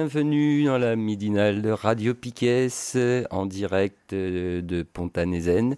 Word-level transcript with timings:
Bienvenue 0.00 0.64
dans 0.64 0.78
la 0.78 0.96
midinale 0.96 1.60
de 1.60 1.68
Radio 1.68 2.14
Piquet 2.14 2.68
en 3.30 3.44
direct 3.44 4.14
de 4.14 4.82
Pontanézen 4.82 5.76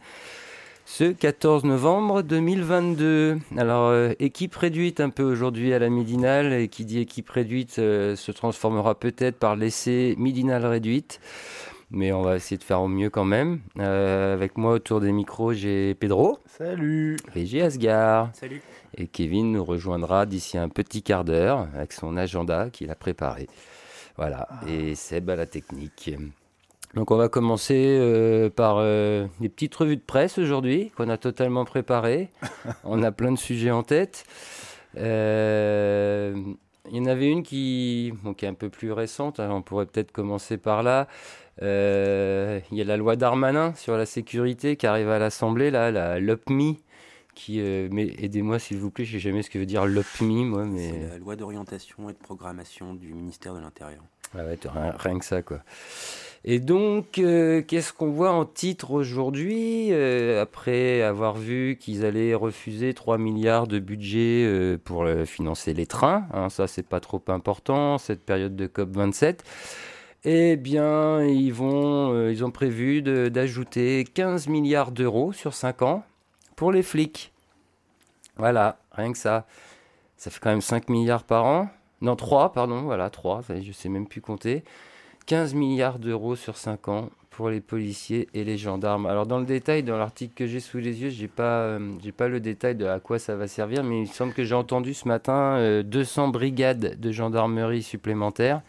ce 0.84 1.10
14 1.10 1.64
novembre 1.64 2.22
2022. 2.22 3.38
Alors, 3.56 3.88
euh, 3.88 4.12
équipe 4.20 4.54
réduite 4.54 5.00
un 5.00 5.10
peu 5.10 5.24
aujourd'hui 5.24 5.74
à 5.74 5.80
la 5.80 5.88
midinale, 5.88 6.52
et 6.52 6.68
qui 6.68 6.84
dit 6.84 7.00
équipe 7.00 7.30
réduite 7.30 7.80
euh, 7.80 8.14
se 8.14 8.30
transformera 8.30 8.94
peut-être 8.94 9.40
par 9.40 9.56
l'essai 9.56 10.14
midinale 10.18 10.66
réduite. 10.66 11.18
Mais 11.90 12.12
on 12.12 12.22
va 12.22 12.36
essayer 12.36 12.58
de 12.58 12.62
faire 12.62 12.80
au 12.80 12.88
mieux 12.88 13.10
quand 13.10 13.24
même. 13.24 13.58
Euh, 13.80 14.34
avec 14.34 14.56
moi 14.56 14.74
autour 14.74 15.00
des 15.00 15.10
micros, 15.10 15.52
j'ai 15.52 15.96
Pedro. 15.96 16.38
Salut. 16.46 17.16
Et 17.34 17.44
j'ai 17.44 17.62
Asgard. 17.62 18.30
Salut. 18.34 18.62
Et 18.96 19.08
Kevin 19.08 19.50
nous 19.50 19.64
rejoindra 19.64 20.26
d'ici 20.26 20.58
un 20.58 20.68
petit 20.68 21.02
quart 21.02 21.24
d'heure 21.24 21.66
avec 21.74 21.92
son 21.92 22.16
agenda 22.16 22.70
qu'il 22.70 22.88
a 22.92 22.94
préparé. 22.94 23.48
Voilà. 24.16 24.48
Et 24.66 24.94
Seb 24.94 25.30
à 25.30 25.36
la 25.36 25.46
technique. 25.46 26.14
Donc 26.94 27.10
on 27.10 27.16
va 27.16 27.28
commencer 27.28 27.96
euh, 27.98 28.50
par 28.50 28.76
euh, 28.78 29.26
des 29.40 29.48
petites 29.48 29.74
revues 29.74 29.96
de 29.96 30.02
presse 30.02 30.36
aujourd'hui 30.36 30.92
qu'on 30.96 31.08
a 31.08 31.16
totalement 31.16 31.64
préparées. 31.64 32.28
on 32.84 33.02
a 33.02 33.10
plein 33.12 33.32
de 33.32 33.38
sujets 33.38 33.70
en 33.70 33.82
tête. 33.82 34.24
Euh, 34.98 36.34
il 36.90 36.96
y 36.96 37.00
en 37.00 37.06
avait 37.06 37.30
une 37.30 37.42
qui, 37.42 38.12
est 38.42 38.46
un 38.46 38.54
peu 38.54 38.68
plus 38.68 38.92
récente, 38.92 39.40
hein, 39.40 39.48
on 39.50 39.62
pourrait 39.62 39.86
peut-être 39.86 40.12
commencer 40.12 40.58
par 40.58 40.82
là. 40.82 41.06
il 41.60 42.76
y 42.76 42.80
a 42.80 42.84
la 42.84 42.96
loi 42.98 43.16
Darmanin 43.16 43.72
sur 43.74 43.96
la 43.96 44.04
sécurité 44.04 44.76
qui 44.76 44.86
arrive 44.86 45.08
à 45.08 45.18
l'Assemblée, 45.18 45.70
là, 45.70 45.90
la 45.90 46.20
LOPMI. 46.20 46.78
Qui, 47.34 47.60
mais 47.90 48.12
aidez-moi 48.18 48.58
s'il 48.58 48.78
vous 48.78 48.90
plaît, 48.90 49.04
je 49.04 49.16
ne 49.16 49.20
sais 49.20 49.28
jamais 49.30 49.42
ce 49.42 49.50
que 49.50 49.58
veut 49.58 49.66
dire 49.66 49.86
LOPMI, 49.86 50.44
moi. 50.44 50.64
Mais... 50.64 50.90
C'est 50.90 51.08
la 51.08 51.18
loi 51.18 51.36
d'orientation 51.36 52.10
et 52.10 52.12
de 52.12 52.18
programmation 52.18 52.94
du 52.94 53.14
ministère 53.14 53.54
de 53.54 53.60
l'Intérieur. 53.60 54.02
Ah 54.34 54.44
ouais, 54.44 54.58
rien, 54.64 54.94
rien, 54.98 55.18
que 55.18 55.24
ça, 55.24 55.42
quoi. 55.42 55.60
Et 56.44 56.58
donc, 56.58 57.18
euh, 57.18 57.62
qu'est-ce 57.62 57.92
qu'on 57.92 58.10
voit 58.10 58.32
en 58.32 58.44
titre 58.44 58.90
aujourd'hui 58.92 59.88
euh, 59.92 60.42
Après 60.42 61.02
avoir 61.02 61.36
vu 61.36 61.76
qu'ils 61.78 62.04
allaient 62.04 62.34
refuser 62.34 62.94
3 62.94 63.18
milliards 63.18 63.66
de 63.68 63.78
budget 63.78 64.44
euh, 64.44 64.78
pour 64.82 65.06
financer 65.26 65.74
les 65.74 65.86
trains, 65.86 66.26
hein, 66.32 66.48
ça 66.48 66.66
c'est 66.66 66.86
pas 66.86 67.00
trop 67.00 67.22
important, 67.28 67.98
cette 67.98 68.24
période 68.24 68.56
de 68.56 68.66
COP27. 68.66 69.38
Eh 70.24 70.56
bien, 70.56 71.22
ils, 71.24 71.52
vont, 71.52 72.28
ils 72.28 72.44
ont 72.44 72.52
prévu 72.52 73.02
d'ajouter 73.02 74.04
15 74.04 74.48
milliards 74.48 74.92
d'euros 74.92 75.32
sur 75.32 75.52
5 75.52 75.82
ans 75.82 76.04
pour 76.62 76.70
les 76.70 76.84
flics. 76.84 77.32
Voilà, 78.36 78.78
rien 78.92 79.10
que 79.10 79.18
ça. 79.18 79.46
Ça 80.16 80.30
fait 80.30 80.38
quand 80.38 80.50
même 80.50 80.60
5 80.60 80.90
milliards 80.90 81.24
par 81.24 81.44
an. 81.44 81.68
Non, 82.02 82.14
3, 82.14 82.52
pardon, 82.52 82.82
voilà, 82.82 83.10
3, 83.10 83.42
je 83.60 83.72
sais 83.72 83.88
même 83.88 84.06
plus 84.06 84.20
compter. 84.20 84.62
15 85.26 85.54
milliards 85.54 85.98
d'euros 85.98 86.36
sur 86.36 86.56
5 86.56 86.86
ans 86.86 87.10
pour 87.30 87.50
les 87.50 87.60
policiers 87.60 88.28
et 88.32 88.44
les 88.44 88.58
gendarmes. 88.58 89.06
Alors 89.06 89.26
dans 89.26 89.40
le 89.40 89.44
détail, 89.44 89.82
dans 89.82 89.98
l'article 89.98 90.34
que 90.36 90.46
j'ai 90.46 90.60
sous 90.60 90.78
les 90.78 91.02
yeux, 91.02 91.10
j'ai 91.10 91.26
pas, 91.26 91.62
euh, 91.62 91.80
pas 92.16 92.28
le 92.28 92.38
détail 92.38 92.76
de 92.76 92.86
à 92.86 93.00
quoi 93.00 93.18
ça 93.18 93.34
va 93.34 93.48
servir, 93.48 93.82
mais 93.82 94.00
il 94.02 94.06
semble 94.06 94.32
que 94.32 94.44
j'ai 94.44 94.54
entendu 94.54 94.94
ce 94.94 95.08
matin 95.08 95.82
200 95.82 96.28
euh, 96.28 96.30
brigades 96.30 97.00
de 97.00 97.10
gendarmerie 97.10 97.82
supplémentaires. 97.82 98.62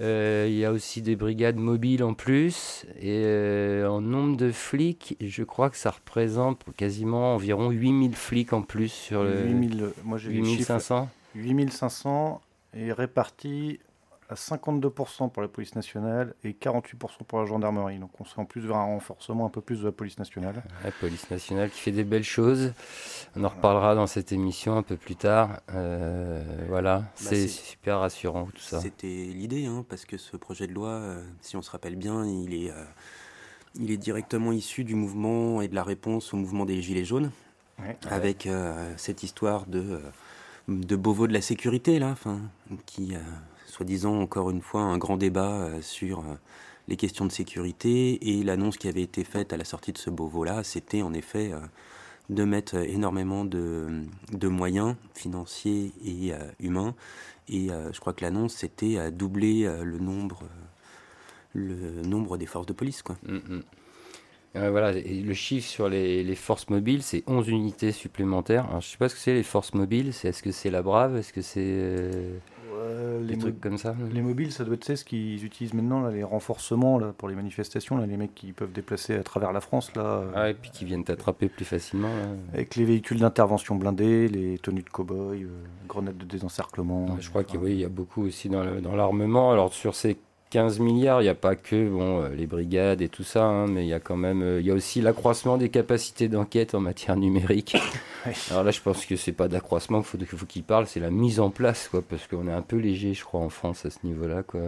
Euh, 0.00 0.46
il 0.48 0.56
y 0.56 0.64
a 0.64 0.72
aussi 0.72 1.02
des 1.02 1.16
brigades 1.16 1.56
mobiles 1.56 2.04
en 2.04 2.14
plus. 2.14 2.86
Et 3.00 3.82
en 3.84 4.00
nombre 4.00 4.36
de 4.36 4.52
flics, 4.52 5.16
je 5.20 5.42
crois 5.42 5.70
que 5.70 5.76
ça 5.76 5.90
représente 5.90 6.64
quasiment 6.76 7.34
environ 7.34 7.70
8000 7.70 8.14
flics 8.14 8.52
en 8.52 8.62
plus 8.62 8.92
sur 8.92 9.24
le 9.24 9.44
8000, 9.44 9.90
moi 10.04 10.18
j'ai 10.18 10.30
8500. 10.30 11.08
8500 11.34 12.40
est 12.74 12.92
répartis 12.92 13.80
à 14.28 14.34
52% 14.34 15.30
pour 15.30 15.42
la 15.42 15.48
police 15.48 15.74
nationale 15.74 16.34
et 16.44 16.52
48% 16.52 17.24
pour 17.26 17.40
la 17.40 17.46
gendarmerie. 17.46 17.98
Donc 17.98 18.10
on 18.20 18.24
serait 18.24 18.42
en 18.42 18.44
plus 18.44 18.60
vers 18.60 18.76
un 18.76 18.84
renforcement 18.84 19.46
un 19.46 19.48
peu 19.48 19.60
plus 19.60 19.80
de 19.80 19.86
la 19.86 19.92
police 19.92 20.18
nationale. 20.18 20.62
La 20.84 20.90
police 20.90 21.30
nationale 21.30 21.70
qui 21.70 21.80
fait 21.80 21.92
des 21.92 22.04
belles 22.04 22.24
choses. 22.24 22.72
On 23.36 23.44
en 23.44 23.48
reparlera 23.48 23.94
dans 23.94 24.06
cette 24.06 24.32
émission 24.32 24.76
un 24.76 24.82
peu 24.82 24.96
plus 24.96 25.16
tard. 25.16 25.60
Euh, 25.72 26.42
voilà, 26.68 26.98
bah, 26.98 27.06
c'est 27.14 27.48
super 27.48 28.00
rassurant 28.00 28.46
tout 28.54 28.60
ça. 28.60 28.80
C'était 28.80 29.06
l'idée, 29.06 29.64
hein, 29.66 29.84
parce 29.88 30.04
que 30.04 30.18
ce 30.18 30.36
projet 30.36 30.66
de 30.66 30.74
loi, 30.74 30.90
euh, 30.90 31.22
si 31.40 31.56
on 31.56 31.62
se 31.62 31.70
rappelle 31.70 31.96
bien, 31.96 32.26
il 32.26 32.52
est, 32.52 32.70
euh, 32.70 32.84
il 33.76 33.90
est 33.90 33.96
directement 33.96 34.52
issu 34.52 34.84
du 34.84 34.94
mouvement 34.94 35.62
et 35.62 35.68
de 35.68 35.74
la 35.74 35.84
réponse 35.84 36.34
au 36.34 36.36
mouvement 36.36 36.66
des 36.66 36.82
Gilets 36.82 37.04
jaunes, 37.04 37.30
avec 38.10 38.48
cette 38.96 39.22
histoire 39.22 39.66
de 39.66 40.00
de 40.68 40.96
Beauvau 40.96 41.26
de 41.26 41.32
la 41.32 41.40
sécurité, 41.40 41.98
là, 41.98 42.14
qui 42.84 43.14
soi-disant 43.78 44.20
encore 44.20 44.50
une 44.50 44.60
fois 44.60 44.80
un 44.80 44.98
grand 44.98 45.16
débat 45.16 45.52
euh, 45.52 45.80
sur 45.82 46.18
euh, 46.18 46.34
les 46.88 46.96
questions 46.96 47.26
de 47.26 47.30
sécurité 47.30 48.18
et 48.28 48.42
l'annonce 48.42 48.76
qui 48.76 48.88
avait 48.88 49.02
été 49.02 49.22
faite 49.22 49.52
à 49.52 49.56
la 49.56 49.64
sortie 49.64 49.92
de 49.92 49.98
ce 49.98 50.10
Beauvau-là, 50.10 50.64
c'était 50.64 51.02
en 51.02 51.14
effet 51.14 51.52
euh, 51.52 51.60
de 52.28 52.42
mettre 52.42 52.74
énormément 52.74 53.44
de, 53.44 54.02
moyens 54.42 54.96
financiers 55.14 55.92
et 56.04 56.32
humains. 56.60 56.94
Et 57.48 57.68
je 57.68 57.98
crois 58.00 58.12
que 58.12 58.22
l'annonce, 58.22 58.52
c'était 58.52 58.98
à 58.98 59.10
doubler 59.10 59.66
le 59.82 59.98
nombre, 59.98 60.36
des 62.36 62.44
forces 62.44 62.66
de 62.66 62.74
police. 62.74 63.02
Mm, 63.26 63.36
mm. 63.36 63.62
voilà, 64.68 64.92
le 64.92 65.32
chiffre 65.32 65.66
sur 65.66 65.88
les, 65.88 66.34
forces 66.34 66.68
mobiles, 66.68 67.02
c'est 67.02 67.24
11 67.26 67.48
unités 67.48 67.92
supplémentaires. 67.92 68.66
je 68.72 68.76
ne 68.76 68.80
sais 68.82 68.98
pas 68.98 69.08
ce 69.08 69.14
que 69.14 69.20
c'est 69.22 69.32
les 69.32 69.42
forces 69.42 69.72
mobiles. 69.72 70.08
Est-ce 70.08 70.42
que 70.42 70.52
c'est 70.52 70.70
la 70.70 70.82
Brave? 70.82 71.16
Est-ce 71.16 71.32
que 71.32 71.40
c'est 71.40 72.10
les 73.20 73.38
trucs 73.38 73.60
comme 73.60 73.78
ça. 73.78 73.94
Les 74.12 74.22
mobiles, 74.22 74.52
ça 74.52 74.64
doit 74.64 74.74
être 74.74 74.94
ce 74.94 75.04
qu'ils 75.04 75.44
utilisent 75.44 75.74
maintenant, 75.74 76.00
là, 76.00 76.10
les 76.10 76.24
renforcements 76.24 76.98
là, 76.98 77.12
pour 77.16 77.28
les 77.28 77.34
manifestations, 77.34 77.96
là, 77.96 78.06
les 78.06 78.16
mecs 78.16 78.34
qui 78.34 78.52
peuvent 78.52 78.72
déplacer 78.72 79.14
à 79.14 79.22
travers 79.22 79.52
la 79.52 79.60
France. 79.60 79.94
Là, 79.94 80.24
ah, 80.34 80.50
et 80.50 80.54
puis 80.54 80.70
qui 80.70 80.84
viennent 80.84 81.04
t'attraper 81.04 81.48
plus 81.48 81.64
facilement. 81.64 82.10
Avec 82.52 82.76
les 82.76 82.84
véhicules 82.84 83.18
d'intervention 83.18 83.76
blindés, 83.76 84.28
les 84.28 84.58
tenues 84.58 84.82
de 84.82 84.90
cow-boy, 84.90 85.42
euh, 85.42 85.48
grenades 85.88 86.16
de 86.16 86.24
désencerclement. 86.24 87.16
je 87.20 87.28
crois 87.28 87.44
qu'il 87.44 87.74
y 87.74 87.84
a 87.84 87.88
beaucoup 87.88 88.24
aussi 88.24 88.48
dans 88.48 88.94
l'armement. 88.94 89.52
Alors 89.52 89.72
sur 89.72 89.94
ces 89.94 90.16
15 90.50 90.78
milliards, 90.80 91.20
il 91.20 91.24
n'y 91.24 91.30
a 91.30 91.34
pas 91.34 91.56
que 91.56 91.88
bon, 91.88 92.22
euh, 92.22 92.28
les 92.30 92.46
brigades 92.46 93.02
et 93.02 93.08
tout 93.08 93.24
ça, 93.24 93.44
hein, 93.44 93.66
mais 93.66 93.84
il 93.84 93.88
y 93.88 93.94
a 93.94 94.00
quand 94.00 94.16
même, 94.16 94.42
euh, 94.42 94.60
il 94.60 94.66
y 94.66 94.70
a 94.70 94.74
aussi 94.74 95.00
l'accroissement 95.00 95.56
des 95.58 95.68
capacités 95.68 96.28
d'enquête 96.28 96.74
en 96.74 96.80
matière 96.80 97.16
numérique. 97.16 97.76
Alors 98.50 98.64
là, 98.64 98.70
je 98.70 98.80
pense 98.80 99.06
que 99.06 99.16
c'est 99.16 99.32
pas 99.32 99.48
d'accroissement 99.48 100.02
qu'il 100.02 100.26
faut, 100.26 100.36
faut 100.36 100.46
qu'il 100.46 100.64
parle, 100.64 100.86
c'est 100.86 101.00
la 101.00 101.10
mise 101.10 101.40
en 101.40 101.50
place, 101.50 101.88
quoi, 101.88 102.02
parce 102.02 102.26
qu'on 102.26 102.48
est 102.48 102.52
un 102.52 102.62
peu 102.62 102.76
léger, 102.76 103.14
je 103.14 103.24
crois, 103.24 103.40
en 103.40 103.50
France 103.50 103.84
à 103.84 103.90
ce 103.90 103.98
niveau-là, 104.04 104.42
quoi. 104.42 104.60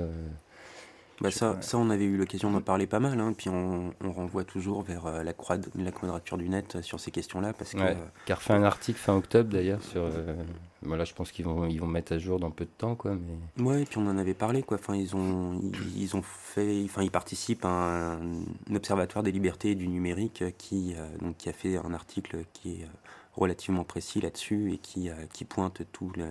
Bah 1.21 1.31
ça, 1.31 1.59
ça, 1.61 1.77
on 1.77 1.91
avait 1.91 2.05
eu 2.05 2.17
l'occasion 2.17 2.51
d'en 2.51 2.63
parler 2.63 2.87
pas 2.87 2.99
mal, 2.99 3.21
hein, 3.21 3.35
puis 3.37 3.51
on, 3.51 3.93
renvoie 4.03 4.45
toujours 4.45 4.83
vers 4.83 5.07
euh, 5.07 5.23
la, 5.23 5.35
croix 5.35 5.59
la 5.75 5.93
quadrature 5.93 6.39
du 6.39 6.49
net 6.49 6.81
sur 6.81 6.99
ces 6.99 7.11
questions-là. 7.11 7.53
parce 7.53 7.73
que 7.73 7.79
ouais, 7.79 7.97
Car 8.25 8.41
fait 8.41 8.55
un 8.55 8.63
article 8.63 8.99
fin 8.99 9.15
octobre 9.15 9.51
d'ailleurs 9.51 9.83
sur. 9.83 10.03
Euh, 10.03 10.35
voilà, 10.83 11.05
je 11.05 11.15
pense 11.15 11.31
qu'ils 11.33 11.45
vont, 11.45 11.67
ils 11.67 11.81
vont 11.81 11.87
mettre 11.87 12.13
à 12.13 12.19
jour 12.19 12.41
dans 12.41 12.51
peu 12.51 12.65
de 12.65 12.71
temps. 12.71 12.95
Quoi, 12.95 13.15
mais... 13.15 13.63
Ouais, 13.63 13.83
et 13.83 13.85
puis 13.85 13.99
on 13.99 14.07
en 14.07 14.17
avait 14.19 14.35
parlé. 14.35 14.63
Quoi. 14.63 14.79
Enfin, 14.79 14.97
ils, 14.97 15.15
ont, 15.15 15.61
ils, 15.97 16.17
ont 16.17 16.23
fait, 16.23 16.83
enfin, 16.85 17.03
ils 17.03 17.11
participent 17.11 17.65
à 17.65 18.15
un, 18.15 18.21
observatoire 18.75 19.23
des 19.23 19.33
libertés 19.33 19.73
et 19.73 19.75
du 19.75 19.89
numérique 19.89 20.45
qui, 20.57 20.95
donc, 21.21 21.37
qui 21.37 21.49
a 21.49 21.53
fait 21.53 21.77
un 21.77 21.93
article 21.93 22.45
qui 22.53 22.73
est 22.73 22.89
relativement 23.35 23.85
précis 23.85 24.21
là-dessus 24.21 24.73
et 24.73 24.79
qui, 24.79 25.11
qui 25.33 25.45
pointe 25.45 25.83
tout. 25.93 26.13
Les, 26.17 26.25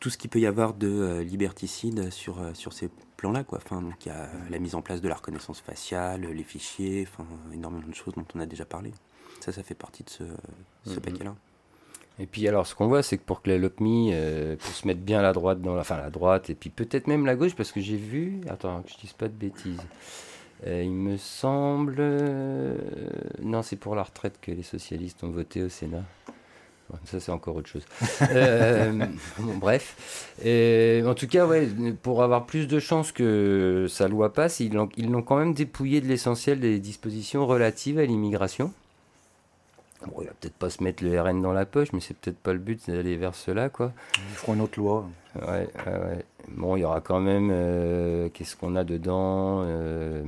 tout 0.00 0.10
ce 0.10 0.18
qu'il 0.18 0.30
peut 0.30 0.40
y 0.40 0.46
avoir 0.46 0.74
de 0.74 0.88
euh, 0.88 1.22
liberticide 1.22 2.10
sur, 2.10 2.40
euh, 2.40 2.54
sur 2.54 2.72
ces 2.72 2.88
plans-là. 3.16 3.44
Quoi. 3.44 3.58
Enfin, 3.58 3.82
donc 3.82 4.06
il 4.06 4.08
y 4.08 4.12
a 4.12 4.28
la 4.50 4.58
mise 4.58 4.74
en 4.74 4.82
place 4.82 5.00
de 5.00 5.08
la 5.08 5.14
reconnaissance 5.14 5.60
faciale, 5.60 6.22
les 6.22 6.44
fichiers, 6.44 7.06
enfin, 7.08 7.26
énormément 7.52 7.88
de 7.88 7.94
choses 7.94 8.14
dont 8.14 8.26
on 8.34 8.40
a 8.40 8.46
déjà 8.46 8.64
parlé. 8.64 8.92
Ça, 9.40 9.52
ça 9.52 9.62
fait 9.62 9.74
partie 9.74 10.04
de 10.04 10.10
ce, 10.10 10.24
ce 10.84 10.90
mm-hmm. 10.90 11.00
paquet-là. 11.00 11.34
Et 12.22 12.26
puis 12.26 12.46
alors 12.46 12.68
ce 12.68 12.76
qu'on 12.76 12.86
voit 12.86 13.02
c'est 13.02 13.18
que 13.18 13.24
pour 13.24 13.42
que 13.42 13.50
la 13.50 13.58
LOPMI 13.58 14.10
euh, 14.12 14.54
puisse 14.54 14.76
se 14.76 14.86
mettre 14.86 15.00
bien 15.00 15.20
la 15.20 15.32
droite 15.32 15.60
dans 15.60 15.74
la, 15.74 15.80
enfin 15.80 15.96
la 15.96 16.08
droite 16.08 16.50
et 16.50 16.54
puis 16.54 16.70
peut-être 16.70 17.08
même 17.08 17.26
la 17.26 17.34
gauche 17.34 17.56
parce 17.56 17.72
que 17.72 17.80
j'ai 17.80 17.96
vu, 17.96 18.40
attends 18.48 18.80
que 18.82 18.90
je 18.92 18.96
dise 18.98 19.12
pas 19.12 19.26
de 19.26 19.34
bêtises, 19.34 19.82
euh, 20.68 20.82
il 20.84 20.92
me 20.92 21.16
semble, 21.16 21.96
euh, 21.98 22.76
non 23.42 23.62
c'est 23.62 23.74
pour 23.74 23.96
la 23.96 24.04
retraite 24.04 24.38
que 24.40 24.52
les 24.52 24.62
socialistes 24.62 25.24
ont 25.24 25.30
voté 25.30 25.64
au 25.64 25.68
Sénat. 25.68 26.04
ça 27.06 27.18
c'est 27.18 27.32
encore 27.32 27.56
autre 27.56 27.68
chose. 27.68 27.84
bon, 29.40 29.56
bref, 29.56 30.36
en 31.04 31.14
tout 31.14 31.26
cas 31.26 31.44
ouais, 31.44 31.66
pour 32.02 32.22
avoir 32.22 32.46
plus 32.46 32.68
de 32.68 32.78
chances 32.78 33.10
que 33.10 33.86
sa 33.88 34.06
loi 34.06 34.32
passe, 34.32 34.60
ils 34.60 34.72
l'ont 34.72 35.22
quand 35.22 35.38
même 35.38 35.54
dépouillé 35.54 36.00
de 36.00 36.06
l'essentiel 36.06 36.60
des 36.60 36.78
dispositions 36.78 37.48
relatives 37.48 37.98
à 37.98 38.04
l'immigration. 38.04 38.72
Bon, 40.06 40.22
il 40.22 40.26
va 40.26 40.32
peut-être 40.40 40.54
pas 40.54 40.70
se 40.70 40.82
mettre 40.82 41.04
le 41.04 41.20
RN 41.20 41.42
dans 41.42 41.52
la 41.52 41.66
poche, 41.66 41.92
mais 41.92 42.00
c'est 42.00 42.16
peut-être 42.16 42.38
pas 42.38 42.52
le 42.52 42.58
but 42.58 42.90
d'aller 42.90 43.16
vers 43.16 43.34
cela, 43.34 43.68
quoi. 43.68 43.92
Ils 44.16 44.34
feront 44.34 44.54
une 44.54 44.60
autre 44.62 44.78
loi. 44.78 45.08
Ouais, 45.36 45.68
ouais, 45.86 46.24
Bon, 46.48 46.76
il 46.76 46.80
y 46.80 46.84
aura 46.84 47.00
quand 47.00 47.20
même. 47.20 47.50
Euh, 47.52 48.28
qu'est-ce 48.32 48.56
qu'on 48.56 48.76
a 48.76 48.84
dedans 48.84 49.62
euh, 49.64 50.22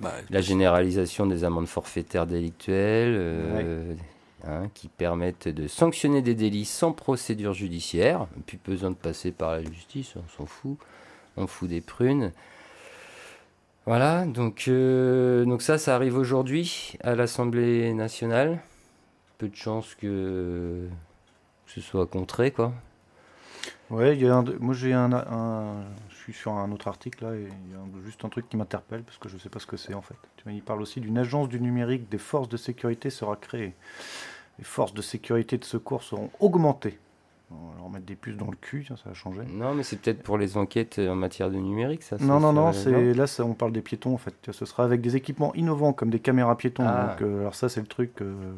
bah, 0.00 0.12
La 0.30 0.40
généralisation 0.40 1.26
des 1.26 1.44
amendes 1.44 1.66
forfaitaires 1.66 2.26
délictuelles, 2.26 3.14
euh, 3.16 3.94
hein, 4.46 4.68
qui 4.74 4.88
permettent 4.88 5.48
de 5.48 5.66
sanctionner 5.66 6.22
des 6.22 6.34
délits 6.34 6.64
sans 6.64 6.92
procédure 6.92 7.52
judiciaire. 7.52 8.26
Plus 8.46 8.58
besoin 8.64 8.90
de 8.90 8.96
passer 8.96 9.32
par 9.32 9.52
la 9.52 9.62
justice, 9.62 10.14
on 10.16 10.28
s'en 10.36 10.46
fout. 10.46 10.78
On 11.36 11.46
fout 11.46 11.68
des 11.68 11.80
prunes. 11.80 12.32
Voilà, 13.86 14.26
donc, 14.26 14.68
donc 14.68 15.62
ça, 15.62 15.78
ça 15.78 15.94
arrive 15.94 16.18
aujourd'hui 16.18 16.92
à 17.00 17.14
l'Assemblée 17.14 17.94
nationale 17.94 18.58
peu 19.38 19.48
de 19.48 19.56
chances 19.56 19.94
que, 19.94 20.88
ce 21.66 21.80
soit 21.80 22.06
contré, 22.06 22.50
quoi. 22.50 22.72
Ouais, 23.90 24.16
il 24.16 24.22
y 24.22 24.28
a 24.28 24.36
un, 24.36 24.44
moi 24.60 24.74
j'ai 24.74 24.92
un, 24.92 25.08
je 26.10 26.16
suis 26.16 26.32
sur 26.34 26.52
un 26.52 26.70
autre 26.72 26.88
article 26.88 27.24
là, 27.24 27.34
et 27.34 27.48
il 27.66 27.72
y 27.72 27.74
a 27.74 28.04
juste 28.04 28.22
un 28.24 28.28
truc 28.28 28.48
qui 28.48 28.56
m'interpelle 28.58 29.02
parce 29.02 29.16
que 29.16 29.30
je 29.30 29.34
ne 29.34 29.40
sais 29.40 29.48
pas 29.48 29.60
ce 29.60 29.66
que 29.66 29.78
c'est 29.78 29.94
en 29.94 30.02
fait. 30.02 30.16
Il 30.46 30.62
parle 30.62 30.82
aussi 30.82 31.00
d'une 31.00 31.16
agence 31.16 31.48
du 31.48 31.58
numérique 31.58 32.08
des 32.10 32.18
forces 32.18 32.50
de 32.50 32.58
sécurité 32.58 33.08
sera 33.08 33.36
créée. 33.36 33.74
Les 34.58 34.64
forces 34.64 34.92
de 34.92 35.00
sécurité 35.00 35.56
de 35.56 35.64
secours 35.64 36.02
seront 36.02 36.30
augmentées. 36.40 36.98
On 37.50 37.70
va 37.70 37.76
leur 37.78 37.88
mettre 37.88 38.04
des 38.04 38.14
puces 38.14 38.36
dans 38.36 38.50
le 38.50 38.56
cul, 38.56 38.84
ça, 38.84 38.94
va 39.06 39.14
changer. 39.14 39.40
Non, 39.50 39.72
mais 39.72 39.82
c'est 39.82 39.96
peut-être 39.96 40.22
pour 40.22 40.36
les 40.36 40.58
enquêtes 40.58 40.98
en 40.98 41.14
matière 41.14 41.50
de 41.50 41.56
numérique, 41.56 42.02
ça. 42.02 42.16
Non, 42.20 42.40
non, 42.40 42.52
non, 42.52 42.74
c'est 42.74 43.14
là, 43.14 43.26
ça, 43.26 43.44
on 43.44 43.54
parle 43.54 43.72
des 43.72 43.80
piétons 43.80 44.12
en 44.12 44.18
fait. 44.18 44.34
Ce 44.50 44.66
sera 44.66 44.84
avec 44.84 45.00
des 45.00 45.16
équipements 45.16 45.54
innovants 45.54 45.94
comme 45.94 46.10
des 46.10 46.20
caméras 46.20 46.58
piétons. 46.58 46.84
Ah. 46.86 47.16
Euh, 47.22 47.40
alors 47.40 47.54
ça, 47.54 47.70
c'est 47.70 47.80
le 47.80 47.86
truc. 47.86 48.20
Euh, 48.20 48.52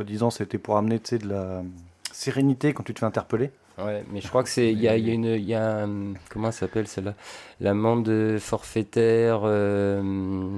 Soi-disant, 0.00 0.30
c'était 0.30 0.56
pour 0.56 0.78
amener 0.78 0.98
de 0.98 1.28
la 1.28 1.62
sérénité 2.10 2.72
quand 2.72 2.82
tu 2.82 2.94
te 2.94 3.00
fais 3.00 3.04
interpeller. 3.04 3.50
Ouais, 3.76 4.02
mais 4.10 4.22
je 4.22 4.28
crois 4.28 4.42
que 4.42 4.48
c'est. 4.48 4.72
Il 4.72 4.80
y 4.80 4.88
a, 4.88 4.96
y 4.96 5.10
a, 5.10 5.12
une. 5.12 5.26
Y 5.26 5.54
a 5.54 5.86
comment 6.30 6.50
ça 6.50 6.60
s'appelle 6.60 6.88
celle-là? 6.88 7.14
L'amende 7.60 8.38
forfaitaire. 8.38 9.42
Euh, 9.44 10.00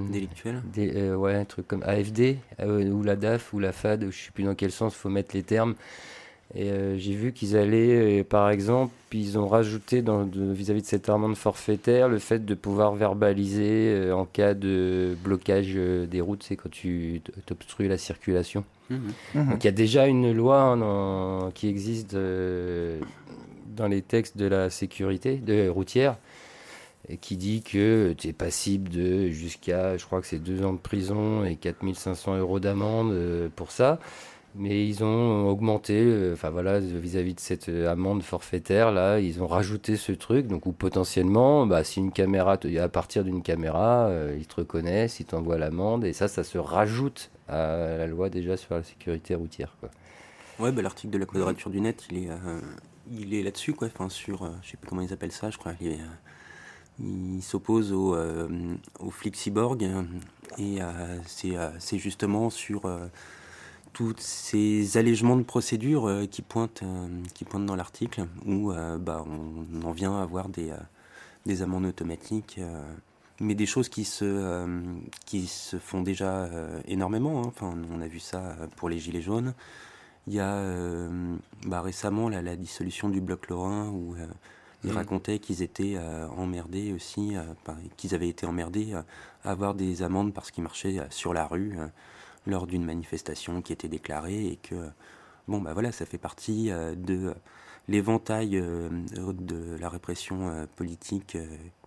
Délictuelle 0.09 0.61
euh, 0.77 1.15
Ouais, 1.15 1.35
un 1.35 1.43
truc 1.43 1.67
comme 1.67 1.83
AFD, 1.83 2.37
euh, 2.61 2.89
ou 2.89 3.03
la 3.03 3.17
DAF, 3.17 3.51
ou 3.51 3.59
la 3.59 3.73
FAD, 3.73 4.03
je 4.03 4.05
ne 4.05 4.11
sais 4.11 4.31
plus 4.33 4.45
dans 4.45 4.55
quel 4.55 4.71
sens 4.71 4.93
il 4.93 4.97
faut 4.97 5.09
mettre 5.09 5.35
les 5.35 5.43
termes. 5.43 5.75
Et 6.55 6.69
euh, 6.69 6.97
j'ai 6.99 7.13
vu 7.13 7.33
qu'ils 7.33 7.57
allaient, 7.57 8.21
euh, 8.21 8.23
par 8.23 8.49
exemple, 8.51 8.93
ils 9.11 9.39
ont 9.39 9.47
rajouté 9.47 10.03
vis-à-vis 10.03 10.81
de, 10.81 10.87
cette 10.87 11.09
amende 11.09 11.35
forfaitaire 11.35 12.09
le 12.09 12.19
fait 12.19 12.45
de 12.45 12.53
pouvoir 12.53 12.93
verbaliser 12.93 13.89
euh, 13.89 14.15
en 14.15 14.25
cas 14.25 14.53
de 14.53 15.17
blocage 15.23 15.73
des 15.73 16.21
routes, 16.21 16.43
c'est 16.43 16.55
quand 16.55 16.69
tu 16.69 17.21
obstrues 17.49 17.87
la 17.87 17.97
circulation. 17.97 18.63
Mmh. 18.89 18.95
Mmh. 19.33 19.49
Donc 19.49 19.63
il 19.63 19.65
y 19.65 19.69
a 19.69 19.71
déjà 19.71 20.05
une 20.05 20.31
loi 20.31 20.61
hein, 20.61 21.51
qui 21.55 21.67
existe 21.67 22.15
dans 22.15 23.87
les 23.87 24.01
textes 24.03 24.37
de 24.37 24.45
la 24.45 24.69
sécurité 24.69 25.37
de 25.37 25.67
routière 25.69 26.17
et 27.09 27.17
qui 27.17 27.35
dit 27.35 27.63
que 27.63 28.13
tu 28.15 28.27
es 28.27 28.33
passible 28.33 28.89
de 28.89 29.29
jusqu'à, 29.29 29.97
je 29.97 30.05
crois 30.05 30.21
que 30.21 30.27
c'est 30.27 30.39
deux 30.39 30.63
ans 30.63 30.73
de 30.73 30.77
prison 30.77 31.43
et 31.43 31.55
4500 31.55 32.37
euros 32.37 32.59
d'amende 32.59 33.49
pour 33.55 33.71
ça. 33.71 33.99
Mais 34.55 34.87
ils 34.87 35.03
ont 35.03 35.49
augmenté, 35.49 35.99
euh, 35.99 36.33
enfin 36.33 36.51
voilà, 36.51 36.79
vis-à-vis 36.79 37.33
de 37.33 37.39
cette 37.39 37.69
euh, 37.69 37.91
amende 37.91 38.21
forfaitaire, 38.21 38.91
là, 38.91 39.19
ils 39.19 39.41
ont 39.41 39.47
rajouté 39.47 39.97
ce 39.97 40.11
truc, 40.11 40.45
donc 40.45 40.67
où 40.67 40.71
potentiellement, 40.71 41.65
bah, 41.65 41.83
si 41.83 41.99
une 41.99 42.11
caméra, 42.11 42.59
à 42.79 42.89
partir 42.89 43.23
d'une 43.23 43.41
caméra, 43.41 44.09
euh, 44.09 44.37
ils 44.37 44.45
te 44.45 44.57
reconnaissent, 44.57 45.19
ils 45.19 45.25
t'envoient 45.25 45.57
l'amende, 45.57 46.05
et 46.05 46.13
ça, 46.13 46.27
ça 46.27 46.43
se 46.43 46.59
rajoute 46.59 47.31
à 47.47 47.97
la 47.97 48.05
loi 48.05 48.29
déjà 48.29 48.55
sur 48.55 48.75
la 48.75 48.83
sécurité 48.83 49.33
routière. 49.33 49.75
Quoi. 49.79 49.89
Ouais, 50.59 50.71
bah, 50.71 50.83
l'article 50.83 51.13
de 51.13 51.17
la 51.17 51.25
quadrature 51.25 51.71
du 51.71 51.81
net, 51.81 52.05
il 52.11 52.17
est, 52.19 52.29
il 53.11 53.33
est 53.33 53.41
là-dessus, 53.41 53.73
quoi, 53.73 53.87
enfin 53.87 54.07
sur, 54.07 54.47
je 54.61 54.69
sais 54.69 54.77
plus 54.77 54.87
comment 54.87 55.01
ils 55.01 55.13
appellent 55.13 55.31
ça, 55.31 55.49
je 55.49 55.57
crois, 55.57 55.73
il, 55.81 55.97
il 56.99 57.41
s'oppose 57.41 57.91
au, 57.91 58.15
au 58.15 59.11
cyborg, 59.33 59.89
et 60.59 60.77
c'est 61.25 61.97
justement 61.97 62.51
sur 62.51 62.83
tous 63.93 64.15
ces 64.17 64.97
allègements 64.97 65.37
de 65.37 65.43
procédures 65.43 66.07
euh, 66.07 66.25
qui, 66.25 66.41
pointent, 66.41 66.81
euh, 66.83 67.07
qui 67.33 67.45
pointent 67.45 67.67
dans 67.67 67.75
l'article, 67.75 68.25
où 68.45 68.71
euh, 68.71 68.97
bah, 68.97 69.23
on, 69.27 69.85
en 69.85 69.91
vient 69.91 70.17
à 70.17 70.23
avoir 70.23 70.49
des, 70.49 70.73
des 71.45 71.61
amendes 71.61 71.85
automatiques, 71.85 72.59
mais 73.39 73.55
des 73.55 73.65
choses 73.65 73.89
qui 73.89 74.03
se, 74.03 74.67
qui 75.25 75.47
se 75.47 75.77
font 75.77 76.01
déjà 76.01 76.49
énormément. 76.87 77.41
Hein. 77.41 77.47
Enfin, 77.47 77.73
on 77.91 78.01
a 78.01 78.07
vu 78.07 78.19
ça 78.19 78.55
pour 78.77 78.89
les 78.89 78.99
Gilets 78.99 79.21
jaunes. 79.21 79.53
Il 80.27 80.33
y 80.33 80.39
a 80.39 81.09
bah, 81.65 81.81
récemment 81.81 82.29
la 82.29 82.55
dissolution 82.55 83.09
du 83.09 83.19
bloc 83.21 83.49
Lorrain, 83.49 83.89
où 83.89 84.15
ils 84.83 84.91
mmh. 84.91 84.95
racontaient 84.95 85.39
qu'ils 85.39 85.61
étaient 85.61 85.97
emmerdés 86.37 86.93
aussi, 86.93 87.33
qu'ils 87.97 88.15
avaient 88.15 88.29
été 88.29 88.45
emmerdés 88.45 88.93
à 88.93 89.03
avoir 89.43 89.73
des 89.73 90.01
amendes 90.01 90.33
parce 90.33 90.51
qu'ils 90.51 90.63
marchaient 90.63 91.01
sur 91.09 91.33
la 91.33 91.45
rue 91.45 91.77
lors 92.45 92.67
d'une 92.67 92.85
manifestation 92.85 93.61
qui 93.61 93.73
était 93.73 93.87
déclarée 93.87 94.47
et 94.47 94.57
que, 94.57 94.89
bon, 95.47 95.61
bah 95.61 95.73
voilà, 95.73 95.91
ça 95.91 96.05
fait 96.05 96.17
partie 96.17 96.71
euh, 96.71 96.95
de 96.95 97.33
l'éventail 97.87 98.57
euh, 98.57 98.89
de 99.17 99.77
la 99.79 99.89
répression 99.89 100.49
euh, 100.49 100.65
politique 100.75 101.37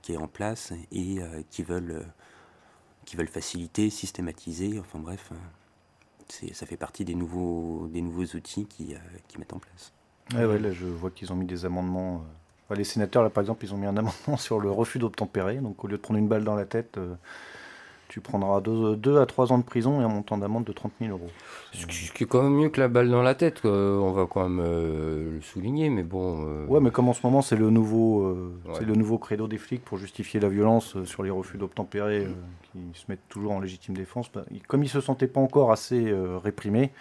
qui 0.02 0.12
est 0.12 0.16
en 0.16 0.28
place 0.28 0.72
et 0.92 1.18
qui 1.50 1.62
veulent 1.62 2.06
qui 3.04 3.16
veulent 3.16 3.28
faciliter, 3.28 3.88
systématiser, 3.88 4.80
enfin 4.80 4.98
bref, 4.98 5.30
ça 6.28 6.66
fait 6.66 6.76
partie 6.76 7.04
des 7.04 7.14
nouveaux, 7.14 7.88
des 7.92 8.02
nouveaux 8.02 8.24
outils 8.36 8.66
qui, 8.66 8.96
qui 9.28 9.38
mettent 9.38 9.52
en 9.52 9.60
place. 9.60 9.92
Ouais, 10.34 10.44
ouais, 10.44 10.58
là 10.58 10.72
je 10.72 10.86
vois 10.86 11.12
qu'ils 11.12 11.32
ont 11.32 11.36
mis 11.36 11.46
des 11.46 11.64
amendements. 11.64 12.24
les 12.70 12.82
sénateurs, 12.82 13.22
là 13.22 13.30
par 13.30 13.42
exemple, 13.42 13.64
ils 13.64 13.72
ont 13.72 13.76
mis 13.76 13.86
un 13.86 13.96
amendement 13.96 14.36
sur 14.38 14.58
le 14.58 14.72
refus 14.72 14.98
d'obtempérer. 14.98 15.58
Donc 15.58 15.84
au 15.84 15.86
lieu 15.86 15.96
de 15.96 16.02
prendre 16.02 16.18
une 16.18 16.26
balle 16.26 16.42
dans 16.42 16.56
la 16.56 16.64
tête, 16.64 16.98
tu 18.08 18.20
prendras 18.20 18.60
2 18.60 19.18
à 19.18 19.26
3 19.26 19.52
ans 19.52 19.58
de 19.58 19.64
prison 19.64 20.00
et 20.00 20.04
un 20.04 20.08
montant 20.08 20.38
d'amende 20.38 20.64
de 20.64 20.72
30 20.72 20.92
000 21.00 21.12
euros. 21.12 21.28
Ce 21.72 21.86
qui 21.86 22.24
est 22.24 22.26
quand 22.26 22.42
même 22.42 22.54
mieux 22.54 22.68
que 22.68 22.80
la 22.80 22.88
balle 22.88 23.10
dans 23.10 23.22
la 23.22 23.34
tête, 23.34 23.64
on 23.64 24.12
va 24.12 24.26
quand 24.26 24.48
même 24.48 24.64
euh, 24.64 25.34
le 25.34 25.40
souligner, 25.40 25.90
mais 25.90 26.02
bon. 26.02 26.46
Euh, 26.46 26.66
ouais, 26.66 26.80
mais 26.80 26.90
comme 26.90 27.08
en 27.08 27.12
ce 27.12 27.20
moment 27.24 27.42
c'est 27.42 27.56
le 27.56 27.70
nouveau, 27.70 28.22
euh, 28.22 28.52
c'est 28.74 28.84
le 28.84 28.94
nouveau 28.94 29.18
credo 29.18 29.48
des 29.48 29.58
flics 29.58 29.84
pour 29.84 29.98
justifier 29.98 30.40
la 30.40 30.48
violence 30.48 31.02
sur 31.04 31.22
les 31.22 31.30
refus 31.30 31.58
d'obtempérer, 31.58 32.26
qui 32.72 33.00
se 33.00 33.06
mettent 33.08 33.28
toujours 33.28 33.52
en 33.52 33.60
légitime 33.60 33.96
défense. 33.96 34.30
Bah, 34.32 34.44
comme 34.68 34.82
ils 34.82 34.88
se 34.88 35.00
sentaient 35.00 35.26
pas 35.26 35.40
encore 35.40 35.72
assez 35.72 36.14
réprimés, 36.42 36.92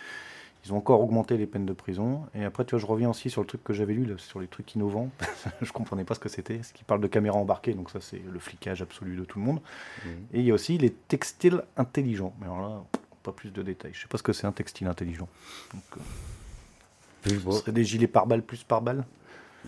ils 0.65 0.73
ont 0.73 0.77
encore 0.77 1.01
augmenté 1.01 1.37
les 1.37 1.45
peines 1.45 1.65
de 1.65 1.73
prison. 1.73 2.23
Et 2.33 2.43
après, 2.43 2.65
tu 2.65 2.71
vois, 2.71 2.79
je 2.79 2.85
reviens 2.85 3.09
aussi 3.09 3.29
sur 3.29 3.41
le 3.41 3.47
truc 3.47 3.63
que 3.63 3.73
j'avais 3.73 3.93
lu, 3.93 4.07
sur 4.17 4.39
les 4.39 4.47
trucs 4.47 4.73
innovants. 4.73 5.09
je 5.61 5.71
comprenais 5.71 6.03
pas 6.03 6.15
ce 6.15 6.19
que 6.19 6.29
c'était. 6.29 6.63
Ce 6.63 6.73
qui 6.73 6.83
parle 6.83 7.01
de 7.01 7.07
caméras 7.07 7.37
embarquées, 7.37 7.73
donc 7.73 7.91
ça, 7.91 7.99
c'est 8.01 8.21
le 8.31 8.39
flicage 8.39 8.81
absolu 8.81 9.15
de 9.15 9.25
tout 9.25 9.39
le 9.39 9.45
monde. 9.45 9.59
Mmh. 9.59 10.09
Et 10.33 10.39
il 10.39 10.45
y 10.45 10.51
a 10.51 10.53
aussi 10.53 10.77
les 10.77 10.91
textiles 10.91 11.63
intelligents. 11.77 12.33
Mais 12.39 12.45
alors 12.45 12.61
là, 12.61 12.83
pas 13.21 13.31
plus 13.31 13.51
de 13.51 13.61
détails. 13.61 13.91
Je 13.93 14.01
sais 14.01 14.07
pas 14.07 14.17
ce 14.17 14.23
que 14.23 14.33
c'est 14.33 14.47
un 14.47 14.51
textile 14.51 14.87
intelligent. 14.87 15.27
Donc, 15.73 15.83
euh, 15.97 17.29
ce 17.29 17.59
serait 17.59 17.71
des 17.71 17.83
gilets 17.83 18.07
par 18.07 18.27
balle 18.27 18.41
plus 18.41 18.63
par 18.63 18.81
balle 18.81 19.05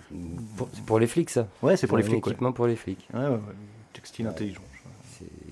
C'est 0.10 0.86
pour 0.86 1.00
les 1.00 1.08
flics, 1.08 1.30
ça 1.30 1.48
Ouais, 1.62 1.78
c'est 1.78 1.88
pour 1.88 1.98
les 1.98 2.04
flics. 2.04 2.26
Équipement 2.26 2.54
pour 2.54 2.68
les 2.68 2.76
flics. 2.76 3.08
Ouais, 3.14 3.28
ouais, 3.28 3.40
Textile 3.94 4.28
intelligent 4.28 4.62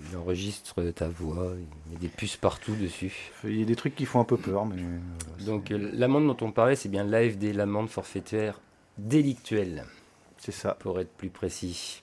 il 0.09 0.17
enregistre 0.17 0.81
ta 0.91 1.07
voix, 1.07 1.53
il 1.89 1.95
a 1.95 1.99
des 1.99 2.07
puces 2.07 2.37
partout 2.37 2.75
dessus. 2.75 3.31
Il 3.43 3.59
y 3.59 3.61
a 3.61 3.65
des 3.65 3.75
trucs 3.75 3.95
qui 3.95 4.05
font 4.05 4.19
un 4.19 4.25
peu 4.25 4.37
peur, 4.37 4.65
mais. 4.65 4.81
Euh, 4.81 5.45
Donc 5.45 5.71
euh, 5.71 5.91
l'amende 5.93 6.27
dont 6.27 6.45
on 6.45 6.51
parlait, 6.51 6.75
c'est 6.75 6.89
bien 6.89 7.03
l'AFD, 7.03 7.53
l'amende 7.53 7.89
forfaitaire 7.89 8.59
délictuelle. 8.97 9.85
C'est 10.37 10.51
ça. 10.51 10.75
Pour 10.79 10.99
être 10.99 11.11
plus 11.11 11.29
précis. 11.29 12.01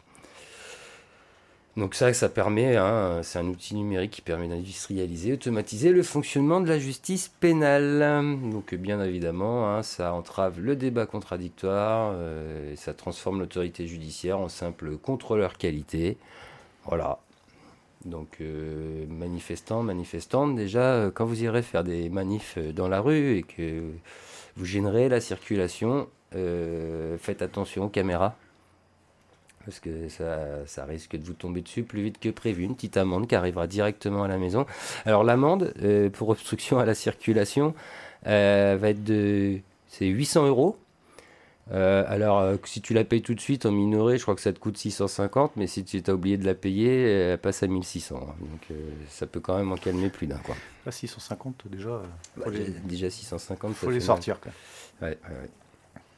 Donc 1.76 1.94
ça, 1.94 2.12
ça 2.12 2.28
permet, 2.28 2.76
hein, 2.76 3.20
c'est 3.22 3.38
un 3.38 3.46
outil 3.46 3.74
numérique 3.74 4.10
qui 4.10 4.20
permet 4.20 4.46
d'industrialiser, 4.46 5.32
automatiser 5.32 5.90
le 5.90 6.02
fonctionnement 6.02 6.60
de 6.60 6.68
la 6.68 6.78
justice 6.78 7.28
pénale. 7.28 8.00
Donc 8.50 8.74
bien 8.74 9.02
évidemment, 9.02 9.70
hein, 9.70 9.82
ça 9.82 10.12
entrave 10.12 10.60
le 10.60 10.76
débat 10.76 11.06
contradictoire, 11.06 12.12
euh, 12.14 12.74
et 12.74 12.76
ça 12.76 12.92
transforme 12.92 13.40
l'autorité 13.40 13.86
judiciaire 13.86 14.38
en 14.38 14.50
simple 14.50 14.98
contrôleur 14.98 15.56
qualité. 15.56 16.18
Voilà, 16.84 17.20
Donc 18.04 18.40
manifestants, 19.08 19.82
manifestantes, 19.82 20.56
déjà, 20.56 21.10
quand 21.14 21.24
vous 21.24 21.44
irez 21.44 21.62
faire 21.62 21.84
des 21.84 22.08
manifs 22.08 22.58
dans 22.58 22.88
la 22.88 23.00
rue 23.00 23.36
et 23.36 23.42
que 23.42 23.82
vous 24.56 24.64
gênerez 24.64 25.08
la 25.08 25.20
circulation, 25.20 26.08
faites 26.32 27.42
attention 27.42 27.84
aux 27.84 27.88
caméras 27.88 28.36
parce 29.64 29.80
que 29.80 30.08
ça, 30.08 30.84
risque 30.84 31.16
de 31.16 31.24
vous 31.24 31.34
tomber 31.34 31.60
dessus 31.62 31.82
plus 31.82 32.02
vite 32.02 32.18
que 32.18 32.28
prévu. 32.28 32.64
Une 32.64 32.74
petite 32.74 32.96
amende 32.96 33.28
qui 33.28 33.34
arrivera 33.34 33.66
directement 33.66 34.24
à 34.24 34.28
la 34.28 34.38
maison. 34.38 34.66
Alors 35.04 35.24
l'amende 35.24 35.72
euh, 35.82 36.10
pour 36.10 36.28
obstruction 36.30 36.78
à 36.78 36.84
la 36.84 36.94
circulation 36.94 37.74
euh, 38.26 38.76
va 38.80 38.90
être 38.90 39.04
de... 39.04 39.58
C'est 39.88 40.06
800 40.06 40.46
euros. 40.46 40.76
Euh, 41.70 42.04
alors, 42.08 42.58
si 42.64 42.80
tu 42.80 42.92
la 42.92 43.04
payes 43.04 43.22
tout 43.22 43.34
de 43.34 43.40
suite 43.40 43.66
en 43.66 43.70
minoré, 43.70 44.18
je 44.18 44.22
crois 44.22 44.34
que 44.34 44.40
ça 44.40 44.52
te 44.52 44.58
coûte 44.58 44.76
650, 44.76 45.52
mais 45.56 45.66
si 45.66 45.84
tu 45.84 46.02
as 46.06 46.12
oublié 46.12 46.36
de 46.36 46.44
la 46.44 46.54
payer, 46.54 47.02
elle 47.02 47.38
passe 47.38 47.62
à 47.62 47.68
1600. 47.68 48.16
Hein. 48.16 48.34
Donc, 48.40 48.78
ça 49.08 49.26
peut 49.26 49.40
quand 49.40 49.56
même 49.56 49.70
en 49.70 49.76
calmer 49.76 50.10
plus 50.10 50.26
d'un. 50.26 50.38
Quoi. 50.38 50.56
650 50.90 51.64
déjà. 51.70 52.02
Bah, 52.36 52.46
déjà 52.84 53.10
650. 53.10 53.74
Faut 53.74 53.90
les 53.90 54.00
sortir. 54.00 54.40
Quoi. 54.40 54.52
Ouais, 55.00 55.18
ouais, 55.28 55.36
ouais. 55.36 55.50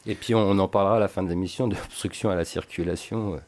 Et 0.06 0.14
puis 0.14 0.34
on, 0.34 0.58
en 0.58 0.68
parlera 0.68 0.96
à 0.96 1.00
la 1.00 1.08
fin 1.08 1.22
de 1.22 1.28
l'émission 1.28 1.66
d'obstruction 1.68 2.30
à 2.30 2.34
la 2.34 2.44
circulation. 2.44 3.40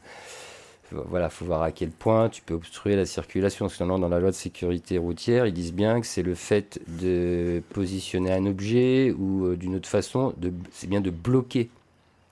Voilà, 0.91 1.29
faut 1.29 1.43
voir 1.43 1.63
à 1.63 1.71
quel 1.71 1.89
point 1.89 2.29
tu 2.29 2.41
peux 2.41 2.53
obstruer 2.53 2.95
la 2.95 3.05
circulation. 3.05 3.65
Parce 3.65 3.77
que 3.77 3.83
dans 3.83 4.07
la 4.07 4.19
loi 4.19 4.31
de 4.31 4.35
sécurité 4.35 4.97
routière, 4.97 5.45
ils 5.45 5.53
disent 5.53 5.73
bien 5.73 5.99
que 5.99 6.07
c'est 6.07 6.23
le 6.23 6.33
fait 6.33 6.79
de 6.87 7.61
positionner 7.73 8.31
un 8.31 8.45
objet 8.45 9.11
ou 9.11 9.47
euh, 9.47 9.57
d'une 9.57 9.75
autre 9.75 9.89
façon, 9.89 10.33
c'est 10.71 10.87
bien 10.87 11.01
de 11.01 11.09
bloquer 11.09 11.69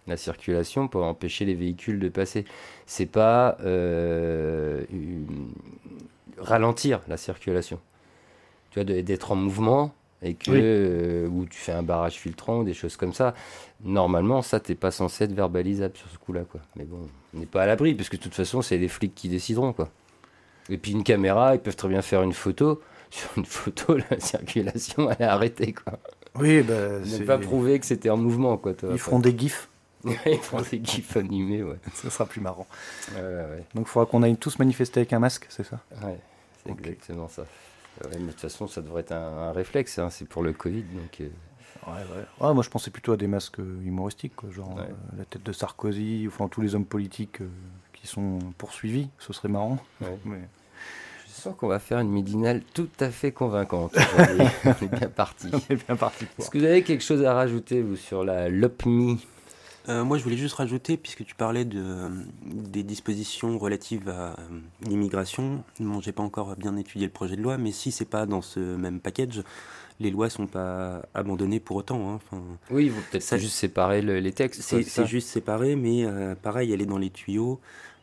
la 0.07 0.17
circulation 0.17 0.87
pour 0.87 1.03
empêcher 1.03 1.45
les 1.45 1.55
véhicules 1.55 1.99
de 1.99 2.09
passer. 2.09 2.45
C'est 2.85 3.05
pas 3.05 3.57
euh, 3.61 4.83
ralentir 6.37 7.01
la 7.07 7.17
circulation. 7.17 7.79
Tu 8.71 8.81
vois, 8.81 8.83
d'être 8.83 9.31
en 9.31 9.35
mouvement 9.35 9.93
et 10.21 10.33
que 10.33 10.51
euh, 10.51 11.27
ou 11.27 11.45
tu 11.45 11.57
fais 11.57 11.71
un 11.71 11.83
barrage 11.83 12.15
filtrant 12.15 12.59
ou 12.59 12.63
des 12.63 12.73
choses 12.73 12.97
comme 12.97 13.13
ça. 13.13 13.33
Normalement, 13.83 14.41
ça 14.41 14.59
t'es 14.59 14.75
pas 14.75 14.91
censé 14.91 15.25
être 15.25 15.33
verbalisable 15.33 15.95
sur 15.95 16.09
ce 16.09 16.17
coup-là, 16.17 16.43
quoi. 16.49 16.61
Mais 16.75 16.85
bon, 16.85 17.07
on 17.33 17.39
n'est 17.39 17.45
pas 17.45 17.63
à 17.63 17.65
l'abri 17.65 17.93
parce 17.93 18.09
que 18.09 18.17
de 18.17 18.21
toute 18.21 18.33
façon, 18.33 18.61
c'est 18.61 18.77
les 18.77 18.87
flics 18.87 19.15
qui 19.15 19.29
décideront, 19.29 19.73
quoi. 19.73 19.89
Et 20.69 20.77
puis 20.77 20.91
une 20.91 21.03
caméra, 21.03 21.55
ils 21.55 21.61
peuvent 21.61 21.75
très 21.75 21.89
bien 21.89 22.01
faire 22.01 22.23
une 22.23 22.33
photo. 22.33 22.81
Sur 23.11 23.29
une 23.37 23.45
photo, 23.45 23.97
la 24.09 24.19
circulation 24.19 25.09
elle 25.11 25.17
est 25.25 25.29
arrêtée, 25.29 25.73
quoi. 25.73 25.99
Oui, 26.37 26.61
bah, 26.63 27.03
c'est 27.05 27.23
pas 27.23 27.37
prouvé 27.37 27.79
que 27.79 27.85
c'était 27.85 28.09
en 28.09 28.17
mouvement, 28.17 28.57
quoi. 28.57 28.73
Toi, 28.73 28.89
Ils 28.91 28.99
feront 28.99 29.19
des 29.19 29.37
gifs. 29.37 29.69
Ils 30.25 30.37
feront 30.37 30.61
des 30.61 30.81
gifs 30.83 31.17
animés, 31.17 31.63
ouais. 31.63 31.77
Ça 31.93 32.09
sera 32.09 32.25
plus 32.25 32.41
marrant. 32.41 32.67
Ouais, 33.13 33.21
ouais, 33.21 33.65
Donc 33.73 33.87
il 33.87 33.89
faudra 33.89 34.05
qu'on 34.05 34.23
aille 34.23 34.37
tous 34.37 34.59
manifester 34.59 35.01
avec 35.01 35.13
un 35.13 35.19
masque, 35.19 35.47
c'est 35.49 35.63
ça? 35.63 35.79
Ouais, 36.03 36.19
c'est 36.63 36.71
exactement 36.71 37.27
ça. 37.27 37.43
Ouais, 38.03 38.11
mais 38.13 38.27
de 38.27 38.31
toute 38.31 38.41
façon, 38.41 38.67
ça 38.67 38.81
devrait 38.81 39.01
être 39.01 39.13
un, 39.13 39.51
réflexe, 39.51 39.99
hein, 39.99 40.09
c'est 40.09 40.27
pour 40.27 40.43
le 40.43 40.53
Covid. 40.53 40.83
Donc, 40.83 41.21
euh. 41.21 41.29
ouais, 41.87 42.45
ouais. 42.47 42.53
moi, 42.53 42.63
je 42.63 42.69
pensais 42.69 42.91
plutôt 42.91 43.13
à 43.13 43.17
des 43.17 43.27
masques 43.27 43.59
euh, 43.59 43.81
humoristiques, 43.83 44.35
quoi, 44.35 44.49
genre 44.51 44.77
euh, 44.79 44.83
la 45.17 45.25
tête 45.25 45.43
de 45.43 45.51
Sarkozy, 45.51 46.25
enfin 46.27 46.47
tous 46.47 46.61
les 46.61 46.75
hommes 46.75 46.85
politiques 46.85 47.39
qui 47.93 48.07
sont 48.07 48.39
poursuivis, 48.57 49.09
ce 49.17 49.33
serait 49.33 49.49
marrant. 49.49 49.77
Mais... 50.25 50.41
Je 51.27 51.41
sens 51.41 51.55
qu'on 51.57 51.67
va 51.67 51.79
faire 51.79 51.99
une 51.99 52.09
midinale 52.09 52.61
tout 52.73 52.89
à 52.99 53.09
fait 53.09 53.31
convaincante. 53.31 53.95
On 54.65 54.69
est 54.69 54.87
bien 54.87 55.09
parti. 55.09 55.49
On 55.51 55.73
est 55.73 55.85
bien 55.85 55.95
parti. 55.95 56.25
Est-ce 56.39 56.49
que 56.49 56.57
vous 56.57 56.63
avez 56.63 56.81
quelque 56.81 57.03
chose 57.03 57.23
à 57.23 57.33
rajouter, 57.33 57.81
vous, 57.81 57.97
sur 57.97 58.23
la 58.23 58.49
LOPMI? 58.49 59.25
Euh, 59.89 60.03
moi, 60.03 60.17
je 60.17 60.23
voulais 60.23 60.37
juste 60.37 60.55
rajouter, 60.55 60.97
puisque 60.97 61.25
tu 61.25 61.35
parlais 61.35 61.65
de, 61.65 62.09
des 62.43 62.83
dispositions 62.83 63.57
relatives 63.57 64.09
à 64.09 64.31
euh, 64.31 64.35
l'immigration. 64.81 65.63
Bon, 65.79 66.01
j'ai 66.01 66.11
pas 66.11 66.23
encore 66.23 66.55
bien 66.55 66.75
étudié 66.77 67.07
le 67.07 67.13
projet 67.13 67.35
de 67.35 67.41
loi, 67.41 67.57
mais 67.57 67.71
si 67.71 67.91
c'est 67.91 68.05
pas 68.05 68.25
dans 68.25 68.41
ce 68.41 68.59
même 68.59 68.99
package, 68.99 69.43
les 69.99 70.11
lois 70.11 70.29
sont 70.29 70.47
pas 70.47 71.03
abandonnées 71.13 71.59
pour 71.59 71.77
autant. 71.77 72.09
Hein. 72.09 72.15
Enfin, 72.15 72.41
oui, 72.69 72.85
il 72.85 72.91
faut 72.91 73.01
peut-être 73.11 73.37
juste 73.37 73.55
séparer 73.55 74.01
les 74.01 74.33
textes. 74.33 74.61
C'est 74.61 75.05
juste 75.05 75.29
séparé, 75.29 75.75
mais 75.75 76.05
euh, 76.05 76.35
pareil, 76.35 76.71
elle 76.71 76.81
est 76.81 76.87
dans 76.87 76.97
les 76.97 77.11
tuyaux 77.11 77.59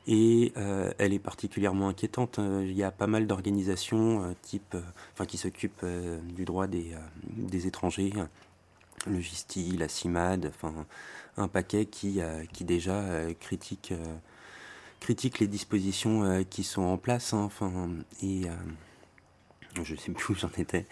et 0.09 0.53
elle 0.99 1.13
est 1.13 1.21
particulièrement 1.21 1.89
inquiétante. 1.89 2.41
Il 2.41 2.73
y 2.73 2.83
a 2.83 2.91
pas 2.91 3.07
mal 3.07 3.29
d'organisations 3.29 4.35
type, 4.43 4.77
enfin, 5.13 5.27
qui 5.27 5.37
s'occupent 5.37 5.87
du 6.35 6.45
droit 6.45 6.67
des, 6.67 6.97
des 7.37 7.69
étrangers, 7.69 8.13
le 9.07 9.21
GISTI, 9.21 9.77
la 9.77 9.89
CIMAD, 9.89 10.51
enfin 10.55 10.87
un 11.37 11.49
paquet 11.49 11.87
qui, 11.87 12.21
euh, 12.21 12.45
qui 12.53 12.65
déjà 12.65 12.95
euh, 12.95 13.33
critique, 13.39 13.93
euh, 13.93 14.17
critique 15.01 15.39
les 15.39 15.47
dispositions 15.47 16.45
qui 16.49 16.63
sont 16.63 16.83
en 16.83 16.97
place. 16.97 17.33
Hein, 17.33 17.43
enfin, 17.43 17.73
et 18.23 18.43
je 19.83 19.95
sais 19.97 20.13
plus 20.13 20.35
où 20.35 20.37
j'en 20.37 20.51
étais. 20.57 20.87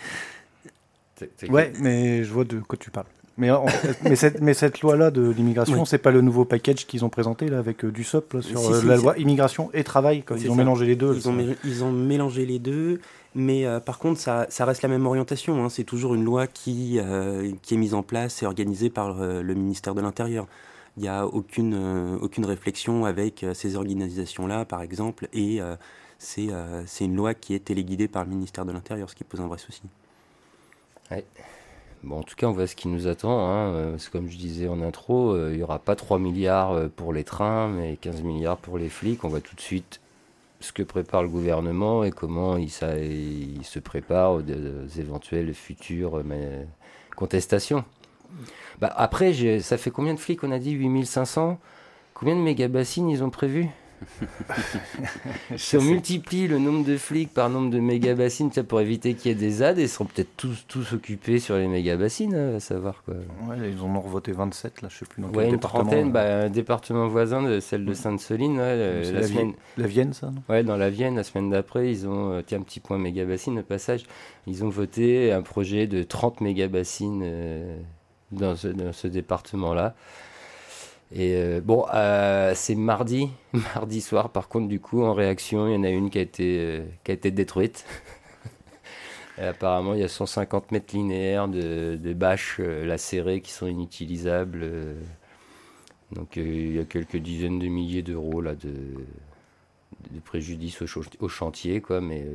Ouais, 1.49 1.73
mais 1.81 2.25
je 2.25 2.33
vois 2.33 2.45
de 2.45 2.61
quoi 2.61 2.79
tu 2.79 2.91
parles. 2.91 3.07
Mais, 3.37 3.51
mais, 4.03 4.17
cette, 4.17 4.41
mais 4.41 4.55
cette 4.55 4.81
loi-là 4.81 5.11
de 5.11 5.31
l'immigration, 5.31 5.85
c'est 5.85 5.99
pas 5.99 6.11
le 6.11 6.23
nouveau 6.23 6.45
package 6.45 6.87
qu'ils 6.87 7.05
ont 7.05 7.09
présenté 7.09 7.49
là, 7.49 7.59
avec 7.59 7.85
du 7.87 8.05
SOP 8.05 8.41
sur 8.41 8.85
la 8.85 8.97
loi 8.97 9.17
immigration 9.19 9.71
et 9.75 9.85
travail. 9.85 10.25
Ils 10.37 10.51
ont 10.51 10.55
mélangé 10.55 10.87
les 10.87 10.97
deux. 10.97 11.15
Ils 11.15 11.29
ont, 11.29 11.37
ils 11.65 11.85
ont, 11.85 11.93
mélangé 11.93 12.47
les 12.47 12.59
deux. 12.59 13.01
Mais 13.35 13.65
euh, 13.65 13.79
par 13.79 13.99
contre, 13.99 14.19
ça, 14.21 14.47
reste 14.65 14.83
la 14.83 14.89
même 14.89 15.07
orientation. 15.07 15.65
Hein. 15.65 15.69
C'est 15.69 15.85
toujours 15.85 16.15
une 16.15 16.25
loi 16.25 16.47
qui, 16.47 16.99
euh, 16.99 17.53
qui 17.63 17.75
est 17.75 17.77
mise 17.77 17.95
en 17.95 18.03
place 18.03 18.43
et 18.43 18.47
organisée 18.47 18.91
par 18.91 19.21
euh, 19.21 19.43
le 19.43 19.55
ministère 19.55 19.95
de 19.95 20.01
l'Intérieur. 20.01 20.47
Il 20.97 21.03
n'y 21.03 21.09
a 21.09 21.27
aucune, 21.27 22.19
aucune 22.21 22.45
réflexion 22.45 23.05
avec 23.05 23.47
ces 23.55 23.77
organisations-là, 23.77 24.65
par 24.65 24.83
exemple, 24.83 25.29
et 25.33 25.61
c'est 26.19 26.51
une 27.01 27.15
loi 27.15 27.33
qui 27.33 27.55
est 27.55 27.65
téléguidée 27.65 28.09
par 28.09 28.25
le 28.25 28.31
ministère 28.31 28.67
de 28.67 28.73
l'Intérieur, 28.73 29.09
ce 29.09 29.15
qui 29.15 29.23
pose 29.23 29.41
un 29.41 29.47
vrai 29.47 29.57
souci. 29.57 29.83
Ouais. 31.13 31.25
Bon, 32.03 32.19
en 32.19 32.23
tout 32.25 32.35
cas, 32.35 32.49
on 32.49 32.53
voit 32.53 32.67
ce 32.67 32.75
qui 32.75 32.89
nous 32.89 33.07
attend. 33.07 33.49
Hein. 33.49 33.97
Comme 34.11 34.29
je 34.29 34.37
disais 34.37 34.67
en 34.67 34.83
intro, 34.83 35.37
il 35.49 35.57
n'y 35.57 35.63
aura 35.63 35.79
pas 35.79 35.95
3 35.95 36.19
milliards 36.19 36.91
pour 36.97 37.13
les 37.13 37.25
trains, 37.25 37.69
mais 37.69 37.97
15 37.97 38.23
milliards 38.23 38.59
pour 38.59 38.77
les 38.77 38.89
flics. 38.89 39.23
On 39.25 39.29
voit 39.29 39.41
tout 39.41 39.55
de 39.55 39.61
suite 39.61 40.01
ce 40.61 40.73
que 40.73 40.83
prépare 40.83 41.23
le 41.23 41.29
gouvernement 41.29 42.05
et 42.05 42.11
comment 42.11 42.57
il, 42.57 42.71
se 42.71 43.79
prépare 43.79 44.33
aux, 44.33 44.43
éventuelles 44.99 45.55
futures 45.55 46.23
contestations. 47.17 47.85
Bah 48.81 48.93
après, 48.97 49.61
ça 49.61 49.77
fait 49.77 49.91
combien 49.91 50.15
de 50.15 50.21
flics 50.21 50.45
On 50.45 50.53
a 50.53 50.59
dit? 50.59 50.73
8500 50.73 51.59
Combien 52.15 52.37
de 52.37 52.41
mégabassines 52.41 53.09
ils 53.09 53.25
ont 53.25 53.31
prévu 53.31 53.69
si 55.57 55.77
on 55.77 55.83
multiplie 55.83 56.49
le 56.49 56.59
nombre 56.59 56.85
de 56.85 56.97
flics 56.97 57.33
par 57.33 57.51
nombre 57.51 57.71
de 57.71 57.81
méga-bassines 57.81 58.51
pour 58.51 58.81
éviter 58.81 59.15
qu'il 59.15 59.31
y 59.31 59.33
ait 59.33 59.37
des 59.37 59.51
ZAD, 59.51 59.79
ils 59.79 59.89
seront 59.89 60.07
peut-être 60.07 60.37
tous, 60.37 60.65
tous 60.67 60.93
occupés 60.93 61.39
sur 61.39 61.57
les 61.57 61.69
méga-bassines, 61.69 62.35
hein, 62.35 62.57
à 62.57 62.61
savoir 62.61 63.03
quoi. 63.05 63.15
Ouais, 63.49 63.57
ils 63.71 63.81
en 63.83 63.95
ont 63.95 64.01
revoté 64.01 64.33
27, 64.33 64.83
là, 64.83 64.89
je 64.91 64.99
sais 64.99 65.05
plus 65.05 65.23
dans 65.23 65.29
quel 65.29 65.45
une 65.45 65.51
département. 65.53 65.83
Trentaine, 65.85 66.13
bah, 66.13 66.45
un 66.45 66.51
département 66.51 67.09
voisin 67.09 67.43
de 67.43 67.61
celle 67.61 67.85
de 67.85 67.95
Sainte-Soline. 67.95 68.57
la, 68.57 68.77
la, 68.77 69.23
semaine... 69.23 69.53
la 69.77 69.87
Vienne, 69.87 70.13
ça 70.13 70.31
non? 70.31 70.43
Ouais, 70.49 70.63
dans 70.63 70.77
la 70.77 70.91
Vienne, 70.91 71.17
la 71.17 71.25
semaine 71.25 71.51
d'après, 71.51 71.91
ils 71.91 72.09
ont, 72.09 72.33
euh, 72.33 72.43
tiens, 72.45 72.59
un 72.59 72.63
petit 72.63 72.81
point 72.81 72.99
méga-bassine, 72.99 73.59
au 73.59 73.63
passage, 73.63 74.05
ils 74.47 74.65
ont 74.65 74.71
voté 74.71 75.33
un 75.33 75.43
projet 75.43 75.87
de 75.87 76.03
30 76.03 76.41
méga-bassines 76.41 77.23
euh, 77.25 77.77
dans 78.33 78.57
ce 78.57 79.07
département-là. 79.07 79.95
Et 81.13 81.35
euh, 81.35 81.61
bon, 81.61 81.87
euh, 81.93 82.53
c'est 82.55 82.77
mardi, 82.77 83.31
mardi 83.75 84.01
soir. 84.01 84.31
Par 84.31 84.49
contre, 84.49 84.69
du 84.69 84.81
coup, 84.81 85.03
en 85.03 85.13
réaction, 85.13 85.67
il 85.67 85.75
y 85.75 85.77
en 85.77 85.83
a 85.83 85.89
une 85.89 86.11
qui 86.11 86.19
a 86.19 86.23
été, 86.23 86.59
euh, 86.61 86.85
qui 87.05 87.11
a 87.11 87.15
été 87.15 87.31
détruite. 87.31 87.85
Apparemment, 89.39 89.95
il 89.95 90.01
y 90.01 90.05
a 90.05 90.09
150 90.09 90.71
mètres 90.71 90.95
linéaires 90.95 91.49
de, 91.49 91.99
de 92.01 92.13
bâches 92.13 92.59
lacérées 92.59 93.41
qui 93.41 93.53
sont 93.53 93.67
inutilisables. 93.67 94.71
donc, 96.13 96.37
il 96.37 96.77
y 96.77 96.79
a 96.79 96.85
quelques 96.85 97.17
dizaines 97.17 97.59
de 97.59 97.69
milliers 97.69 98.03
d'euros 98.03 98.43
là 98.43 98.55
de, 98.55 98.75
de 100.11 100.21
préjudice 100.23 100.83
au, 100.83 100.87
au, 101.21 101.29
chantier, 101.29 101.81
quoi. 101.81 102.03
Mais 102.03 102.27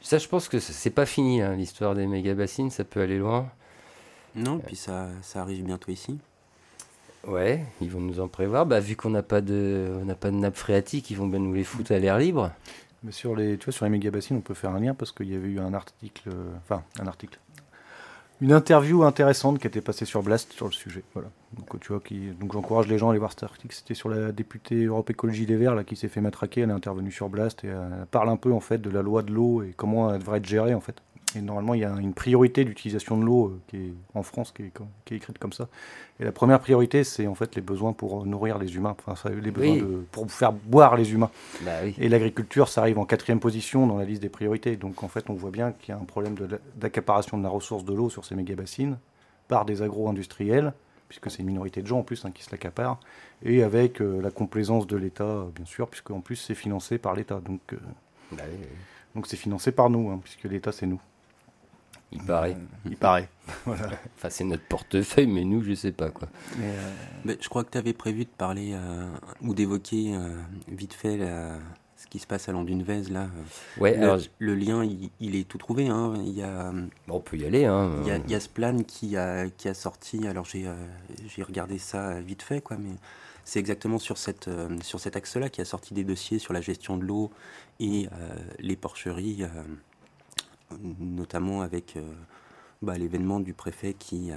ça, 0.00 0.18
je 0.18 0.26
pense 0.26 0.48
que 0.48 0.58
c'est 0.58 0.90
pas 0.90 1.06
fini, 1.06 1.40
hein, 1.40 1.54
l'histoire 1.54 1.94
des 1.94 2.08
méga 2.08 2.34
bassines. 2.34 2.70
Ça 2.70 2.82
peut 2.82 3.00
aller 3.00 3.18
loin. 3.18 3.48
Non, 4.34 4.58
puis 4.58 4.74
ça, 4.74 5.10
ça 5.22 5.40
arrive 5.40 5.62
bientôt 5.62 5.92
ici. 5.92 6.18
Ouais, 7.28 7.64
ils 7.80 7.90
vont 7.90 8.00
nous 8.00 8.20
en 8.20 8.28
prévoir. 8.28 8.64
Bah, 8.64 8.80
vu 8.80 8.96
qu'on 8.96 9.10
n'a 9.10 9.22
pas 9.22 9.40
de, 9.40 10.00
on 10.02 10.14
pas 10.14 10.30
de 10.30 10.36
nappe 10.36 10.56
phréatique, 10.56 11.10
ils 11.10 11.16
vont 11.16 11.26
bien 11.26 11.38
nous 11.38 11.52
les 11.52 11.64
foutre 11.64 11.92
à 11.92 11.98
l'air 11.98 12.18
libre. 12.18 12.50
Mais 13.04 13.12
sur 13.12 13.36
les, 13.36 13.58
tu 13.58 13.66
vois, 13.66 13.72
sur 13.72 13.84
les 13.84 13.90
méga 13.90 14.10
bassines, 14.10 14.36
on 14.36 14.40
peut 14.40 14.54
faire 14.54 14.70
un 14.70 14.80
lien 14.80 14.94
parce 14.94 15.12
qu'il 15.12 15.30
y 15.30 15.36
avait 15.36 15.48
eu 15.48 15.60
un 15.60 15.74
article, 15.74 16.30
enfin 16.56 16.82
un 17.00 17.06
article, 17.06 17.38
une 18.40 18.52
interview 18.52 19.02
intéressante 19.02 19.58
qui 19.58 19.66
était 19.66 19.80
passée 19.80 20.04
sur 20.04 20.22
Blast 20.22 20.52
sur 20.52 20.66
le 20.66 20.72
sujet. 20.72 21.02
Voilà. 21.12 21.28
Donc 21.56 21.78
tu 21.80 21.88
vois, 21.88 22.00
qui, 22.00 22.28
donc 22.40 22.52
j'encourage 22.52 22.86
les 22.86 22.96
gens 22.96 23.08
à 23.08 23.10
aller 23.10 23.18
voir 23.18 23.32
cet 23.32 23.42
article. 23.42 23.74
C'était 23.74 23.94
sur 23.94 24.08
la 24.08 24.32
députée 24.32 24.84
Europe 24.84 25.10
Écologie 25.10 25.44
des 25.44 25.56
Verts 25.56 25.74
là 25.74 25.84
qui 25.84 25.96
s'est 25.96 26.08
fait 26.08 26.20
matraquer. 26.20 26.62
Elle 26.62 26.70
est 26.70 26.72
intervenue 26.72 27.10
sur 27.10 27.28
Blast 27.28 27.64
et 27.64 27.68
elle 27.68 28.06
parle 28.10 28.28
un 28.28 28.36
peu 28.36 28.52
en 28.52 28.60
fait 28.60 28.78
de 28.78 28.90
la 28.90 29.02
loi 29.02 29.22
de 29.22 29.32
l'eau 29.32 29.62
et 29.62 29.74
comment 29.76 30.12
elle 30.12 30.20
devrait 30.20 30.38
être 30.38 30.46
gérée 30.46 30.74
en 30.74 30.80
fait. 30.80 31.02
Et 31.38 31.40
normalement, 31.40 31.74
il 31.74 31.80
y 31.80 31.84
a 31.84 31.94
une 32.00 32.14
priorité 32.14 32.64
d'utilisation 32.64 33.16
de 33.16 33.24
l'eau 33.24 33.46
euh, 33.46 33.60
qui 33.68 33.76
est 33.76 33.92
en 34.14 34.22
France 34.22 34.52
qui 34.52 34.62
est, 34.62 34.72
qui 35.04 35.14
est, 35.14 35.16
écrite 35.16 35.38
comme 35.38 35.52
ça. 35.52 35.68
Et 36.18 36.24
la 36.24 36.32
première 36.32 36.58
priorité, 36.58 37.04
c'est 37.04 37.26
en 37.26 37.34
fait 37.34 37.54
les 37.54 37.62
besoins 37.62 37.92
pour 37.92 38.26
nourrir 38.26 38.58
les 38.58 38.74
humains, 38.74 38.96
enfin, 39.06 39.30
les 39.30 39.50
besoins 39.50 39.86
pour 40.10 40.30
faire 40.30 40.52
boire 40.52 40.96
les 40.96 41.12
humains. 41.12 41.30
Bah 41.62 41.84
et 41.86 42.08
l'agriculture, 42.08 42.68
ça 42.68 42.80
arrive 42.80 42.98
en 42.98 43.04
quatrième 43.04 43.38
position 43.38 43.86
dans 43.86 43.98
la 43.98 44.04
liste 44.04 44.22
des 44.22 44.28
priorités. 44.28 44.76
Donc 44.76 45.02
en 45.04 45.08
fait, 45.08 45.30
on 45.30 45.34
voit 45.34 45.52
bien 45.52 45.72
qu'il 45.72 45.94
y 45.94 45.96
a 45.96 46.00
un 46.00 46.04
problème 46.04 46.34
d'accaparation 46.76 47.38
de, 47.38 47.44
la 47.44 47.48
ressource 47.48 47.84
de 47.84 47.94
l'eau 47.94 48.10
sur 48.10 48.24
ces 48.24 48.34
méga-bassines 48.34 48.98
par 49.46 49.64
des 49.64 49.80
agro-industriels, 49.82 50.72
puisque 51.08 51.30
c'est 51.30 51.38
une 51.38 51.46
minorité 51.46 51.82
de 51.82 51.86
gens 51.86 52.00
en 52.00 52.02
plus 52.02 52.24
hein, 52.24 52.32
qui 52.32 52.42
se 52.42 52.50
l'accaparent, 52.50 52.98
et 53.44 53.62
avec 53.62 54.02
euh, 54.02 54.20
la 54.20 54.30
complaisance 54.30 54.86
de 54.86 54.96
l'État, 54.96 55.46
bien 55.54 55.64
sûr, 55.64 55.88
puisque 55.88 56.10
en 56.10 56.20
plus 56.20 56.36
c'est 56.36 56.56
financé 56.56 56.98
par 56.98 57.14
l'État. 57.14 57.40
Donc 57.40 57.60
euh, 57.72 57.78
bah 58.32 58.42
donc 59.14 59.26
c'est 59.26 59.36
financé 59.36 59.72
par 59.72 59.88
nous, 59.88 60.10
hein, 60.10 60.20
puisque 60.22 60.44
l'État 60.44 60.72
c'est 60.72 60.86
nous. 60.86 61.00
Il 62.12 62.22
paraît. 62.22 62.56
il 62.86 62.96
paraît. 62.96 63.28
Enfin, 63.66 64.30
c'est 64.30 64.44
notre 64.44 64.64
portefeuille, 64.64 65.26
mais 65.26 65.44
nous, 65.44 65.62
je 65.62 65.74
sais 65.74 65.92
pas 65.92 66.10
quoi. 66.10 66.28
Euh, 66.58 66.92
mais, 67.24 67.36
je 67.40 67.48
crois 67.48 67.64
que 67.64 67.70
tu 67.70 67.78
avais 67.78 67.92
prévu 67.92 68.24
de 68.24 68.30
parler 68.30 68.72
euh, 68.72 69.08
ou 69.42 69.54
d'évoquer 69.54 70.14
euh, 70.14 70.36
vite 70.68 70.94
fait 70.94 71.18
ce 71.96 72.06
qui 72.06 72.18
se 72.18 72.26
passe 72.26 72.48
à 72.48 72.52
Landunvez 72.52 73.02
là. 73.10 73.28
Ouais, 73.78 73.96
le, 73.96 74.02
alors, 74.02 74.18
le 74.38 74.54
lien, 74.54 74.84
il, 75.20 75.36
est 75.36 75.48
tout 75.48 75.58
trouvé. 75.58 75.88
Hein. 75.88 76.14
Il 76.24 76.32
y 76.32 76.42
a, 76.42 76.72
on 77.08 77.20
peut 77.20 77.36
y 77.36 77.44
aller. 77.44 77.64
Hein. 77.64 78.00
Il, 78.02 78.08
y 78.08 78.10
a, 78.10 78.16
il 78.16 78.30
y 78.30 78.34
a 78.34 78.40
ce 78.40 78.48
plan 78.48 78.78
qui 78.82 79.16
a, 79.16 79.48
qui 79.50 79.68
a 79.68 79.74
sorti. 79.74 80.26
Alors 80.26 80.44
j'ai 80.44 80.66
j'ai 81.26 81.42
regardé 81.42 81.78
ça 81.78 82.20
vite 82.20 82.42
fait, 82.42 82.60
quoi, 82.60 82.76
mais 82.78 82.94
c'est 83.44 83.58
exactement 83.58 83.98
sur, 83.98 84.18
cette, 84.18 84.50
sur 84.82 85.00
cet 85.00 85.16
axe-là 85.16 85.48
qui 85.48 85.62
a 85.62 85.64
sorti 85.64 85.94
des 85.94 86.04
dossiers 86.04 86.38
sur 86.38 86.52
la 86.52 86.60
gestion 86.60 86.98
de 86.98 87.04
l'eau 87.04 87.30
et 87.80 88.08
les 88.58 88.76
porcheries 88.76 89.44
notamment 91.00 91.62
avec 91.62 91.96
euh, 91.96 92.02
bah, 92.82 92.96
l'événement 92.98 93.40
du 93.40 93.54
préfet 93.54 93.94
qui, 93.94 94.30
euh, 94.30 94.36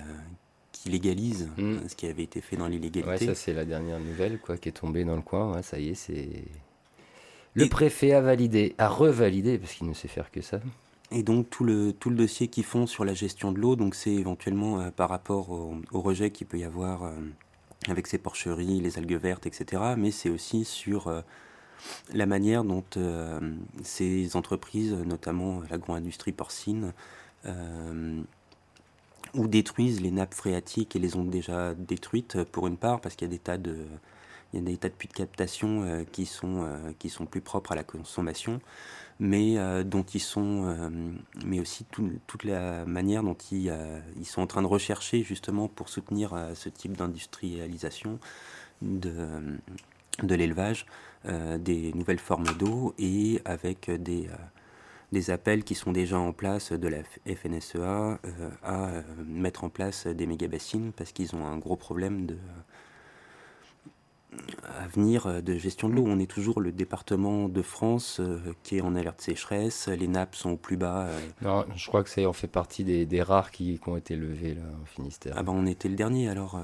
qui 0.72 0.90
légalise 0.90 1.50
mm. 1.58 1.88
ce 1.88 1.96
qui 1.96 2.08
avait 2.08 2.24
été 2.24 2.42
fait 2.42 2.58
dans 2.58 2.68
l'illégalité. 2.68 3.10
Ouais, 3.10 3.18
ça 3.18 3.36
c'est 3.36 3.54
la 3.54 3.66
dernière 3.66 4.00
nouvelle 4.00 4.40
quoi, 4.40 4.58
qui 4.58 4.70
est 4.70 4.74
tombée 4.74 5.04
dans 5.04 5.16
le 5.16 5.22
coin. 5.22 5.62
ça 5.62 5.80
y 5.80 5.90
est, 5.90 5.96
c'est 5.96 6.44
le 7.54 7.68
préfet 7.68 8.14
a 8.14 8.22
validé, 8.22 8.76
a 8.78 8.88
revalidé 8.88 9.58
parce 9.58 9.74
qu'il 9.74 9.88
ne 9.88 9.94
sait 9.94 10.08
faire 10.08 10.32
que 10.32 10.42
ça. 10.42 10.62
Et 11.12 11.22
donc 11.22 11.50
tout 11.50 11.66
le, 11.66 11.92
tout 11.92 12.10
le 12.10 12.16
dossier 12.16 12.48
qu'ils 12.48 12.64
font 12.64 12.88
sur 12.88 13.04
la 13.04 13.14
gestion 13.14 13.52
de 13.52 13.60
l'eau, 13.60 13.76
donc 13.76 13.94
c'est 13.96 14.14
éventuellement 14.14 14.80
euh, 14.80 14.92
par 14.92 15.10
rapport 15.10 15.52
au, 15.52 15.82
rejet 15.92 16.32
qu'il 16.32 16.48
peut 16.48 16.60
y 16.60 16.64
avoir 16.64 17.12
avec 17.90 18.08
ces 18.08 18.18
porcheries, 18.18 18.80
les 18.80 18.98
algues 18.98 19.20
vertes, 19.20 19.46
etc. 19.46 19.82
Mais 19.98 20.12
c'est 20.12 20.30
aussi 20.30 20.64
sur 20.64 21.12
la 22.14 22.26
manière 22.26 22.64
dont 22.64 22.84
euh, 22.98 23.40
ces 23.84 24.36
entreprises, 24.36 24.94
notamment 24.94 25.62
l'agro-industrie 25.70 26.32
porcine, 26.32 26.94
euh, 27.46 28.22
ou 29.34 29.48
détruisent 29.48 30.02
les 30.02 30.12
nappes 30.12 30.34
phréatiques 30.34 30.96
et 30.96 31.00
les 31.00 31.16
ont 31.16 31.24
déjà 31.24 31.74
détruites 31.74 32.44
pour 32.44 32.68
une 32.68 32.78
part 32.78 33.00
parce 33.00 33.16
qu'il 33.16 33.28
y 33.28 33.32
a 33.32 33.34
des 33.34 33.40
tas 33.40 33.58
de 33.58 33.86
il 34.54 34.60
y 34.60 34.62
a 34.62 34.66
des 34.66 34.76
tas 34.76 34.90
de 34.90 34.94
puits 34.94 35.08
de 35.08 35.14
captation 35.14 35.84
euh, 35.84 36.04
qui 36.12 36.26
sont 36.26 36.68
qui 37.00 37.10
sont 37.10 37.26
plus 37.26 37.40
propres 37.40 37.72
à 37.72 37.76
la 37.76 37.84
consommation 37.84 38.60
mais 39.20 39.56
dont 39.86 40.04
ils 40.04 40.20
sont 40.20 40.92
mais 41.46 41.60
aussi 41.60 41.86
toute 42.26 42.44
la 42.44 42.86
manière 42.86 43.22
dont 43.22 43.38
ils, 43.52 43.72
ils 44.18 44.26
sont 44.26 44.42
en 44.42 44.48
train 44.48 44.64
de 44.64 44.68
rechercher 44.68 45.22
justement 45.24 45.68
pour 45.68 45.90
soutenir 45.90 46.36
ce 46.56 46.70
type 46.70 46.98
d'industrialisation 46.98 48.20
de 48.82 49.14
de 50.24 50.36
l'élevage 50.36 50.86
des 51.26 51.94
nouvelles 51.94 52.20
formes 52.20 52.52
d'eau 52.58 52.94
et 52.98 53.42
avec 53.46 53.90
des, 53.92 54.28
euh, 54.28 54.36
des 55.12 55.30
appels 55.30 55.64
qui 55.64 55.76
sont 55.76 55.92
déjà 55.92 56.18
en 56.18 56.34
place 56.34 56.72
de 56.72 56.88
la 56.88 57.00
FNSEA 57.26 58.20
euh, 58.26 58.50
à 58.64 58.90
mettre 59.26 59.64
en 59.64 59.70
place 59.70 60.08
des 60.08 60.26
méga-bassines 60.26 60.92
parce 60.94 61.12
qu'ils 61.12 61.36
ont 61.36 61.46
un 61.46 61.58
gros 61.58 61.76
problème 61.76 62.26
de 62.26 62.38
à 64.64 64.88
venir 64.88 65.44
de 65.44 65.58
gestion 65.58 65.90
de 65.90 65.96
l'eau. 65.96 66.06
On 66.08 66.18
est 66.18 66.26
toujours 66.26 66.62
le 66.62 66.72
département 66.72 67.50
de 67.50 67.62
France 67.62 68.22
qui 68.64 68.78
est 68.78 68.82
en 68.82 68.96
alerte 68.96 69.20
sécheresse, 69.20 69.90
les 69.90 70.08
nappes 70.08 70.36
sont 70.36 70.52
au 70.52 70.56
plus 70.56 70.78
bas. 70.78 71.10
Non, 71.42 71.66
je 71.76 71.86
crois 71.88 72.02
que 72.02 72.10
c'est 72.10 72.26
on 72.26 72.32
fait 72.32 72.48
partie 72.48 72.86
des, 72.86 73.06
des 73.06 73.22
rares 73.22 73.52
qui, 73.52 73.78
qui, 73.78 73.90
ont 73.90 73.98
été 73.98 74.16
levés 74.16 74.54
là, 74.54 74.62
au 74.82 74.86
Finistère. 74.86 75.34
Ah 75.36 75.44
ben 75.44 75.52
on 75.52 75.66
était 75.66 75.90
le 75.90 75.96
dernier 75.96 76.30
alors. 76.30 76.58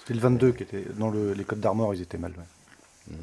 C'était 0.00 0.14
le 0.14 0.20
22 0.20 0.52
qui 0.52 0.62
était 0.62 0.86
dans 0.96 1.10
le, 1.10 1.34
les 1.34 1.44
Côtes 1.44 1.60
d'Armor, 1.60 1.94
ils 1.94 2.00
étaient 2.00 2.16
mal. 2.16 2.32
Mm. 3.10 3.14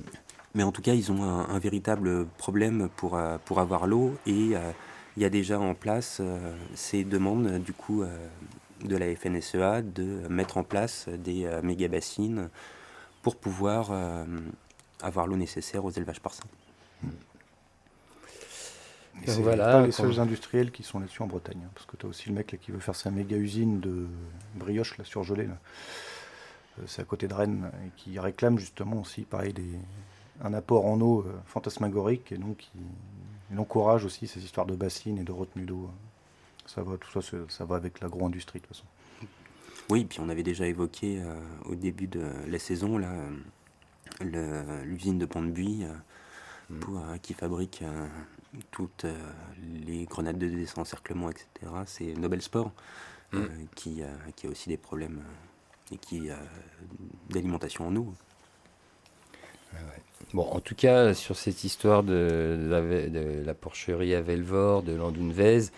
Mais 0.60 0.66
en 0.66 0.74
tout 0.74 0.82
cas, 0.82 0.94
ils 0.94 1.10
ont 1.10 1.24
un, 1.24 1.58
véritable 1.58 2.25
problème 2.38 2.89
pour, 2.98 3.16
euh, 3.16 3.38
pour 3.46 3.62
avoir 3.62 3.88
l'eau 3.88 4.17
et 4.28 4.58
euh, 4.58 4.72
il 5.15 5.24
y 5.24 5.26
a 5.26 5.30
déjà 5.30 5.58
en 5.58 5.74
place 5.74 6.17
euh, 6.19 6.54
ces 6.74 7.06
demandes 7.06 7.60
du 7.60 7.72
coup 7.72 8.04
de 8.84 8.98
la 8.98 9.15
FNSEA 9.15 9.82
de 9.82 10.28
mettre 10.28 10.58
en 10.58 10.65
place 10.65 11.08
des 11.08 11.50
méga-bassines 11.63 12.50
pour 13.22 13.38
pouvoir 13.38 13.91
avoir 15.02 15.28
l'eau 15.28 15.38
nécessaire 15.38 15.86
aux 15.86 15.91
élevages 15.91 16.19
porcins. 16.19 16.43
C'est 19.26 19.41
voilà, 19.41 19.65
pas 19.65 19.86
les 19.86 19.93
seuls 19.93 20.19
industriels 20.19 20.72
qui 20.72 20.84
sont 20.84 21.00
là-dessus 21.00 21.22
en 21.22 21.28
Bretagne, 21.28 21.62
hein, 21.65 21.72
parce 21.74 21.86
que 21.86 21.95
tu 21.95 22.06
as 22.06 22.10
aussi 22.10 22.28
le 22.28 22.36
mec 22.36 22.58
qui 22.62 22.72
veut 22.72 22.80
faire 22.80 22.98
sa 22.98 23.12
méga 23.12 23.38
usine 23.38 23.80
de 23.80 24.08
brioche 24.56 24.98
là, 24.98 25.06
surgelée. 25.06 25.48
Là. 25.48 25.58
C'est 26.86 27.02
à 27.02 27.06
côté 27.06 27.30
de 27.30 27.34
Rennes, 27.34 27.72
et 27.86 27.91
qui 27.95 28.19
réclame 28.19 28.58
justement 28.58 29.00
aussi 29.02 29.22
pareil 29.22 29.54
des, 29.54 29.80
un 30.41 30.54
apport 30.54 30.86
en 30.86 30.99
eau 31.02 31.21
euh, 31.21 31.34
fantasmagorique 31.45 32.32
et 32.32 32.38
donc 32.38 32.67
il, 32.75 33.58
encourage 33.58 34.06
aussi 34.06 34.28
ces 34.28 34.43
histoires 34.43 34.67
de 34.67 34.75
bassines 34.75 35.17
et 35.17 35.23
de 35.23 35.32
retenue 35.32 35.65
d'eau. 35.65 35.89
Ça 36.67 36.84
va, 36.84 36.97
tout 36.97 37.19
ça, 37.19 37.38
ça 37.47 37.65
va 37.65 37.78
avec 37.78 37.99
l'agro-industrie 37.99 38.60
de 38.60 38.67
toute 38.67 38.75
façon. 38.75 38.86
Oui, 39.89 40.06
puis 40.06 40.19
on 40.19 40.30
avait 40.30 40.43
déjà 40.43 40.67
évoqué 40.67 41.19
euh, 41.19 41.36
au 41.65 41.73
début 41.73 42.06
de 42.08 42.30
la 42.47 42.60
saison 42.60 42.97
là 42.99 43.12
l'usine 44.21 45.17
de 45.17 45.25
Pont-de-Buis 45.25 45.86
euh, 45.86 46.75
mm. 46.75 47.19
qui 47.21 47.34
fabrique 47.34 47.84
toutes 48.69 49.06
les 49.86 50.06
grenades 50.06 50.38
de 50.38 50.47
désencerclement, 50.47 51.30
etc. 51.30 51.47
C'est 51.86 52.13
Nobel 52.13 52.41
Sport 52.41 52.71
mm. 53.32 53.39
qui, 53.75 54.04
qui, 54.36 54.45
a 54.45 54.49
aussi 54.49 54.69
des 54.69 54.78
problèmes 54.78 55.23
et 55.91 55.97
qui 55.97 56.30
d'alimentation 57.30 57.88
en 57.88 57.95
eau. 57.95 58.13
Bon, 60.34 60.43
en 60.43 60.60
tout 60.60 60.75
cas, 60.75 61.15
sur 61.15 61.36
cette 61.36 61.63
histoire 61.63 62.03
de, 62.03 63.43
la, 63.45 63.53
porcherie 63.55 64.13
à 64.13 64.21
Velvor, 64.21 64.84
de 64.84 64.93
Landunvez, 64.93 65.69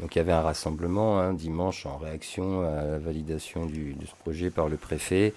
donc 0.00 0.16
il 0.16 0.18
y 0.18 0.20
avait 0.20 0.32
un 0.32 0.40
rassemblement 0.40 1.20
hein, 1.20 1.32
dimanche 1.32 1.86
en 1.86 1.96
réaction 1.96 2.62
à 2.62 2.82
la 2.84 2.98
validation 2.98 3.66
de 3.66 3.94
ce 4.04 4.14
projet 4.22 4.50
par 4.50 4.68
le 4.68 4.76
préfet. 4.76 5.32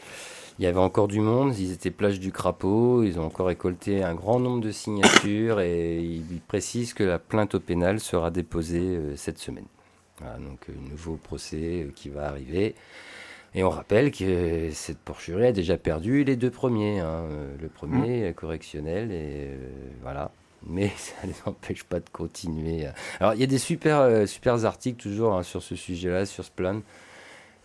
Il 0.58 0.66
y 0.66 0.68
avait 0.68 0.80
encore 0.80 1.08
du 1.08 1.20
monde, 1.20 1.56
ils 1.58 1.72
étaient 1.72 1.92
plage 1.92 2.20
du 2.20 2.32
crapaud, 2.32 3.04
ils 3.04 3.20
ont 3.20 3.26
encore 3.26 3.48
récolté 3.48 4.04
un 4.04 4.16
grand 4.16 4.40
nombre 4.40 4.62
de 4.62 4.72
signatures 4.72 5.60
et 5.60 6.00
ils 6.00 6.42
précisent 6.48 6.94
que 6.94 7.04
la 7.04 7.20
plainte 7.20 7.56
au 7.56 7.60
pénal 7.60 8.00
sera 8.00 8.32
déposée 8.32 8.98
euh, 8.98 9.16
cette 9.16 9.40
semaine. 9.40 9.66
Donc 10.40 10.68
un 10.70 10.90
nouveau 10.90 11.16
procès 11.16 11.84
euh, 11.84 11.92
qui 11.96 12.10
va 12.10 12.28
arriver. 12.28 12.76
Et 13.56 13.64
on 13.64 13.70
rappelle 13.70 14.12
que 14.12 14.70
cette 14.72 14.98
porcherie 14.98 15.48
a 15.48 15.52
déjà 15.52 15.78
perdu 15.78 16.24
les 16.24 16.36
deux 16.36 16.50
premiers. 16.50 17.00
Hein. 17.00 17.28
Le 17.62 17.68
premier 17.70 18.30
mmh. 18.30 18.34
correctionnel 18.34 19.12
et 19.12 19.50
euh, 19.52 19.58
voilà. 20.02 20.32
Mais 20.66 20.92
ça 20.98 21.14
ne 21.24 21.30
les 21.30 21.38
empêche 21.46 21.84
pas 21.84 22.00
de 22.00 22.10
continuer. 22.12 22.88
Alors 23.20 23.34
il 23.34 23.40
y 23.40 23.44
a 23.44 23.48
des 23.48 23.60
super, 23.60 24.00
euh, 24.00 24.26
super 24.26 24.66
articles 24.66 25.02
toujours 25.02 25.34
hein, 25.36 25.44
sur 25.44 25.62
ce 25.62 25.76
sujet-là, 25.76 26.26
sur 26.26 26.44
ce 26.44 26.52
plan. 26.52 26.82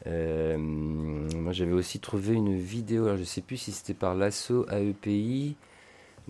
Euh, 0.07 0.57
moi 0.59 1.53
j'avais 1.53 1.73
aussi 1.73 1.99
trouvé 1.99 2.35
une 2.35 2.57
vidéo, 2.57 3.05
alors, 3.05 3.17
je 3.17 3.23
ne 3.23 3.27
sais 3.27 3.41
plus 3.41 3.57
si 3.57 3.73
c'était 3.73 3.95
par 3.95 4.15
l'assaut 4.15 4.67
AEPI 4.71 5.57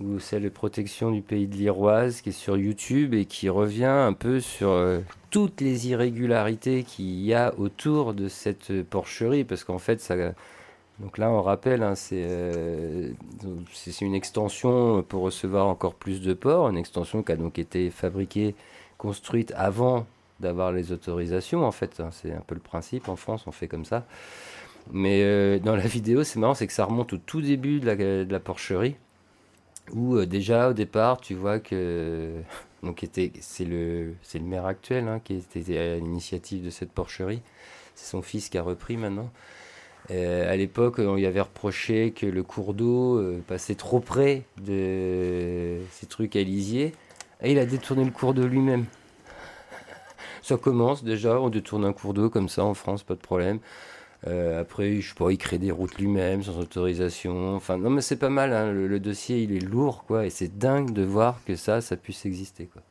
ou 0.03 0.19
celle 0.19 0.51
protection 0.51 1.11
du 1.11 1.23
pays 1.23 1.47
de 1.47 1.57
l'Iroise 1.57 2.21
qui 2.21 2.29
est 2.29 2.33
sur 2.33 2.57
YouTube 2.57 3.15
et 3.15 3.25
qui 3.25 3.49
revient 3.49 3.85
un 3.85 4.13
peu 4.13 4.41
sur 4.41 4.71
euh, 4.71 5.01
toutes 5.31 5.61
les 5.61 5.89
irrégularités 5.89 6.85
qu'il 6.85 7.21
y 7.21 7.35
a 7.35 7.53
autour 7.59 8.15
de 8.15 8.29
cette 8.29 8.83
porcherie 8.85 9.45
parce 9.45 9.65
qu'en 9.65 9.79
fait 9.79 10.01
ça 10.01 10.15
donc 11.01 11.19
là 11.19 11.31
on 11.31 11.43
rappelle 11.43 11.83
hein, 11.83 11.95
euh, 12.13 13.11
c'est 13.73 14.01
une 14.01 14.15
extension 14.15 15.03
pour 15.03 15.23
recevoir 15.23 15.67
encore 15.67 15.95
plus 15.95 16.21
de 16.21 16.35
porcs 16.35 16.69
une 16.69 16.79
extension 16.79 17.23
qui 17.23 17.33
a 17.33 17.37
donc 17.37 17.59
été 17.59 17.91
fabriquée 17.91 18.55
construite 18.99 19.53
avant 19.57 20.07
d'avoir 20.41 20.73
les 20.73 20.93
autorisations 20.93 21.65
en 21.65 21.73
fait 21.73 22.01
hein, 22.01 22.11
c'est 22.13 22.33
un 22.33 22.43
peu 22.47 22.55
le 22.55 22.61
principe. 22.61 23.09
En 23.09 23.17
France 23.17 23.45
on 23.47 23.53
fait 23.53 23.69
comme 23.69 23.85
ça. 23.85 24.05
Mais 24.91 25.23
euh, 25.23 25.59
dans 25.59 25.77
la 25.77 25.87
vidéo 25.87 26.25
c'est 26.25 26.39
marrant 26.39 26.55
c'est 26.55 26.67
que 26.67 26.73
ça 26.73 26.85
remonte 26.85 27.13
au 27.13 27.19
tout 27.19 27.41
début 27.41 27.81
de 27.81 27.87
la, 27.87 27.97
de 27.97 28.27
la 28.31 28.41
porcherie 28.41 28.97
où 29.95 30.17
euh, 30.17 30.27
déjà 30.27 30.71
au 30.71 30.73
départ 30.73 31.21
tu 31.21 31.35
vois 31.35 31.59
que 31.59 32.33
donc 32.83 33.05
c'est 33.41 33.65
le 33.65 34.15
le 34.35 34.41
maire 34.41 34.67
actuel 34.67 35.09
hein, 35.09 35.21
qui 35.23 35.35
était 35.35 35.79
à 35.79 35.97
l'initiative 35.97 36.65
de 36.65 36.71
cette 36.71 36.93
porcherie. 36.93 37.43
C'est 37.95 38.11
son 38.11 38.23
fils 38.23 38.49
qui 38.49 38.59
a 38.59 38.63
repris 38.63 38.97
maintenant. 38.97 39.31
Euh, 40.11 40.51
à 40.51 40.57
l'époque 40.57 40.97
on 40.99 41.17
lui 41.17 41.27
avait 41.27 41.41
reproché 41.41 42.13
que 42.13 42.27
le 42.27 42.43
cours 42.43 42.73
d'eau 42.75 43.19
euh, 43.19 43.43
passait 43.47 43.75
trop 43.75 44.01
près 44.01 44.45
de 44.63 45.79
ces 45.91 46.07
trucs 46.07 46.37
à 46.37 46.41
et 46.41 47.53
il 47.53 47.59
a 47.59 47.67
détourné 47.67 48.05
le 48.05 48.11
cours 48.11 48.35
d'eau 48.35 48.47
lui-même. 48.47 48.87
Ça 50.43 50.57
commence 50.57 51.05
déjà, 51.05 51.41
on 51.41 51.51
détourne 51.51 51.85
un 51.85 51.93
cours 51.93 52.15
d'eau 52.15 52.31
comme 52.31 52.49
ça 52.49 52.65
en 52.65 52.75
France, 52.75 53.03
pas 53.03 53.15
de 53.15 53.21
problème. 53.21 53.61
Euh, 54.27 54.61
après, 54.61 55.01
je 55.01 55.09
sais 55.09 55.15
pas, 55.15 55.31
il 55.31 55.39
crée 55.39 55.59
des 55.59 55.71
routes 55.71 55.97
lui-même 55.97 56.43
sans 56.43 56.59
autorisation. 56.59 57.55
Enfin, 57.55 57.79
non, 57.79 57.91
mais 57.91 58.01
c'est 58.01 58.17
pas 58.17 58.31
mal. 58.31 58.53
Hein. 58.53 58.73
Le, 58.73 59.01
dossier, 59.01 59.43
il 59.43 59.53
est 59.53 59.61
lourd, 59.61 60.05
quoi. 60.05 60.27
Et 60.27 60.31
c'est 60.31 60.59
dingue 60.59 60.93
de 60.93 61.03
voir 61.03 61.41
que 61.45 61.55
ça, 61.55 61.81
ça 61.81 61.97
puisse 61.97 62.27
exister, 62.27 62.67
quoi. 62.67 62.83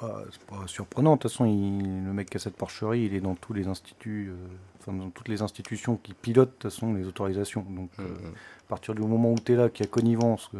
Bah, 0.00 0.24
c'est 0.30 0.42
pas 0.42 0.66
surprenant. 0.66 1.16
De 1.16 1.20
toute 1.20 1.30
façon, 1.30 1.44
le 1.44 2.12
mec 2.12 2.30
qui 2.30 2.36
a 2.36 2.40
cette 2.40 2.56
porcherie, 2.56 3.04
il 3.04 3.14
est 3.14 3.20
dans 3.20 3.34
tous 3.34 3.52
les 3.52 3.68
instituts, 3.68 4.30
euh, 4.30 4.46
enfin, 4.78 4.92
dans 4.92 5.10
toutes 5.10 5.28
les 5.28 5.42
institutions 5.42 5.96
qui 5.96 6.14
pilotent 6.14 6.48
de 6.48 6.54
toute 6.54 6.72
façon 6.72 6.94
les 6.94 7.06
autorisations. 7.06 7.66
Donc, 7.68 7.90
mmh, 7.98 8.02
euh, 8.02 8.08
mmh. 8.08 8.34
à 8.66 8.68
partir 8.68 8.94
du 8.94 9.02
moment 9.02 9.32
où 9.32 9.38
tu 9.38 9.52
es 9.52 9.56
là, 9.56 9.68
qu'il 9.68 9.84
y 9.84 9.88
a 9.88 9.90
connivence, 9.90 10.50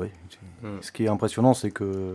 oui. 0.00 0.08
Mm. 0.62 0.78
Ce 0.80 0.92
qui 0.92 1.04
est 1.04 1.08
impressionnant, 1.08 1.54
c'est 1.54 1.70
que 1.70 1.84
euh, 1.84 2.14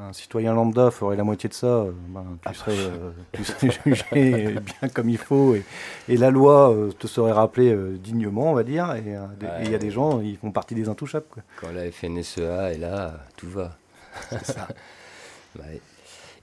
un 0.00 0.12
citoyen 0.12 0.54
lambda 0.54 0.90
ferait 0.90 1.16
la 1.16 1.24
moitié 1.24 1.48
de 1.48 1.54
ça, 1.54 1.66
euh, 1.66 1.92
ben, 2.08 2.24
tu, 2.42 2.48
ah. 2.48 2.54
serais, 2.54 2.76
euh, 2.76 3.10
tu, 3.32 3.44
serais, 3.44 3.70
jugé 3.86 4.52
bien 4.52 4.88
comme 4.94 5.08
il 5.08 5.18
faut, 5.18 5.54
et, 5.54 6.16
la 6.16 6.30
loi 6.30 6.74
te 6.98 7.06
serait 7.06 7.32
rappelée 7.32 7.76
dignement, 7.98 8.50
on 8.50 8.54
va 8.54 8.64
dire. 8.64 8.94
Et 8.94 9.16
il 9.64 9.70
y 9.70 9.74
a 9.74 9.78
des 9.78 9.90
gens, 9.90 10.20
ils 10.20 10.36
font 10.36 10.50
partie 10.50 10.74
des 10.74 10.88
intouchables. 10.88 11.26
Quand 11.60 11.72
la 11.72 11.90
FNSEA 11.90 12.72
est 12.72 12.78
là, 12.78 13.14
tout 13.36 13.50
va. 13.50 13.76
C'est 14.30 14.46
ça. 14.46 14.68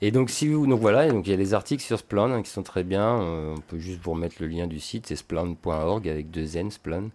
Et 0.02 0.10
donc, 0.10 0.30
si 0.30 0.48
vous, 0.48 0.66
donc 0.66 0.80
voilà, 0.80 1.08
donc 1.08 1.26
il 1.26 1.30
y 1.30 1.34
a 1.34 1.38
des 1.38 1.54
articles 1.54 1.82
sur 1.82 1.98
Splend 1.98 2.30
hein, 2.32 2.42
qui 2.42 2.50
sont 2.50 2.62
très 2.62 2.84
bien. 2.84 3.16
on 3.16 3.60
peut 3.66 3.78
juste 3.78 4.00
vous 4.02 4.12
remettre 4.12 4.36
le 4.40 4.46
lien 4.46 4.66
du 4.66 4.80
site, 4.80 5.06
c'est 5.06 5.16
splend.org 5.16 6.08
avec 6.08 6.30
deux 6.30 6.56
N, 6.56 6.70
Splend. 6.70 7.10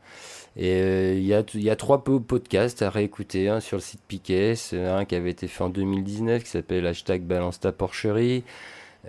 Et 0.58 0.82
euh, 0.82 1.14
il 1.14 1.26
y, 1.26 1.34
a, 1.34 1.44
y, 1.54 1.70
a, 1.70 1.76
trois 1.76 2.04
podcasts 2.04 2.82
à 2.82 2.90
réécouter, 2.90 3.48
un 3.48 3.62
sur 3.62 3.78
le 3.78 3.82
site 3.82 4.02
Piquet, 4.08 4.56
un 4.74 5.06
qui 5.06 5.16
avait 5.16 5.30
été 5.32 5.48
fait 5.48 5.64
en 5.64 5.70
2019 5.70 6.44
qui 6.44 6.50
s'appelle 6.50 6.86
hashtag 6.86 7.22
balance 7.22 7.60
ta 7.60 7.72
porcherie. 7.72 8.44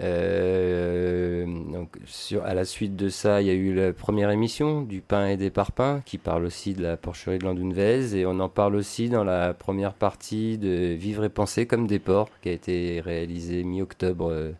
Euh, 0.00 1.44
donc 1.46 1.98
sur, 2.07 2.44
à 2.44 2.55
la 2.55 2.64
suite 2.64 2.96
de 2.96 3.09
ça, 3.09 3.42
il 3.42 3.46
y 3.46 3.50
a 3.50 3.55
eu 3.55 3.74
la 3.74 3.92
première 3.92 4.31
émission 4.31 4.83
du 4.83 5.00
pain 5.00 5.28
et 5.28 5.37
des 5.37 5.50
parpaings 5.50 6.00
qui 6.05 6.16
parle 6.16 6.44
aussi 6.44 6.72
de 6.72 6.83
la 6.83 6.96
porcherie 6.96 7.38
de 7.38 7.44
Landunvez 7.44 8.16
et 8.16 8.24
on 8.24 8.40
en 8.40 8.48
parle 8.48 8.74
aussi 8.74 9.11
dans 9.11 9.24
la 9.24 9.52
première 9.52 9.92
partie 9.92 10.57
de 10.57 10.94
Vivre 10.94 11.24
et 11.24 11.28
penser 11.28 11.66
comme 11.66 11.87
des 11.87 11.98
porcs 11.98 12.31
qui 12.40 12.48
a 12.48 12.52
été 12.52 13.00
réalisé 13.00 13.64
mi-octobre 13.64 14.31
euh, 14.31 14.52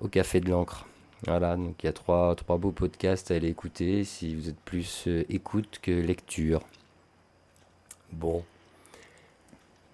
au 0.00 0.08
Café 0.08 0.40
de 0.40 0.50
l'Ancre. 0.50 0.86
Voilà, 1.26 1.56
donc 1.56 1.82
il 1.82 1.86
y 1.86 1.88
a 1.88 1.92
trois, 1.92 2.34
trois 2.34 2.58
beaux 2.58 2.72
podcasts 2.72 3.30
à 3.30 3.36
aller 3.36 3.48
écouter 3.48 4.04
si 4.04 4.34
vous 4.34 4.48
êtes 4.48 4.60
plus 4.60 5.04
euh, 5.06 5.24
écoute 5.28 5.78
que 5.80 5.92
lecture. 5.92 6.60
Bon. 8.12 8.44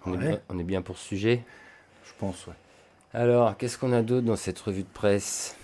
On, 0.05 0.19
est 0.19 0.63
bien, 0.63 0.81
pour 0.81 0.97
ce 0.97 1.09
sujet? 1.09 1.43
Je 2.03 2.11
pense, 2.17 2.47
ouais. 2.47 2.53
Alors, 3.13 3.57
qu'est-ce 3.57 3.77
qu'on 3.77 3.93
a 3.93 4.01
d'autre 4.01 4.25
dans 4.25 4.35
cette 4.35 4.59
revue 4.59 4.83
de 4.83 4.87
presse? 4.93 5.55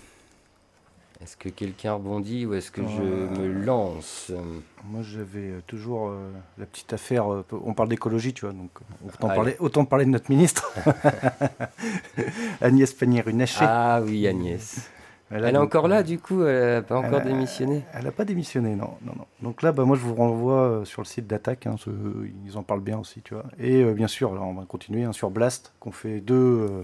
Est-ce 1.22 1.36
que 1.36 1.48
quelqu'un 1.48 1.94
rebondit 1.94 2.46
ou 2.46 2.54
est-ce 2.54 2.70
que 2.70 2.82
je 2.82 3.02
euh, 3.02 3.28
me 3.30 3.64
lance? 3.64 4.30
Moi, 4.84 5.02
j'avais 5.02 5.50
euh, 5.50 5.62
toujours 5.66 6.12
la 6.58 6.66
petite 6.66 6.92
affaire. 6.92 7.26
on 7.50 7.74
parle 7.74 7.88
d'écologie, 7.88 8.32
tu 8.32 8.44
vois, 8.44 8.54
donc 8.54 8.70
autant, 9.04 9.28
parler, 9.28 9.56
autant 9.58 9.84
parler 9.84 10.04
de 10.04 10.10
notre 10.10 10.30
ministre. 10.30 10.72
Agnès 12.60 12.92
Pannier-Runacher. 12.92 13.64
Ah 13.66 14.00
oui, 14.04 14.28
Agnès. 14.28 14.90
Elle, 15.30 15.44
est 15.44 15.58
encore 15.58 15.88
là, 15.88 16.02
du 16.02 16.18
coup, 16.18 16.44
elle 16.44 16.76
n'a 16.76 16.82
pas 16.82 16.98
encore 16.98 17.20
démissionné? 17.20 17.82
Elle 17.92 18.04
n'a 18.04 18.12
pas 18.12 18.24
démissionné, 18.24 18.74
non, 18.74 18.94
non, 19.02 19.12
non. 19.16 19.26
Donc 19.42 19.62
là, 19.62 19.72
bah, 19.72 19.84
moi, 19.84 19.96
je 19.96 20.00
vous 20.00 20.14
renvoie 20.14 20.62
euh, 20.62 20.84
sur 20.84 21.02
le 21.02 21.06
site 21.06 21.26
d'Attaque, 21.26 21.66
hein, 21.66 21.76
ils 22.46 22.56
en 22.56 22.62
parlent 22.62 22.80
bien 22.80 22.98
aussi, 22.98 23.20
tu 23.20 23.34
vois. 23.34 23.44
Et 23.58 23.82
euh, 23.82 23.92
bien 23.92 24.08
sûr, 24.08 24.30
on 24.32 24.54
va 24.54 24.64
continuer 24.64 25.04
hein, 25.04 25.12
sur 25.12 25.30
Blast, 25.30 25.74
qu'on 25.80 25.92
fait 25.92 26.20
deux. 26.20 26.34
Euh, 26.34 26.82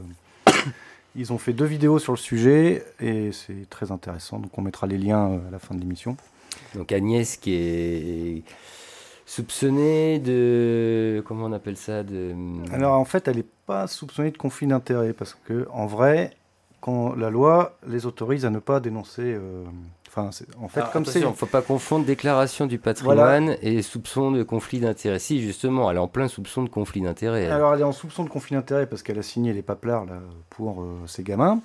ils 1.16 1.32
ont 1.32 1.38
fait 1.38 1.52
deux 1.52 1.64
vidéos 1.64 1.98
sur 1.98 2.12
le 2.12 2.18
sujet, 2.18 2.84
et 3.00 3.32
c'est 3.32 3.68
très 3.70 3.92
intéressant. 3.92 4.38
Donc 4.38 4.56
on 4.58 4.62
mettra 4.62 4.86
les 4.86 4.98
liens 4.98 5.40
à 5.48 5.50
la 5.50 5.58
fin 5.58 5.74
de 5.74 5.80
l'émission. 5.80 6.16
Donc 6.74 6.92
Agnès, 6.92 7.36
qui 7.36 7.54
est 7.54 8.42
soupçonnée 9.26 10.18
de. 10.18 11.22
Comment 11.26 11.46
on 11.46 11.52
appelle 11.52 11.76
ça 11.76 12.02
de... 12.02 12.34
Alors 12.72 12.98
en 12.98 13.04
fait, 13.04 13.26
elle 13.28 13.36
n'est 13.36 13.46
pas 13.66 13.86
soupçonnée 13.86 14.30
de 14.30 14.38
conflit 14.38 14.66
d'intérêt, 14.66 15.12
parce 15.12 15.36
que 15.46 15.66
en 15.70 15.86
vrai 15.86 16.36
quand 16.84 17.14
la 17.14 17.30
loi 17.30 17.78
les 17.86 18.04
autorise 18.04 18.44
à 18.44 18.50
ne 18.50 18.58
pas 18.58 18.78
dénoncer. 18.78 19.22
Euh, 19.22 19.64
enfin, 20.16 20.30
en 20.60 20.68
fait, 20.68 20.84
comme 20.92 21.04
c'est. 21.04 21.20
Il 21.20 21.26
ne 21.26 21.32
faut 21.32 21.46
pas 21.46 21.62
confondre 21.62 22.04
déclaration 22.04 22.66
du 22.66 22.78
patrimoine 22.78 23.56
et 23.62 23.82
soupçon 23.82 24.30
de 24.30 24.42
conflit 24.42 24.80
d'intérêt. 24.80 25.18
Si, 25.18 25.40
justement, 25.40 25.90
elle 25.90 25.96
est 25.96 26.00
en 26.00 26.08
plein 26.08 26.28
soupçon 26.28 26.62
de 26.62 26.68
conflit 26.68 27.00
d'intérêt. 27.00 27.46
Alors, 27.46 27.74
elle 27.74 27.80
est 27.80 27.84
en 27.84 27.92
soupçon 27.92 28.24
de 28.24 28.28
conflit 28.28 28.56
d'intérêt 28.56 28.86
parce 28.86 29.02
qu'elle 29.02 29.18
a 29.18 29.22
signé 29.22 29.52
les 29.52 29.62
paplards 29.62 30.06
là, 30.06 30.18
pour 30.50 30.82
euh, 30.82 30.98
ses 31.06 31.22
gamins. 31.22 31.60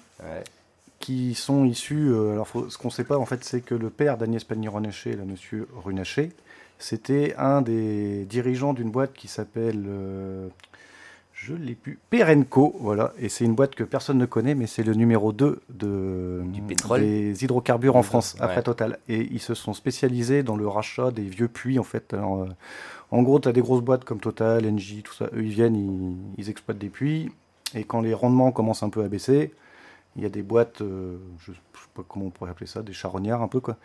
Qui 1.00 1.34
sont 1.34 1.64
issus. 1.64 2.10
Euh, 2.10 2.34
alors, 2.34 2.48
ce 2.48 2.78
qu'on 2.78 2.90
ne 2.90 2.94
sait 2.94 3.06
pas, 3.06 3.18
en 3.18 3.26
fait, 3.26 3.44
c'est 3.44 3.62
que 3.62 3.76
le 3.76 3.90
père 3.90 4.18
d'Agnès 4.18 4.44
Pannier-Runacher, 4.44 5.14
là, 5.14 5.24
monsieur 5.26 5.68
Runacher, 5.84 6.32
c'était 6.78 7.36
un 7.38 7.62
des 7.62 8.26
dirigeants 8.26 8.74
d'une 8.74 8.92
boîte 8.92 9.14
qui 9.14 9.28
s'appelle 9.28 9.86
je 11.42 11.54
l'ai 11.54 11.76
pu. 11.76 12.00
Perenco, 12.10 12.76
voilà. 12.82 13.14
Et 13.18 13.30
c'est 13.30 13.46
une 13.46 13.56
boîte 13.56 13.74
que 13.74 13.86
personne 13.86 14.18
ne 14.18 14.26
connaît, 14.26 14.56
mais 14.56 14.68
c'est 14.68 14.84
le 14.84 14.94
numéro 14.94 15.32
2 15.32 15.62
de, 15.70 16.42
du 16.46 16.62
pétrole. 16.62 17.00
des 17.00 17.44
hydrocarbures 17.44 17.96
en 17.96 18.04
France, 18.04 18.36
après 18.40 18.62
Total. 18.62 19.00
Et 19.08 19.28
ils 19.32 19.40
se 19.40 19.54
sont 19.54 19.74
spécialisés 19.74 20.44
dans 20.44 20.58
le 20.58 20.68
rachat 20.68 21.12
des 21.12 21.24
vieux 21.24 21.48
puits, 21.48 21.80
en 21.80 21.84
fait. 21.84 22.14
Euh, 22.14 22.46
en 23.12 23.24
gros, 23.24 23.40
tu 23.40 23.48
as 23.48 23.54
des 23.54 23.62
grosses 23.62 23.82
boîtes 23.82 24.04
comme 24.04 24.20
Total, 24.20 24.66
Engie, 24.66 25.02
tout 25.02 25.14
ça. 25.14 25.30
Eux, 25.34 25.44
ils 25.44 25.52
viennent, 25.52 26.18
ils, 26.38 26.50
exploitent 26.50 26.78
des 26.78 26.90
puits. 26.90 27.32
Et 27.74 27.86
quand 27.86 28.02
les 28.02 28.14
rendements 28.14 28.52
commencent 28.52 28.84
un 28.84 28.90
peu 28.90 29.04
à 29.04 29.08
baisser, 29.08 29.54
il 30.18 30.24
y 30.24 30.26
a 30.26 30.30
des 30.30 30.42
boîtes, 30.42 30.82
euh, 30.82 31.18
je 31.40 31.52
ne 31.52 31.56
sais 31.56 31.62
pas 31.96 32.04
comment 32.06 32.26
on 32.26 32.32
pourrait 32.32 32.52
appeler 32.52 32.68
ça, 32.68 32.82
des 32.82 32.94
charognards 32.94 33.42
un 33.42 33.48
peu, 33.48 33.62
quoi 33.62 33.78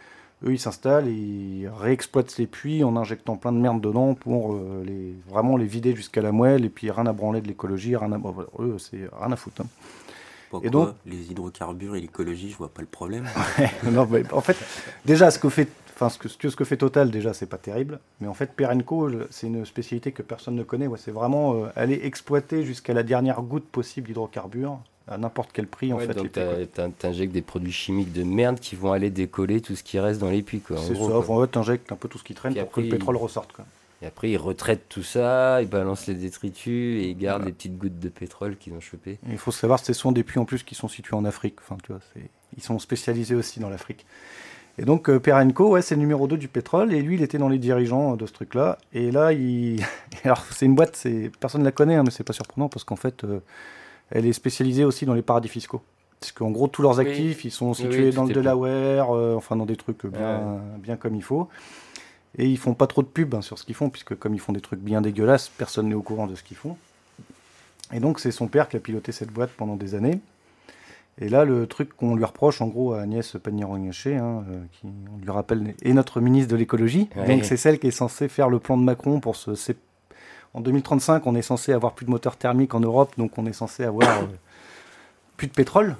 eux, 0.44 0.52
ils 0.52 0.58
s'installent, 0.58 1.08
ils 1.08 1.68
réexploitent 1.68 2.36
les 2.38 2.46
puits 2.46 2.84
en 2.84 2.96
injectant 2.96 3.36
plein 3.36 3.52
de 3.52 3.58
merde 3.58 3.80
dedans 3.80 4.14
pour 4.14 4.54
euh, 4.54 4.82
les, 4.84 5.14
vraiment 5.28 5.56
les 5.56 5.66
vider 5.66 5.94
jusqu'à 5.94 6.22
la 6.22 6.32
moelle 6.32 6.64
et 6.64 6.68
puis 6.68 6.90
rien 6.90 7.06
à 7.06 7.12
branler 7.12 7.40
de 7.40 7.48
l'écologie, 7.48 7.96
rien 7.96 8.12
à, 8.12 8.20
eux, 8.60 8.76
c'est 8.78 9.08
rien 9.18 9.32
à 9.32 9.36
foutre. 9.36 9.62
Hein. 9.62 10.60
et 10.62 10.70
donc, 10.70 10.90
les 11.06 11.30
hydrocarbures 11.30 11.96
et 11.96 12.00
l'écologie, 12.00 12.50
je 12.50 12.56
vois 12.56 12.68
pas 12.68 12.82
le 12.82 12.88
problème. 12.88 13.26
non, 13.90 14.08
en 14.32 14.40
fait, 14.40 14.56
déjà, 15.04 15.30
ce 15.30 15.38
que 15.38 15.48
fait, 15.48 15.68
enfin, 15.94 16.08
ce 16.08 16.18
que, 16.18 16.28
ce 16.28 16.56
que 16.56 16.64
fait 16.64 16.76
Total, 16.76 17.10
déjà, 17.10 17.32
c'est 17.32 17.46
pas 17.46 17.58
terrible. 17.58 18.00
Mais 18.20 18.28
en 18.28 18.34
fait, 18.34 18.52
Perenco, 18.52 19.10
c'est 19.30 19.46
une 19.46 19.64
spécialité 19.64 20.12
que 20.12 20.22
personne 20.22 20.56
ne 20.56 20.62
connaît. 20.62 20.86
Ouais, 20.86 20.98
c'est 20.98 21.10
vraiment 21.10 21.54
euh, 21.54 21.66
aller 21.76 22.00
exploiter 22.02 22.64
jusqu'à 22.64 22.92
la 22.92 23.02
dernière 23.02 23.40
goutte 23.42 23.66
possible 23.66 24.08
d'hydrocarbures 24.08 24.78
à 25.06 25.18
n'importe 25.18 25.50
quel 25.52 25.66
prix 25.66 25.92
en 25.92 25.98
fait. 25.98 26.14
Donc 26.14 26.32
tu 26.32 27.06
injectes 27.06 27.32
des 27.32 27.42
produits 27.42 27.72
chimiques 27.72 28.12
de 28.12 28.22
merde 28.22 28.58
qui 28.58 28.76
vont 28.76 28.92
aller 28.92 29.10
décoller 29.10 29.60
tout 29.60 29.76
ce 29.76 29.82
qui 29.82 29.98
reste 29.98 30.20
dans 30.20 30.30
les 30.30 30.42
puits. 30.42 30.62
C'est 30.66 30.94
ça, 30.94 31.18
en 31.18 31.22
fait 31.22 31.50
tu 31.50 31.58
injectes 31.58 31.92
un 31.92 31.96
peu 31.96 32.08
tout 32.08 32.18
ce 32.18 32.24
qui 32.24 32.34
traîne 32.34 32.54
pour 32.54 32.70
que 32.70 32.80
le 32.80 32.88
pétrole 32.88 33.16
ressorte. 33.16 33.52
Quoi. 33.52 33.64
Et 34.02 34.06
après 34.06 34.30
ils 34.30 34.36
retraitent 34.36 34.88
tout 34.88 35.02
ça, 35.02 35.62
ils 35.62 35.68
balancent 35.68 36.06
les 36.06 36.14
détritus 36.14 37.02
et 37.02 37.08
ils 37.08 37.18
gardent 37.18 37.44
les 37.44 37.52
petites 37.52 37.78
gouttes 37.78 37.98
de 37.98 38.08
pétrole 38.08 38.56
qu'ils 38.56 38.72
ont 38.72 38.80
chopées. 38.80 39.18
Il 39.28 39.38
faut 39.38 39.52
savoir 39.52 39.80
que 39.80 39.86
ce 39.86 39.92
sont 39.92 40.12
des 40.12 40.24
puits 40.24 40.38
en 40.38 40.44
plus 40.44 40.62
qui 40.62 40.74
sont 40.74 40.88
situés 40.88 41.16
en 41.16 41.24
Afrique. 41.24 41.56
Enfin, 41.60 41.76
tu 41.82 41.92
vois, 41.92 42.00
ils 42.56 42.62
sont 42.62 42.78
spécialisés 42.78 43.34
aussi 43.34 43.60
dans 43.60 43.68
l'Afrique. 43.68 44.06
Et 44.76 44.84
donc 44.84 45.08
euh, 45.08 45.20
Perenco, 45.20 45.70
ouais, 45.70 45.82
c'est 45.82 45.94
le 45.94 46.00
numéro 46.00 46.26
2 46.26 46.36
du 46.36 46.48
pétrole, 46.48 46.92
et 46.92 47.00
lui, 47.00 47.14
il 47.14 47.22
était 47.22 47.38
dans 47.38 47.48
les 47.48 47.58
dirigeants 47.58 48.16
de 48.16 48.26
ce 48.26 48.32
truc-là. 48.32 48.78
Et 48.92 49.12
là, 49.12 49.32
il... 49.32 49.84
alors 50.24 50.44
c'est 50.50 50.66
une 50.66 50.74
boîte, 50.74 51.06
personne 51.38 51.60
ne 51.60 51.66
la 51.66 51.72
connaît, 51.72 51.94
hein, 51.94 52.02
mais 52.04 52.10
c'est 52.10 52.24
pas 52.24 52.32
surprenant 52.32 52.68
parce 52.68 52.84
qu'en 52.84 52.96
fait, 52.96 53.22
euh, 53.24 53.40
elle 54.14 54.26
est 54.26 54.32
spécialisée 54.32 54.84
aussi 54.84 55.04
dans 55.04 55.12
les 55.12 55.22
paradis 55.22 55.48
fiscaux. 55.48 55.82
Parce 56.20 56.32
qu'en 56.32 56.50
gros, 56.50 56.68
tous 56.68 56.80
leurs 56.80 57.00
actifs, 57.00 57.44
ils 57.44 57.50
sont 57.50 57.74
situés 57.74 58.10
dans 58.10 58.24
le 58.24 58.32
Delaware, 58.32 59.14
euh, 59.14 59.34
enfin 59.34 59.56
dans 59.56 59.66
des 59.66 59.76
trucs 59.76 60.06
bien, 60.06 60.60
bien 60.78 60.96
comme 60.96 61.14
il 61.14 61.22
faut. 61.22 61.48
Et 62.38 62.46
ils 62.46 62.56
font 62.56 62.74
pas 62.74 62.86
trop 62.86 63.02
de 63.02 63.08
pub 63.08 63.34
hein, 63.34 63.42
sur 63.42 63.58
ce 63.58 63.64
qu'ils 63.64 63.74
font, 63.74 63.90
puisque 63.90 64.14
comme 64.16 64.34
ils 64.34 64.40
font 64.40 64.52
des 64.52 64.62
trucs 64.62 64.80
bien 64.80 65.02
dégueulasses, 65.02 65.50
personne 65.50 65.88
n'est 65.88 65.94
au 65.94 66.02
courant 66.02 66.26
de 66.26 66.34
ce 66.34 66.42
qu'ils 66.42 66.56
font. 66.56 66.76
Et 67.92 68.00
donc, 68.00 68.20
c'est 68.20 68.30
son 68.30 68.48
père 68.48 68.68
qui 68.68 68.76
a 68.76 68.80
piloté 68.80 69.12
cette 69.12 69.30
boîte 69.30 69.50
pendant 69.50 69.76
des 69.76 69.94
années. 69.94 70.20
Et 71.20 71.28
là, 71.28 71.44
le 71.44 71.66
truc 71.66 71.94
qu'on 71.94 72.16
lui 72.16 72.24
reproche, 72.24 72.60
en 72.60 72.66
gros, 72.68 72.94
à 72.94 73.02
Agnès 73.02 73.36
Pannier-Runacher, 73.40 74.16
hein, 74.16 74.44
euh, 74.50 74.62
qui, 74.72 74.88
on 75.14 75.22
lui 75.22 75.30
rappelle, 75.30 75.74
est 75.82 75.92
notre 75.92 76.20
ministre 76.20 76.50
de 76.50 76.56
l'écologie. 76.56 77.08
Donc, 77.28 77.44
c'est 77.44 77.56
celle 77.56 77.78
qui 77.78 77.88
est 77.88 77.92
censée 77.92 78.28
faire 78.28 78.48
le 78.48 78.58
plan 78.58 78.76
de 78.76 78.82
Macron 78.82 79.20
pour 79.20 79.36
se 79.36 79.54
en 80.54 80.60
2035, 80.60 81.26
on 81.26 81.34
est 81.34 81.42
censé 81.42 81.72
avoir 81.72 81.92
plus 81.92 82.06
de 82.06 82.10
moteurs 82.10 82.36
thermiques 82.36 82.74
en 82.74 82.80
Europe, 82.80 83.12
donc 83.18 83.36
on 83.38 83.46
est 83.46 83.52
censé 83.52 83.84
avoir 83.84 84.22
euh, 84.22 84.26
plus 85.36 85.48
de 85.48 85.52
pétrole. 85.52 85.96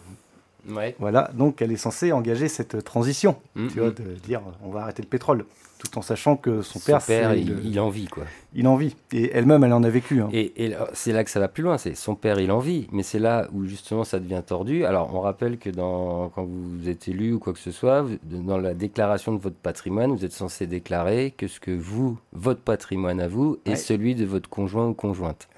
Ouais. 0.68 0.94
Voilà, 0.98 1.30
donc 1.34 1.60
elle 1.60 1.72
est 1.72 1.76
censée 1.76 2.12
engager 2.12 2.48
cette 2.48 2.82
transition, 2.84 3.36
mm, 3.56 3.68
tu 3.68 3.80
vois, 3.80 3.90
mm. 3.90 3.94
de 3.94 4.14
dire 4.24 4.40
on 4.62 4.70
va 4.70 4.82
arrêter 4.82 5.02
le 5.02 5.08
pétrole. 5.08 5.44
Tout 5.84 5.98
en 5.98 6.02
sachant 6.02 6.36
que 6.36 6.62
son, 6.62 6.78
père, 6.78 7.04
père 7.04 7.34
il, 7.34 7.78
en 7.78 7.88
vit 7.88 8.06
quoi. 8.06 8.24
Il 8.54 8.66
en 8.66 8.76
vit 8.76 8.96
et 9.12 9.30
elle-même 9.32 9.64
elle 9.64 9.72
en 9.72 9.82
a 9.82 9.90
vécu. 9.90 10.20
Hein. 10.20 10.28
Et, 10.32 10.74
c'est 10.92 11.12
là 11.12 11.24
que 11.24 11.30
ça 11.30 11.40
va 11.40 11.48
plus 11.48 11.62
loin, 11.62 11.78
c'est 11.78 11.94
son 11.94 12.14
père 12.14 12.40
il 12.40 12.50
en 12.50 12.58
vit, 12.58 12.88
mais 12.92 13.02
c'est 13.02 13.18
là 13.18 13.48
où 13.52 13.64
justement 13.64 14.04
ça 14.04 14.18
devient 14.18 14.42
tordu. 14.44 14.84
Alors 14.84 15.14
on 15.14 15.20
rappelle 15.20 15.58
que 15.58 15.70
dans, 15.70 16.30
quand 16.30 16.44
vous 16.44 16.88
êtes 16.88 17.08
élu 17.08 17.34
ou 17.34 17.38
quoi 17.38 17.52
que 17.52 17.58
ce 17.58 17.70
soit, 17.70 18.04
dans 18.24 18.58
la 18.58 18.74
déclaration 18.74 19.32
de 19.32 19.38
votre 19.38 19.56
patrimoine, 19.56 20.12
vous 20.12 20.24
êtes 20.24 20.32
censé 20.32 20.66
déclarer 20.66 21.32
que 21.36 21.46
ce 21.46 21.60
que 21.60 21.70
vous, 21.70 22.18
votre 22.32 22.60
patrimoine 22.60 23.20
à 23.20 23.28
vous, 23.28 23.58
est 23.64 23.76
celui 23.76 24.14
de 24.14 24.24
votre 24.24 24.48
conjoint 24.48 24.88
ou 24.88 24.94
conjointe. 24.94 25.48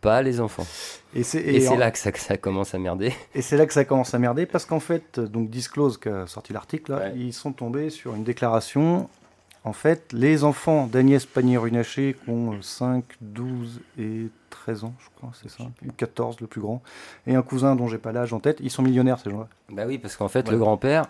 Pas 0.00 0.22
les 0.22 0.40
enfants. 0.40 0.66
Et 1.14 1.24
c'est 1.24 1.76
là 1.76 1.90
que 1.90 1.98
ça, 1.98 2.10
ça, 2.14 2.36
commence 2.36 2.74
à 2.74 2.78
merder. 2.78 3.12
Et 3.34 3.42
c'est 3.42 3.56
là 3.56 3.66
que 3.66 3.72
ça 3.72 3.84
commence 3.84 4.14
à 4.14 4.18
merder 4.18 4.46
parce 4.46 4.64
qu'en 4.64 4.80
fait, 4.80 5.18
donc 5.18 5.50
Disclose 5.50 5.98
qui 5.98 6.08
a 6.08 6.26
sorti 6.26 6.52
l'article, 6.52 7.12
ils 7.16 7.32
sont 7.32 7.52
tombés 7.52 7.90
sur 7.90 8.14
une 8.14 8.24
déclaration 8.24 9.08
en 9.68 9.74
fait, 9.74 10.14
les 10.14 10.44
enfants 10.44 10.86
d'Agnès 10.86 11.26
Pannier-Runacher 11.26 12.16
qui 12.24 12.30
ont 12.30 12.62
5, 12.62 13.04
12 13.20 13.82
et 13.98 14.28
13 14.48 14.84
ans, 14.84 14.94
je 14.98 15.08
crois, 15.14 15.30
c'est 15.34 15.50
ça, 15.50 15.64
ou 15.86 15.92
14 15.94 16.40
le 16.40 16.46
plus 16.46 16.62
grand, 16.62 16.82
et 17.26 17.34
un 17.34 17.42
cousin 17.42 17.76
dont 17.76 17.86
j'ai 17.86 17.98
pas 17.98 18.12
l'âge 18.12 18.32
en 18.32 18.40
tête, 18.40 18.58
ils 18.62 18.70
sont 18.70 18.82
millionnaires 18.82 19.18
ces 19.18 19.30
gens-là. 19.30 19.48
Bah 19.70 19.82
oui, 19.86 19.98
parce 19.98 20.16
qu'en 20.16 20.28
fait, 20.28 20.50
le 20.50 20.56
grand-père, 20.56 21.04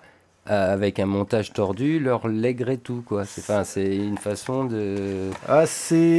euh, 0.51 0.73
avec 0.73 0.99
un 0.99 1.07
montage 1.07 1.53
tordu, 1.53 2.01
leur 2.01 2.27
lèguerait 2.27 2.79
tout, 2.79 3.05
quoi. 3.07 3.25
C'est 3.27 3.97
une 3.97 4.19
façon 4.19 4.65
de. 4.65 5.31
Ah, 5.47 5.65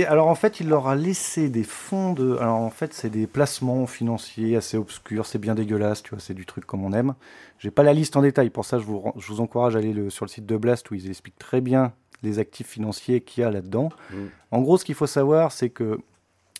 Alors 0.08 0.28
en 0.28 0.36
fait, 0.36 0.62
il 0.62 0.70
leur 0.70 0.88
a 0.88 0.96
laissé 0.96 1.50
des 1.50 1.64
fonds 1.64 2.14
de. 2.14 2.38
Alors 2.38 2.58
en 2.58 2.70
fait, 2.70 2.94
c'est 2.94 3.10
des 3.10 3.28
placements 3.28 3.86
financiers 3.86 4.56
assez 4.56 4.78
obscurs, 4.78 5.26
c'est 5.26 5.40
bien 5.40 5.56
dégueulasse, 5.56 6.04
tu 6.04 6.12
vois, 6.12 6.20
c'est 6.20 6.36
du 6.36 6.46
truc 6.46 6.66
comme 6.66 6.86
on 6.86 6.94
aime. 6.94 7.16
J'ai 7.58 7.72
pas 7.72 7.84
la 7.84 7.92
liste 7.92 8.16
en 8.16 8.22
détail, 8.22 8.50
pour 8.50 8.64
ça, 8.64 8.80
je 8.80 8.86
vous, 8.86 9.04
je 9.18 9.28
vous 9.28 9.42
encourage 9.42 9.76
à 9.76 9.80
aller 9.80 9.92
le... 9.92 10.10
sur 10.10 10.24
le 10.24 10.30
site 10.30 10.46
de 10.46 10.56
Blast 10.56 10.90
où 10.92 10.96
ils 10.96 11.10
expliquent 11.10 11.40
très 11.40 11.60
bien 11.60 11.92
les 12.24 12.40
actifs 12.40 12.68
financiers 12.68 13.22
qu'il 13.22 13.44
y 13.44 13.46
a 13.46 13.52
là-dedans. 13.52 13.90
Mm. 14.12 14.16
En 14.52 14.62
gros, 14.62 14.78
ce 14.78 14.86
qu'il 14.86 14.96
faut 14.96 15.08
savoir, 15.08 15.52
c'est 15.52 15.70
que 15.70 16.00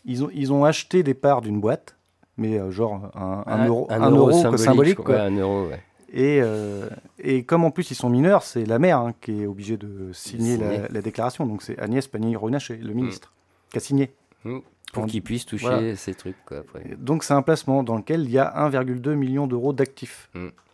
ils 0.06 0.24
ont, 0.24 0.30
ils 0.34 0.54
ont 0.54 0.64
acheté 0.64 1.04
des 1.04 1.14
parts 1.14 1.42
d'une 1.42 1.60
boîte, 1.60 1.96
mais 2.38 2.58
euh, 2.58 2.72
genre 2.72 3.12
un, 3.16 3.66
euro, 3.68 3.88
un, 3.90 4.10
euro, 4.10 4.58
symbolique. 4.58 5.00
un 5.10 5.36
euro, 5.36 5.70
et, 6.12 6.40
euh, 6.42 6.90
et, 7.20 7.44
comme 7.44 7.64
en 7.64 7.72
plus 7.72 7.92
ils 7.92 7.96
sont 7.96 8.10
mineurs, 8.10 8.44
c'est 8.44 8.66
la 8.66 8.80
mère 8.80 9.00
hein, 9.00 9.14
qui 9.22 9.44
est 9.44 9.46
obligée 9.46 9.78
de 9.78 10.12
signer 10.14 10.58
la, 10.58 11.02
déclaration. 11.02 11.46
Donc 11.46 11.62
c'est 11.62 11.78
Agnès 11.78 12.08
Pannier-Runacher, 12.08 12.78
le 12.78 12.94
ministre, 12.94 13.32
mm. 13.32 13.72
qui 13.72 13.78
a 13.78 13.82
signé. 13.82 14.12
Mm. 14.44 14.60
Pour 14.94 15.06
qu'il 15.06 15.22
puisse 15.22 15.46
toucher 15.46 15.96
ces 15.96 16.16
trucs. 16.16 16.36
Donc 16.98 17.24
c'est 17.24 17.36
un 17.36 17.44
placement 17.44 17.84
dans 17.84 17.98
lequel 17.98 18.22
il 18.22 18.32
y 18.32 18.40
a 18.40 18.52
1,2 18.72 19.14
million 19.14 19.46
d'euros 19.46 19.72
d'actifs 19.72 20.32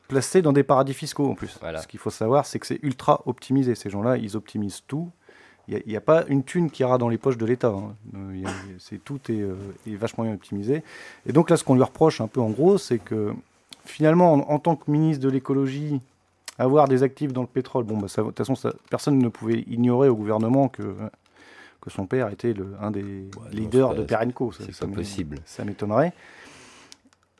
placés 0.08 0.41
dans 0.41 0.54
des 0.54 0.63
paradis 0.63 0.94
fiscaux 0.94 1.30
en 1.30 1.36
plus. 1.36 1.60
Ce 1.82 1.88
qu'il 1.88 2.00
faut 2.00 2.10
savoir, 2.10 2.46
c'est 2.46 2.60
que 2.60 2.68
c'est 2.68 2.80
ultra 2.84 3.22
optimisé. 3.26 3.76
Ces 3.76 3.89
gens-là, 3.89 4.18
ils 4.18 4.36
optimisent 4.36 4.84
tout. 4.88 5.10
Il 5.68 5.82
n'y 5.88 5.96
a, 5.96 6.02
pas 6.02 6.26
une 6.28 6.44
thune 6.44 6.70
qui 6.70 6.84
ira 6.84 7.00
dans 7.00 7.10
les 7.10 7.18
poches 7.18 7.38
de 7.38 7.46
l'État. 7.46 7.70
Hein. 7.70 7.96
Euh, 8.15 8.44
c'est 8.78 9.04
tout 9.04 9.20
euh, 9.32 9.56
est, 9.88 9.96
vachement 9.96 10.24
bien 10.24 10.34
optimisé. 10.34 10.84
Et 11.26 11.34
donc 11.34 11.50
là, 11.50 11.58
ce 11.58 11.63
qu'on 11.63 11.74
lui 11.74 11.82
reproche 11.82 12.22
un 12.22 12.28
peu 12.28 12.39
en 12.39 12.52
gros, 12.52 12.78
c'est 12.78 13.00
que 13.00 13.34
finalement, 13.84 14.34
en, 14.52 14.60
tant 14.60 14.76
que 14.76 14.91
ministre 14.91 15.24
de 15.24 15.30
l'écologie, 15.30 16.02
avoir 16.60 16.88
des 16.88 17.02
actifs 17.02 17.34
dans 17.34 17.41
le 17.41 17.48
pétrole, 17.48 17.84
bon, 17.84 17.98
bah, 17.98 18.08
de 18.15 18.22
toute 18.22 18.38
façon, 18.38 18.54
personne 18.91 19.18
ne 19.18 19.28
pouvait 19.28 19.63
ignorer 19.68 20.08
au 20.08 20.15
gouvernement 20.15 20.68
que, 20.68 20.96
que 21.82 21.89
son 21.89 22.06
père 22.06 22.30
était 22.30 22.54
le, 22.54 22.76
un 22.80 22.91
des 22.91 23.28
leaders 23.52 23.96
de 23.96 24.04
Perenco. 24.04 24.52
C'est 24.52 24.78
pas 24.78 24.88
possible. 24.88 25.39
Ça 25.46 25.65
m'étonnerait. 25.65 26.13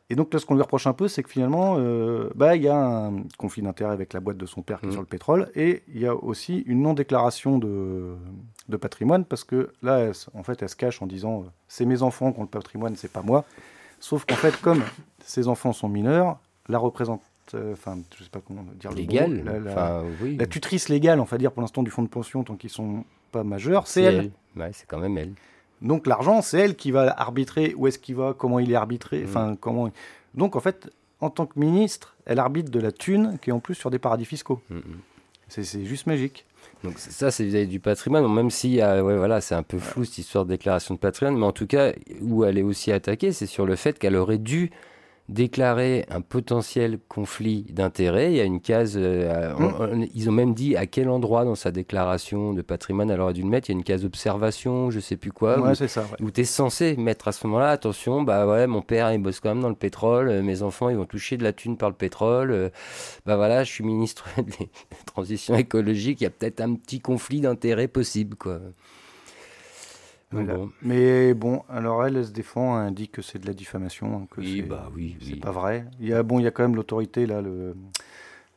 Et 0.08 0.14
donc 0.14 0.32
là, 0.32 0.38
ce 0.38 0.46
qu'on 0.46 0.54
lui 0.54 0.62
reproche 0.62 0.86
un 0.86 0.92
peu, 0.92 1.08
c'est 1.08 1.22
que 1.22 1.30
finalement, 1.30 1.76
euh, 1.78 2.30
bah, 2.36 2.54
il 2.54 2.62
y 2.62 2.68
a 2.68 2.76
un 2.76 3.24
conflit 3.38 3.62
d'intérêt 3.62 3.92
avec 3.92 4.12
la 4.12 4.20
boîte 4.20 4.36
de 4.36 4.46
son 4.46 4.62
père 4.62 4.80
qui 4.80 4.86
est 4.86 4.88
mmh. 4.90 4.92
sur 4.92 5.00
le 5.00 5.06
pétrole, 5.06 5.50
et 5.56 5.82
il 5.92 6.00
y 6.00 6.06
a 6.06 6.14
aussi 6.14 6.58
une 6.66 6.82
non-déclaration 6.82 7.58
de, 7.58 8.14
de, 8.68 8.76
patrimoine, 8.76 9.24
parce 9.24 9.42
que 9.42 9.72
là, 9.82 10.12
en 10.34 10.42
fait, 10.44 10.62
elle 10.62 10.68
se 10.68 10.76
cache 10.76 11.02
en 11.02 11.06
disant 11.06 11.40
euh, 11.40 11.50
c'est 11.66 11.86
mes 11.86 12.02
enfants 12.02 12.32
qui 12.32 12.38
ont 12.38 12.42
le 12.44 12.48
patrimoine, 12.48 12.94
c'est 12.94 13.10
pas 13.10 13.22
moi. 13.22 13.44
Sauf 13.98 14.24
qu'en 14.26 14.36
fait, 14.36 14.56
comme 14.60 14.82
ces 15.24 15.48
enfants 15.48 15.72
sont 15.72 15.88
mineurs, 15.88 16.38
la 16.68 16.78
représente, 16.78 17.22
euh, 17.54 17.72
enfin, 17.72 17.98
je 18.16 18.22
sais 18.22 18.30
pas 18.30 18.40
comment 18.46 18.64
dire 18.78 18.92
Légal, 18.92 19.42
la, 19.44 20.02
la, 20.38 20.46
tutrice 20.46 20.88
légale, 20.88 21.18
on 21.18 21.24
va 21.24 21.38
dire 21.38 21.50
pour 21.50 21.62
l'instant 21.62 21.82
du 21.82 21.90
fonds 21.90 22.02
de 22.02 22.08
pension 22.08 22.44
tant 22.44 22.54
qu'ils 22.54 22.70
sont 22.70 23.04
pas 23.32 23.42
majeurs, 23.42 23.88
c'est 23.88 24.02
elle. 24.02 24.30
Ouais, 24.56 24.70
c'est 24.72 24.86
quand 24.86 24.98
même 24.98 25.18
elle. 25.18 25.32
Donc 25.82 26.06
l'argent, 26.06 26.42
c'est 26.42 26.58
elle 26.58 26.76
qui 26.76 26.90
va 26.90 27.14
arbitrer 27.18 27.74
où 27.76 27.86
est-ce 27.86 27.98
qu'il 27.98 28.16
va, 28.16 28.34
comment 28.36 28.58
il 28.58 28.70
est 28.72 28.76
arbitré, 28.76 29.20
mmh. 29.20 29.24
enfin 29.28 29.56
comment. 29.58 29.90
Donc 30.34 30.56
en 30.56 30.60
fait, 30.60 30.90
en 31.20 31.30
tant 31.30 31.46
que 31.46 31.58
ministre, 31.58 32.16
elle 32.24 32.38
arbitre 32.38 32.70
de 32.70 32.80
la 32.80 32.92
thune 32.92 33.38
qui 33.42 33.50
est 33.50 33.52
en 33.52 33.60
plus 33.60 33.74
sur 33.74 33.90
des 33.90 33.98
paradis 33.98 34.24
fiscaux. 34.24 34.60
Mmh, 34.70 34.76
mmh. 34.76 34.82
C'est 35.48 35.84
juste 35.84 36.06
magique. 36.06 36.44
Donc 36.82 36.98
ça, 36.98 37.30
c'est 37.30 37.44
vis-à-vis 37.44 37.68
du 37.68 37.80
patrimoine, 37.80 38.26
même 38.32 38.50
si 38.50 38.78
ouais, 38.78 39.00
voilà, 39.00 39.40
c'est 39.40 39.54
un 39.54 39.62
peu 39.62 39.78
flou 39.78 40.04
cette 40.04 40.18
histoire 40.18 40.44
de 40.44 40.50
déclaration 40.50 40.94
de 40.94 40.98
patrimoine, 40.98 41.38
mais 41.38 41.46
en 41.46 41.52
tout 41.52 41.66
cas, 41.66 41.92
où 42.20 42.44
elle 42.44 42.58
est 42.58 42.62
aussi 42.62 42.92
attaquée, 42.92 43.32
c'est 43.32 43.46
sur 43.46 43.64
le 43.64 43.76
fait 43.76 43.98
qu'elle 43.98 44.16
aurait 44.16 44.38
dû 44.38 44.70
déclarer 45.28 46.06
un 46.08 46.20
potentiel 46.20 46.98
conflit 47.08 47.66
d'intérêts. 47.70 48.32
Il 48.32 48.36
y 48.36 48.40
a 48.40 48.44
une 48.44 48.60
case, 48.60 48.94
euh, 48.96 49.54
mmh. 49.54 50.06
ils 50.14 50.28
ont 50.28 50.32
même 50.32 50.54
dit 50.54 50.76
à 50.76 50.86
quel 50.86 51.08
endroit 51.08 51.44
dans 51.44 51.54
sa 51.54 51.72
déclaration 51.72 52.52
de 52.52 52.62
patrimoine 52.62 53.10
elle 53.10 53.20
aurait 53.20 53.32
dû 53.32 53.42
le 53.42 53.48
mettre. 53.48 53.68
Il 53.68 53.72
y 53.72 53.76
a 53.76 53.78
une 53.78 53.84
case 53.84 54.04
observation, 54.04 54.90
je 54.90 55.00
sais 55.00 55.16
plus 55.16 55.32
quoi, 55.32 55.60
ouais, 55.60 55.70
où, 55.70 55.74
ça, 55.74 56.06
où 56.20 56.30
tu 56.30 56.42
es 56.42 56.44
censé 56.44 56.96
mettre 56.96 57.28
à 57.28 57.32
ce 57.32 57.46
moment-là, 57.46 57.70
attention, 57.70 58.22
bah 58.22 58.46
ouais, 58.46 58.66
mon 58.66 58.82
père 58.82 59.12
il 59.12 59.18
bosse 59.18 59.40
quand 59.40 59.50
même 59.50 59.62
dans 59.62 59.68
le 59.68 59.74
pétrole, 59.74 60.28
euh, 60.28 60.42
mes 60.42 60.62
enfants 60.62 60.88
ils 60.88 60.96
vont 60.96 61.06
toucher 61.06 61.36
de 61.36 61.42
la 61.42 61.52
thune 61.52 61.76
par 61.76 61.88
le 61.88 61.96
pétrole, 61.96 62.52
euh, 62.52 62.68
bah 63.24 63.36
voilà, 63.36 63.64
je 63.64 63.72
suis 63.72 63.84
ministre 63.84 64.28
de 64.36 64.50
la 64.60 65.04
transition 65.06 65.56
écologique, 65.56 66.20
il 66.20 66.24
y 66.24 66.28
a 66.28 66.30
peut-être 66.30 66.60
un 66.60 66.74
petit 66.74 67.00
conflit 67.00 67.40
d'intérêts 67.40 67.88
possible, 67.88 68.36
quoi. 68.36 68.60
Mais 70.82 71.34
bon, 71.34 71.62
alors 71.68 72.04
elle, 72.04 72.16
elle 72.16 72.26
se 72.26 72.32
défend, 72.32 72.84
elle 72.84 72.94
dit 72.94 73.08
que 73.08 73.22
c'est 73.22 73.38
de 73.38 73.46
la 73.46 73.54
diffamation, 73.54 74.16
hein, 74.16 74.26
que 74.30 74.40
oui, 74.40 74.62
bah 74.62 74.90
oui, 74.94 75.16
c'est 75.20 75.36
pas 75.36 75.52
vrai. 75.52 75.86
Il 76.00 76.08
y 76.08 76.12
a 76.12 76.22
bon, 76.22 76.40
il 76.40 76.42
y 76.42 76.46
a 76.46 76.50
quand 76.50 76.64
même 76.64 76.76
l'autorité 76.76 77.26
là, 77.26 77.40
le 77.40 77.76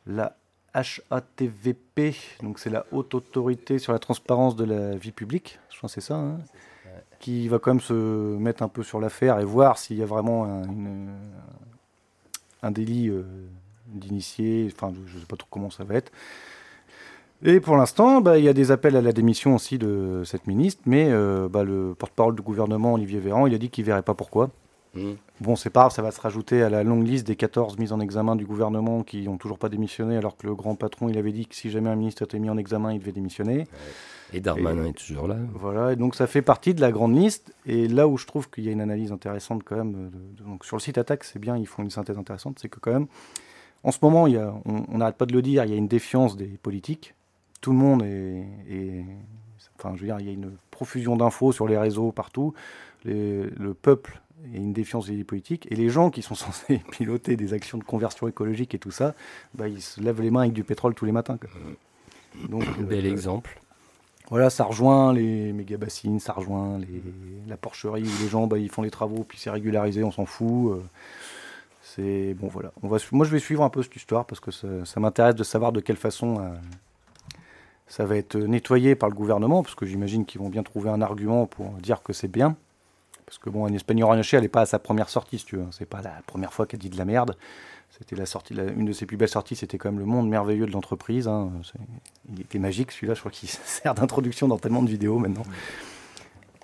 la 0.06 0.36
HATVP, 0.74 2.14
donc 2.42 2.58
c'est 2.58 2.70
la 2.70 2.86
haute 2.92 3.14
autorité 3.14 3.78
sur 3.78 3.92
la 3.92 3.98
transparence 3.98 4.56
de 4.56 4.64
la 4.64 4.96
vie 4.96 5.12
publique. 5.12 5.58
Je 5.72 5.80
pense 5.80 5.94
que 5.94 6.00
c'est 6.00 6.06
ça. 6.08 6.16
Hein, 6.16 6.38
qui 7.20 7.48
va 7.48 7.58
quand 7.58 7.72
même 7.72 7.80
se 7.80 7.92
mettre 7.92 8.62
un 8.62 8.68
peu 8.68 8.82
sur 8.82 8.98
l'affaire 8.98 9.38
et 9.38 9.44
voir 9.44 9.78
s'il 9.78 9.98
y 9.98 10.02
a 10.02 10.06
vraiment 10.06 10.46
un, 10.46 10.64
un 12.62 12.70
délit 12.70 13.08
euh, 13.08 13.22
d'initié. 13.86 14.70
Enfin, 14.74 14.92
je 15.06 15.14
ne 15.14 15.20
sais 15.20 15.26
pas 15.26 15.36
trop 15.36 15.48
comment 15.50 15.70
ça 15.70 15.84
va 15.84 15.96
être. 15.96 16.10
Et 17.42 17.60
pour 17.60 17.76
l'instant, 17.76 18.20
bah, 18.20 18.38
il 18.38 18.44
y 18.44 18.48
a 18.48 18.52
des 18.52 18.70
appels 18.70 18.96
à 18.96 19.00
la 19.00 19.12
démission 19.12 19.54
aussi 19.54 19.78
de 19.78 20.22
cette 20.24 20.46
ministre, 20.46 20.82
mais 20.84 21.06
euh, 21.08 21.48
bah, 21.48 21.64
le 21.64 21.94
porte-parole 21.98 22.36
du 22.36 22.42
gouvernement, 22.42 22.94
Olivier 22.94 23.18
Véran, 23.18 23.46
il 23.46 23.54
a 23.54 23.58
dit 23.58 23.70
qu'il 23.70 23.84
ne 23.84 23.86
verrait 23.86 24.02
pas 24.02 24.14
pourquoi. 24.14 24.50
Mmh. 24.94 25.12
Bon, 25.40 25.56
c'est 25.56 25.70
pas 25.70 25.82
grave, 25.82 25.92
ça 25.92 26.02
va 26.02 26.10
se 26.10 26.20
rajouter 26.20 26.62
à 26.62 26.68
la 26.68 26.82
longue 26.82 27.06
liste 27.06 27.26
des 27.26 27.36
14 27.36 27.78
mises 27.78 27.92
en 27.92 28.00
examen 28.00 28.36
du 28.36 28.44
gouvernement 28.44 29.04
qui 29.04 29.22
n'ont 29.22 29.38
toujours 29.38 29.58
pas 29.58 29.70
démissionné, 29.70 30.16
alors 30.18 30.36
que 30.36 30.46
le 30.46 30.54
grand 30.54 30.74
patron, 30.74 31.08
il 31.08 31.16
avait 31.16 31.32
dit 31.32 31.46
que 31.46 31.54
si 31.54 31.70
jamais 31.70 31.88
un 31.88 31.96
ministre 31.96 32.24
était 32.24 32.38
mis 32.38 32.50
en 32.50 32.58
examen, 32.58 32.92
il 32.92 32.98
devait 32.98 33.12
démissionner. 33.12 33.66
Et 34.34 34.40
Darmanin 34.40 34.84
est 34.84 34.92
toujours 34.92 35.26
là. 35.26 35.36
Voilà, 35.54 35.92
et 35.92 35.96
donc 35.96 36.16
ça 36.16 36.26
fait 36.26 36.42
partie 36.42 36.74
de 36.74 36.80
la 36.80 36.92
grande 36.92 37.16
liste. 37.16 37.54
Et 37.64 37.88
là 37.88 38.06
où 38.06 38.18
je 38.18 38.26
trouve 38.26 38.50
qu'il 38.50 38.64
y 38.64 38.68
a 38.68 38.72
une 38.72 38.80
analyse 38.82 39.12
intéressante 39.12 39.62
quand 39.64 39.76
même, 39.76 40.10
donc 40.44 40.64
sur 40.66 40.76
le 40.76 40.82
site 40.82 40.98
Attaque, 40.98 41.24
c'est 41.24 41.38
bien, 41.38 41.56
ils 41.56 41.66
font 41.66 41.82
une 41.82 41.90
synthèse 41.90 42.18
intéressante, 42.18 42.58
c'est 42.60 42.68
que 42.68 42.80
quand 42.80 42.92
même, 42.92 43.06
en 43.82 43.92
ce 43.92 43.98
moment, 44.02 44.26
il 44.26 44.34
y 44.34 44.36
a, 44.36 44.52
on 44.66 44.98
n'arrête 44.98 45.16
pas 45.16 45.26
de 45.26 45.32
le 45.32 45.40
dire, 45.40 45.64
il 45.64 45.70
y 45.70 45.74
a 45.74 45.76
une 45.76 45.88
défiance 45.88 46.36
des 46.36 46.58
politiques 46.62 47.14
tout 47.60 47.72
le 47.72 47.78
monde 47.78 48.02
est, 48.02 49.04
enfin, 49.78 49.94
je 49.96 50.00
veux 50.00 50.06
dire, 50.06 50.18
il 50.20 50.26
y 50.26 50.30
a 50.30 50.32
une 50.32 50.52
profusion 50.70 51.16
d'infos 51.16 51.52
sur 51.52 51.68
les 51.68 51.76
réseaux 51.76 52.12
partout. 52.12 52.54
le 53.04 53.72
peuple 53.74 54.20
a 54.54 54.56
une 54.56 54.72
défiance 54.72 55.06
des 55.06 55.24
politiques 55.24 55.66
et 55.70 55.76
les 55.76 55.88
gens 55.88 56.10
qui 56.10 56.22
sont 56.22 56.34
censés 56.46 56.82
piloter 56.90 57.36
des 57.36 57.52
actions 57.52 57.78
de 57.78 57.84
conversion 57.84 58.28
écologique 58.28 58.74
et 58.74 58.78
tout 58.78 58.90
ça, 58.90 59.14
bah, 59.54 59.68
ils 59.68 59.82
se 59.82 60.00
lèvent 60.00 60.22
les 60.22 60.30
mains 60.30 60.42
avec 60.42 60.52
du 60.52 60.64
pétrole 60.64 60.94
tous 60.94 61.04
les 61.04 61.12
matins. 61.12 61.38
Donc, 62.48 62.64
Bel 62.80 63.04
euh, 63.04 63.10
exemple. 63.10 63.60
Voilà, 64.30 64.48
ça 64.48 64.64
rejoint 64.64 65.12
les 65.12 65.52
méga 65.52 65.76
bassines, 65.76 66.20
ça 66.20 66.32
rejoint 66.32 66.78
les, 66.78 67.02
la 67.48 67.56
porcherie 67.56 68.04
où 68.04 68.22
les 68.22 68.28
gens 68.28 68.46
bah, 68.46 68.58
ils 68.58 68.70
font 68.70 68.82
les 68.82 68.90
travaux 68.90 69.24
puis 69.24 69.38
c'est 69.38 69.50
régularisé, 69.50 70.04
on 70.04 70.12
s'en 70.12 70.24
fout. 70.24 70.72
Euh. 70.72 70.82
c'est 71.82 72.34
bon, 72.34 72.46
voilà. 72.46 72.72
On 72.82 72.88
va, 72.88 72.98
moi, 73.10 73.26
je 73.26 73.32
vais 73.32 73.40
suivre 73.40 73.64
un 73.64 73.70
peu 73.70 73.82
cette 73.82 73.96
histoire 73.96 74.26
parce 74.26 74.40
que 74.40 74.52
ça, 74.52 75.00
m'intéresse 75.00 75.34
de 75.34 75.42
savoir 75.42 75.72
de 75.72 75.80
quelle 75.80 75.96
façon 75.96 76.38
euh, 76.38 76.48
ça 77.90 78.06
va 78.06 78.16
être 78.16 78.36
nettoyé 78.36 78.94
par 78.94 79.08
le 79.08 79.16
gouvernement, 79.16 79.64
parce 79.64 79.74
que 79.74 79.84
j'imagine 79.84 80.24
qu'ils 80.24 80.40
vont 80.40 80.48
bien 80.48 80.62
trouver 80.62 80.90
un 80.90 81.02
argument 81.02 81.46
pour 81.46 81.70
dire 81.72 82.04
que 82.04 82.12
c'est 82.12 82.28
bien. 82.28 82.56
Parce 83.26 83.38
que 83.38 83.50
bon, 83.50 83.66
un 83.66 83.72
espagnol 83.72 84.08
Ranaché, 84.08 84.36
elle 84.36 84.44
n'est 84.44 84.48
pas 84.48 84.60
à 84.60 84.66
sa 84.66 84.78
première 84.78 85.08
sortie, 85.08 85.40
si 85.40 85.44
tu 85.44 85.56
veux. 85.56 85.66
C'est 85.72 85.88
pas 85.88 86.00
la 86.00 86.22
première 86.24 86.52
fois 86.52 86.66
qu'elle 86.66 86.78
dit 86.78 86.88
de 86.88 86.96
la 86.96 87.04
merde. 87.04 87.36
C'était 87.90 88.14
la 88.14 88.26
sortie, 88.26 88.54
une 88.54 88.84
de 88.84 88.92
ses 88.92 89.06
plus 89.06 89.16
belles 89.16 89.28
sorties, 89.28 89.56
c'était 89.56 89.76
quand 89.76 89.90
même 89.90 89.98
le 89.98 90.04
monde 90.04 90.28
merveilleux 90.28 90.66
de 90.66 90.70
l'entreprise. 90.70 91.26
Hein. 91.26 91.50
Il 92.32 92.40
était 92.40 92.60
magique 92.60 92.92
celui-là, 92.92 93.14
je 93.14 93.20
crois 93.20 93.32
qu'il 93.32 93.48
sert 93.64 93.94
d'introduction 93.94 94.46
dans 94.46 94.58
tellement 94.58 94.84
de 94.84 94.88
vidéos 94.88 95.18
maintenant. 95.18 95.42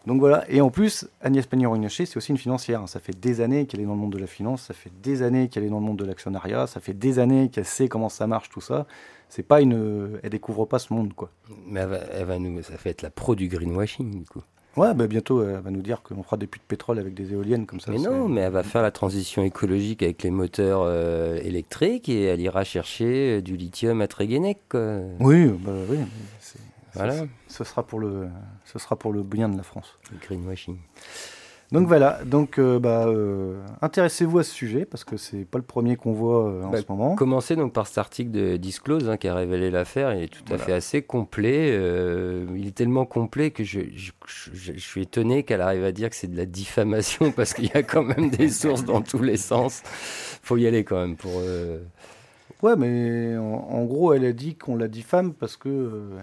Donc 0.06 0.20
voilà, 0.20 0.44
et 0.48 0.60
en 0.60 0.70
plus, 0.70 1.08
Agnès 1.20 1.44
Pannier-Runacher, 1.46 2.06
c'est 2.06 2.16
aussi 2.16 2.30
une 2.30 2.38
financière. 2.38 2.88
Ça 2.88 3.00
fait 3.00 3.18
des 3.18 3.40
années 3.40 3.66
qu'elle 3.66 3.80
est 3.80 3.86
dans 3.86 3.94
le 3.94 4.00
monde 4.00 4.12
de 4.12 4.18
la 4.18 4.28
finance, 4.28 4.62
ça 4.62 4.74
fait 4.74 4.92
des 5.02 5.22
années 5.22 5.48
qu'elle 5.48 5.64
est 5.64 5.68
dans 5.68 5.80
le 5.80 5.84
monde 5.84 5.98
de 5.98 6.04
l'actionnariat, 6.04 6.68
ça 6.68 6.78
fait 6.78 6.94
des 6.94 7.18
années 7.18 7.48
qu'elle 7.48 7.64
sait 7.64 7.88
comment 7.88 8.08
ça 8.08 8.26
marche, 8.26 8.48
tout 8.48 8.60
ça. 8.60 8.86
C'est 9.28 9.42
pas 9.42 9.60
une, 9.60 10.20
elle 10.22 10.30
découvre 10.30 10.64
pas 10.64 10.78
ce 10.78 10.94
monde, 10.94 11.12
quoi. 11.12 11.30
Mais 11.66 11.80
elle 12.12 12.24
va, 12.24 12.38
nous, 12.38 12.62
ça 12.62 12.78
fait 12.78 12.90
être 12.90 13.02
la 13.02 13.10
pro 13.10 13.34
du 13.34 13.48
greenwashing, 13.48 14.20
du 14.20 14.24
coup. 14.24 14.42
Ouais, 14.76 14.92
bah 14.92 15.06
bientôt, 15.06 15.42
elle 15.42 15.60
va 15.60 15.70
nous 15.70 15.80
dire 15.80 16.02
qu'on 16.02 16.22
fera 16.22 16.36
des 16.36 16.46
puits 16.46 16.60
de 16.60 16.66
pétrole 16.66 16.98
avec 16.98 17.14
des 17.14 17.32
éoliennes 17.32 17.64
comme 17.64 17.80
ça. 17.80 17.90
Mais 17.90 17.98
non, 17.98 18.28
mais 18.28 18.42
elle 18.42 18.52
va 18.52 18.62
faire 18.62 18.82
la 18.82 18.90
transition 18.90 19.42
écologique 19.42 20.02
avec 20.02 20.22
les 20.22 20.30
moteurs 20.30 20.82
euh, 20.84 21.40
électriques 21.42 22.10
et 22.10 22.24
elle 22.24 22.42
ira 22.42 22.62
chercher 22.62 23.38
euh, 23.38 23.40
du 23.40 23.56
lithium 23.56 24.02
à 24.02 24.06
Tréguenec. 24.06 24.58
Oui, 25.18 25.46
bah 25.46 25.72
oui. 25.88 25.96
Voilà. 26.96 27.24
Ce, 27.48 27.64
sera 27.64 27.86
pour 27.86 27.98
le, 27.98 28.28
ce 28.64 28.78
sera 28.78 28.96
pour 28.96 29.12
le 29.12 29.22
bien 29.22 29.48
de 29.48 29.56
la 29.56 29.62
France. 29.62 29.98
Le 30.12 30.18
greenwashing. 30.18 30.78
Donc 31.72 31.88
voilà, 31.88 32.20
donc 32.24 32.58
euh, 32.58 32.78
bah, 32.78 33.06
euh, 33.08 33.60
intéressez-vous 33.82 34.38
à 34.38 34.44
ce 34.44 34.52
sujet 34.52 34.84
parce 34.84 35.02
que 35.02 35.16
c'est 35.16 35.44
pas 35.44 35.58
le 35.58 35.64
premier 35.64 35.96
qu'on 35.96 36.12
voit 36.12 36.48
euh, 36.48 36.62
en 36.62 36.70
bah, 36.70 36.78
ce 36.80 36.84
moment. 36.88 37.16
Commencez 37.16 37.56
donc 37.56 37.72
par 37.72 37.88
cet 37.88 37.98
article 37.98 38.30
de 38.30 38.56
Disclose 38.56 39.08
hein, 39.08 39.16
qui 39.16 39.26
a 39.26 39.34
révélé 39.34 39.72
l'affaire. 39.72 40.14
Il 40.14 40.22
est 40.22 40.28
tout 40.28 40.52
à 40.52 40.58
fait 40.58 40.72
assez 40.72 41.02
complet. 41.02 41.70
il 42.54 42.66
est 42.68 42.74
tellement 42.74 43.04
complet 43.04 43.50
que 43.50 43.64
je, 43.64 43.80
je, 43.94 44.12
je 44.52 44.72
suis 44.78 45.02
étonné 45.02 45.42
qu'elle 45.42 45.60
arrive 45.60 45.84
à 45.84 45.92
dire 45.92 46.08
que 46.08 46.14
c'est 46.14 46.30
de 46.30 46.36
la 46.36 46.46
diffamation 46.46 47.32
parce 47.36 47.52
qu'il 47.52 47.66
y 47.66 47.76
a 47.76 47.82
quand 47.82 48.04
même 48.04 48.30
des 48.30 48.48
sources 48.48 48.84
dans 48.84 49.02
tous 49.02 49.22
les 49.22 49.36
sens. 49.36 49.82
Faut 50.42 50.56
y 50.56 50.68
aller 50.68 50.84
quand 50.84 51.00
même 51.00 51.16
pour. 51.16 51.42
Ouais, 52.62 52.74
mais 52.76 53.36
en, 53.36 53.84
gros, 53.84 54.14
elle 54.14 54.24
a 54.24 54.32
dit 54.32 54.54
qu'on 54.54 54.76
la 54.76 54.88
diffame 54.88 55.34
parce 55.34 55.56
que 55.56 55.68
euh, 55.68 56.20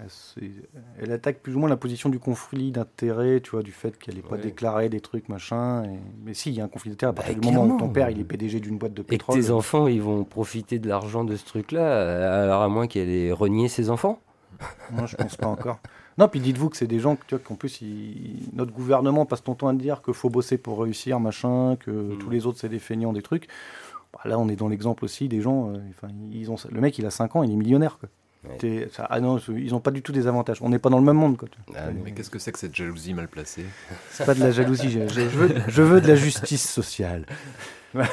elle, 0.99 1.11
attaque 1.11 1.39
plus 1.39 1.55
ou 1.55 1.59
moins 1.59 1.69
la 1.69 1.77
position 1.77 2.09
du 2.09 2.17
conflit 2.17 2.71
d'intérêt, 2.71 3.39
tu 3.39 3.51
vois, 3.51 3.61
du 3.61 3.71
fait 3.71 3.97
qu'elle 3.99 4.15
n'ait 4.15 4.21
pas 4.21 4.37
déclaré 4.37 4.89
des 4.89 4.99
trucs, 4.99 5.29
machin. 5.29 5.83
Mais 6.25 6.33
si, 6.33 6.49
il 6.49 6.55
y 6.55 6.61
a 6.61 6.63
un 6.63 6.67
conflit 6.67 6.89
d'intérêt 6.89 7.11
à 7.11 7.13
partir 7.13 7.35
bah, 7.35 7.41
du 7.41 7.47
moment 7.51 7.75
où 7.75 7.79
ton 7.79 7.89
père, 7.89 8.09
il 8.09 8.19
est 8.19 8.23
PDG 8.23 8.59
d'une 8.59 8.77
boîte 8.77 8.93
de 8.93 9.03
pétrole. 9.03 9.37
Et 9.37 9.41
que 9.41 9.45
tes 9.45 9.51
enfants, 9.51 9.87
ils 9.87 10.01
vont 10.01 10.23
profiter 10.23 10.79
de 10.79 10.89
l'argent 10.89 11.23
de 11.23 11.35
ce 11.35 11.45
truc-là, 11.45 12.41
alors 12.43 12.63
à 12.63 12.67
moins 12.67 12.87
qu'elle 12.87 13.09
ait 13.09 13.31
renié 13.31 13.67
ses 13.67 13.89
enfants 13.89 14.19
Moi, 14.91 15.05
je 15.05 15.15
pense 15.15 15.35
pas 15.35 15.47
encore. 15.47 15.79
Non, 16.17 16.27
puis 16.27 16.39
dites-vous 16.39 16.69
que 16.69 16.77
c'est 16.77 16.87
des 16.87 16.99
gens 16.99 17.17
tu 17.27 17.35
vois, 17.35 17.39
qu'en 17.39 17.55
plus, 17.55 17.81
notre 18.53 18.71
gouvernement 18.71 19.25
passe 19.25 19.43
ton 19.43 19.55
temps 19.55 19.67
à 19.67 19.73
dire 19.73 20.01
qu'il 20.01 20.13
faut 20.13 20.29
bosser 20.29 20.57
pour 20.57 20.81
réussir, 20.81 21.19
machin, 21.19 21.75
que 21.79 21.91
mm. 21.91 22.17
tous 22.19 22.29
les 22.29 22.45
autres, 22.45 22.59
c'est 22.59 22.69
des 22.69 22.79
feignants, 22.79 23.13
des 23.13 23.21
trucs. 23.21 23.47
Bah, 24.13 24.21
là, 24.26 24.39
on 24.39 24.47
est 24.49 24.56
dans 24.56 24.67
l'exemple 24.67 25.04
aussi 25.06 25.28
des 25.28 25.41
gens. 25.41 25.71
Euh, 25.71 25.78
ils 26.32 26.52
ont, 26.52 26.56
le 26.69 26.82
mec, 26.82 26.97
il 26.97 27.06
a 27.06 27.12
5 27.12 27.36
ans, 27.36 27.43
il 27.43 27.52
est 27.52 27.56
millionnaire. 27.56 27.99
Quoi. 27.99 28.10
ah 29.10 29.19
non, 29.19 29.38
ils 29.49 29.71
n'ont 29.71 29.80
pas 29.80 29.91
du 29.91 30.02
tout 30.02 30.12
des 30.12 30.28
avantages. 30.28 30.62
On 30.62 30.69
n'est 30.69 30.80
pas 30.80 30.89
dans 30.89 30.99
le 30.99 31.06
même 31.06 31.17
monde. 31.17 31.38
Quoi. 31.38 31.49
Ah, 31.76 31.88
mais 32.04 32.12
qu'est-ce 32.12 32.30
que 32.30 32.39
c'est 32.39 32.52
que 32.52 32.60
cette 32.60 32.76
jalousie 32.76 33.13
mal 33.13 33.28
placée? 33.28 33.65
C'est 34.12 34.26
pas 34.26 34.36
de 34.36 34.41
la 34.41 34.52
jalousie. 34.52 34.91
je, 34.91 34.99
veux, 34.99 35.56
je, 35.67 35.82
veux, 35.82 36.02
de 36.02 36.08
la 36.08 36.15
justice 36.15 36.69
sociale. 36.69 37.26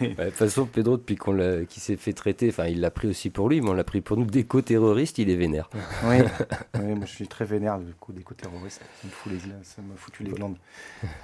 de 0.00 0.24
toute 0.24 0.34
façon, 0.34 0.66
Pedro, 0.66 0.96
depuis 0.96 1.16
qu'on 1.16 1.64
qui 1.68 1.80
s'est 1.80 1.96
fait 1.96 2.12
traiter, 2.12 2.48
enfin, 2.48 2.66
il 2.66 2.80
l'a 2.80 2.90
pris 2.90 3.08
aussi 3.08 3.30
pour 3.30 3.48
lui, 3.48 3.60
mais 3.60 3.70
on 3.70 3.74
l'a 3.74 3.84
pris 3.84 4.00
pour 4.00 4.16
nous 4.16 4.24
d'éco-terroriste, 4.24 5.18
il 5.18 5.30
est 5.30 5.36
vénère. 5.36 5.68
Oui, 6.04 6.94
moi 6.94 7.04
je 7.04 7.10
suis 7.10 7.28
très 7.28 7.44
vénère 7.44 7.78
du 7.78 7.92
coup 7.94 8.12
d'éco-terroriste. 8.12 8.80
Ça 9.62 9.82
me, 9.82 9.96
foutu 9.96 10.24
les 10.24 10.32
glandes. 10.32 10.56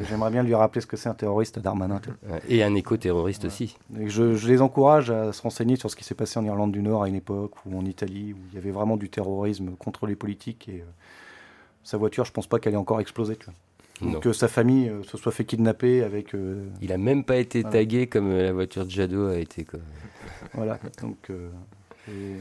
J'aimerais 0.01 0.31
bien 0.31 0.43
lui 0.43 0.55
rappeler 0.55 0.81
ce 0.81 0.87
que 0.87 0.97
c'est 0.97 1.09
un 1.09 1.15
terroriste, 1.15 1.59
Darmanin. 1.59 2.01
Et 2.49 2.63
un 2.63 2.75
éco-terroriste 2.75 3.45
aussi. 3.47 3.77
je, 3.95 4.35
je, 4.35 4.49
les 4.49 4.61
encourage 4.61 5.11
à 5.11 5.33
se 5.33 5.43
renseigner 5.43 5.77
sur 5.77 5.91
ce 5.91 5.97
qui 5.97 6.05
s'est 6.05 6.15
passé 6.15 6.39
en 6.39 6.45
Irlande 6.45 6.73
du 6.73 6.83
Nord 6.83 7.05
à 7.05 7.09
une 7.09 7.15
époque, 7.15 7.53
ou 7.65 7.79
en 7.79 7.85
Italie, 7.85 8.33
où 8.33 8.39
il 8.51 8.55
y 8.55 8.59
avait 8.59 8.71
vraiment 8.71 8.97
du 8.97 9.09
terrorisme 9.09 9.77
contre 9.79 10.07
les 10.07 10.17
politiques. 10.17 10.69
Et 10.69 10.81
euh, 10.81 10.91
sa 11.83 11.97
voiture, 11.97 12.25
je 12.25 12.33
pense 12.33 12.47
pas 12.47 12.59
qu'elle 12.59 12.75
ait 12.75 12.79
encore 12.79 13.01
explosé. 13.01 13.37
Tu 13.37 13.47
vois 13.47 13.55
que 14.21 14.33
sa 14.33 14.49
famille 14.49 14.89
euh, 14.89 15.03
se 15.03 15.17
soit 15.17 15.33
fait 15.33 15.45
kidnapper 15.45 16.03
avec. 16.03 16.35
Euh, 16.35 16.69
il 16.83 16.93
a 16.93 16.99
même 16.99 17.25
pas 17.25 17.37
été 17.37 17.63
tagué 17.63 18.07
comme 18.07 18.31
euh, 18.31 18.43
la 18.43 18.53
voiture 18.53 18.85
de 18.85 18.91
Jadot 18.91 19.29
a 19.29 19.39
été. 19.39 19.65
Quoi. 19.65 19.81
voilà, 20.55 20.79
donc. 21.01 21.31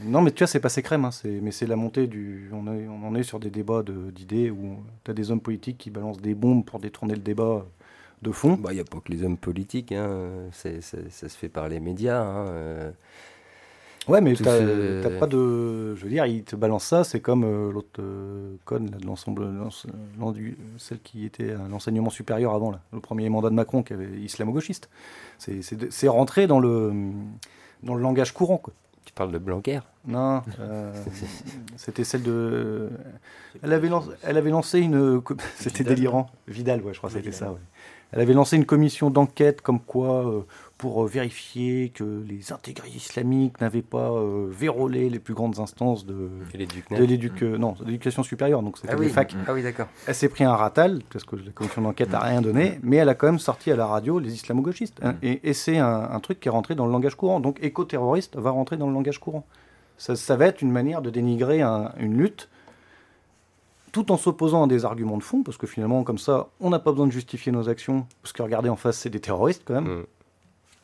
Non, 0.04 0.22
mais 0.22 0.30
tu 0.30 0.38
vois, 0.38 0.46
c'est 0.46 0.60
passé 0.60 0.80
crème. 0.82 1.04
Hein, 1.04 1.10
mais 1.24 1.50
c'est 1.50 1.66
la 1.66 1.76
montée 1.76 2.06
du. 2.06 2.50
On, 2.52 2.66
on, 2.66 3.06
en 3.06 3.14
est 3.14 3.24
sur 3.24 3.40
des 3.40 3.50
débats 3.50 3.82
d'idées 3.82 4.50
où 4.50 4.78
tu 5.04 5.10
as 5.10 5.14
des 5.14 5.30
hommes 5.30 5.40
politiques 5.40 5.78
qui 5.78 5.90
balancent 5.90 6.20
des 6.20 6.34
bombes 6.34 6.64
pour 6.64 6.78
détourner 6.78 7.14
le 7.14 7.20
débat 7.20 7.66
de 8.22 8.30
fond. 8.30 8.54
Il 8.56 8.62
bah, 8.62 8.72
n'y 8.72 8.80
a 8.80 8.84
pas 8.84 9.00
que 9.00 9.10
les 9.10 9.24
hommes 9.24 9.36
politiques. 9.36 9.92
Hein. 9.92 10.48
ça 10.52 10.70
se 10.80 11.36
fait 11.36 11.48
par 11.48 11.68
les 11.68 11.80
médias. 11.80 12.22
Hein. 12.22 12.92
Ouais, 14.08 14.20
mais 14.20 14.34
t'as 14.34 15.10
pas 15.18 15.26
de. 15.26 15.94
Je 15.96 16.04
veux 16.04 16.10
dire, 16.10 16.26
il 16.26 16.44
te 16.44 16.54
balance 16.54 16.84
ça, 16.84 17.02
c'est 17.02 17.20
comme 17.20 17.44
euh, 17.44 17.72
l'autre 17.72 18.00
euh, 18.00 18.54
conne 18.64 18.86
de 18.86 19.04
l'ensemble, 19.04 19.48
celle 20.78 21.00
qui 21.00 21.24
était 21.24 21.52
à 21.52 21.68
l'enseignement 21.68 22.10
supérieur 22.10 22.54
avant, 22.54 22.70
là, 22.70 22.80
le 22.92 23.00
premier 23.00 23.28
mandat 23.28 23.50
de 23.50 23.54
Macron, 23.54 23.82
qui 23.82 23.92
avait 23.92 24.08
islamo-gauchiste. 24.18 24.88
C'est 25.38 26.08
rentré 26.08 26.46
dans 26.46 26.60
le, 26.60 26.92
dans 27.82 27.94
le 27.94 28.02
langage 28.02 28.32
courant, 28.32 28.58
quoi. 28.58 28.72
Tu 29.04 29.12
parles 29.12 29.32
de 29.32 29.38
Blanquer? 29.38 29.80
Non, 30.06 30.42
euh, 30.60 30.92
c'était 31.76 32.04
celle 32.04 32.22
de. 32.22 32.90
Elle 33.62 33.72
avait, 33.72 33.88
lancé, 33.88 34.10
elle 34.22 34.36
avait 34.36 34.50
lancé 34.50 34.80
une. 34.80 35.20
C'était 35.56 35.84
délirant. 35.84 36.28
Vidal, 36.46 36.82
ouais, 36.82 36.92
je 36.92 36.98
crois 36.98 37.10
que 37.10 37.16
c'était 37.16 37.32
ça. 37.32 37.50
Ouais. 37.50 37.58
Elle 38.12 38.20
avait 38.20 38.34
lancé 38.34 38.56
une 38.56 38.66
commission 38.66 39.10
d'enquête 39.10 39.62
comme 39.62 39.80
quoi 39.80 40.44
pour 40.78 41.02
euh, 41.02 41.06
vérifier 41.06 41.88
que 41.88 42.22
les 42.28 42.52
intégrés 42.52 42.90
islamiques 42.90 43.60
n'avaient 43.60 43.82
pas 43.82 44.10
euh, 44.10 44.46
vérolé 44.50 45.08
les 45.08 45.18
plus 45.18 45.34
grandes 45.34 45.58
instances 45.58 46.04
de, 46.04 46.28
l'éducation 46.52 48.22
supérieure, 48.22 48.62
donc 48.62 48.78
c'était 48.78 48.92
ah 48.92 48.96
oui. 48.98 49.08
facs. 49.08 49.34
Ah 49.46 49.54
oui, 49.54 49.62
d'accord. 49.62 49.86
Elle 50.06 50.14
s'est 50.14 50.28
pris 50.28 50.44
un 50.44 50.54
ratal, 50.54 51.00
parce 51.10 51.24
que 51.24 51.36
la 51.36 51.50
commission 51.52 51.82
d'enquête 51.82 52.10
n'a 52.10 52.20
rien 52.20 52.42
donné, 52.42 52.78
mais 52.82 52.96
elle 52.96 53.08
a 53.08 53.14
quand 53.14 53.26
même 53.26 53.38
sorti 53.38 53.70
à 53.70 53.76
la 53.76 53.86
radio 53.86 54.18
les 54.18 54.34
islamo-gauchistes. 54.34 54.98
Hein, 55.02 55.12
mm. 55.22 55.36
et, 55.42 55.52
c'est 55.54 55.78
un, 55.78 56.20
truc 56.20 56.40
qui 56.40 56.48
est 56.48 56.50
rentré 56.50 56.74
dans 56.74 56.86
le 56.86 56.92
langage 56.92 57.14
courant. 57.14 57.40
Donc 57.40 57.58
éco-terroriste 57.62 58.36
va 58.36 58.50
rentrer 58.50 58.76
dans 58.76 58.86
le 58.86 58.92
langage 58.92 59.18
courant. 59.18 59.46
Ça, 59.98 60.36
va 60.36 60.46
être 60.46 60.60
une 60.60 60.72
manière 60.72 61.00
de 61.00 61.08
dénigrer 61.08 61.62
une 61.62 62.18
lutte 62.18 62.50
tout 63.92 64.12
en 64.12 64.18
s'opposant 64.18 64.64
à 64.64 64.66
des 64.66 64.84
arguments 64.84 65.16
de 65.16 65.22
fond, 65.22 65.42
parce 65.42 65.56
que 65.56 65.66
finalement, 65.66 66.02
comme 66.04 66.18
ça, 66.18 66.48
on 66.60 66.68
n'a 66.68 66.78
pas 66.78 66.90
besoin 66.90 67.06
de 67.06 67.12
justifier 67.12 67.50
nos 67.50 67.70
actions, 67.70 68.06
parce 68.20 68.34
que 68.34 68.42
regardez 68.42 68.68
en 68.68 68.76
face, 68.76 68.98
c'est 68.98 69.08
des 69.08 69.20
terroristes 69.20 69.62
quand 69.64 69.80
même. 69.80 70.00
Mm. 70.00 70.04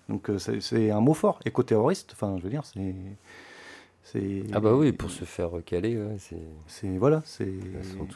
Donc 0.08 0.30
euh, 0.30 0.38
c'est 0.38 0.90
un 0.90 1.00
mot 1.00 1.14
fort, 1.14 1.40
éco-terroriste. 1.44 2.10
Enfin, 2.12 2.36
je 2.38 2.42
veux 2.42 2.50
dire, 2.50 2.62
c'est. 2.64 2.94
Ah 4.52 4.60
bah 4.60 4.74
oui, 4.74 4.92
pour 4.92 5.10
se 5.10 5.24
faire 5.24 5.50
recaler, 5.50 5.98
c'est. 6.18 6.88
Voilà, 6.98 7.22
c'est. 7.24 7.52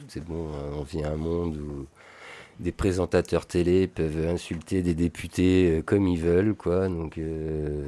C'est 0.09 0.25
bon, 0.25 0.49
hein. 0.49 0.75
on 0.79 0.83
vit 0.83 1.05
un 1.05 1.17
monde 1.17 1.57
où 1.57 1.87
des 2.61 2.73
présentateurs 2.73 3.47
télé 3.47 3.87
peuvent 3.87 4.27
insulter 4.27 4.83
des 4.83 4.95
députés 4.95 5.79
euh, 5.79 5.83
comme 5.83 6.07
ils 6.09 6.19
veulent, 6.19 6.55
quoi. 6.55 6.89
Donc, 6.89 7.19
euh, 7.19 7.85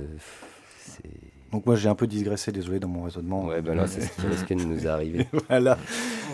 donc 1.53 1.65
moi 1.65 1.77
j'ai 1.77 1.89
un 1.89 1.95
peu 1.95 2.07
digressé, 2.07 2.53
désolé 2.53 2.79
dans 2.79 2.89
mon 2.89 3.05
raisonnement. 3.05 3.47
Ouais, 3.47 3.63
ben 3.63 3.75
là 3.75 3.87
c'est 3.87 4.03
ce 4.03 4.45
qui 4.45 4.57
nous 4.57 4.85
est 4.85 4.89
arrivé. 4.89 5.27
voilà. 5.49 5.79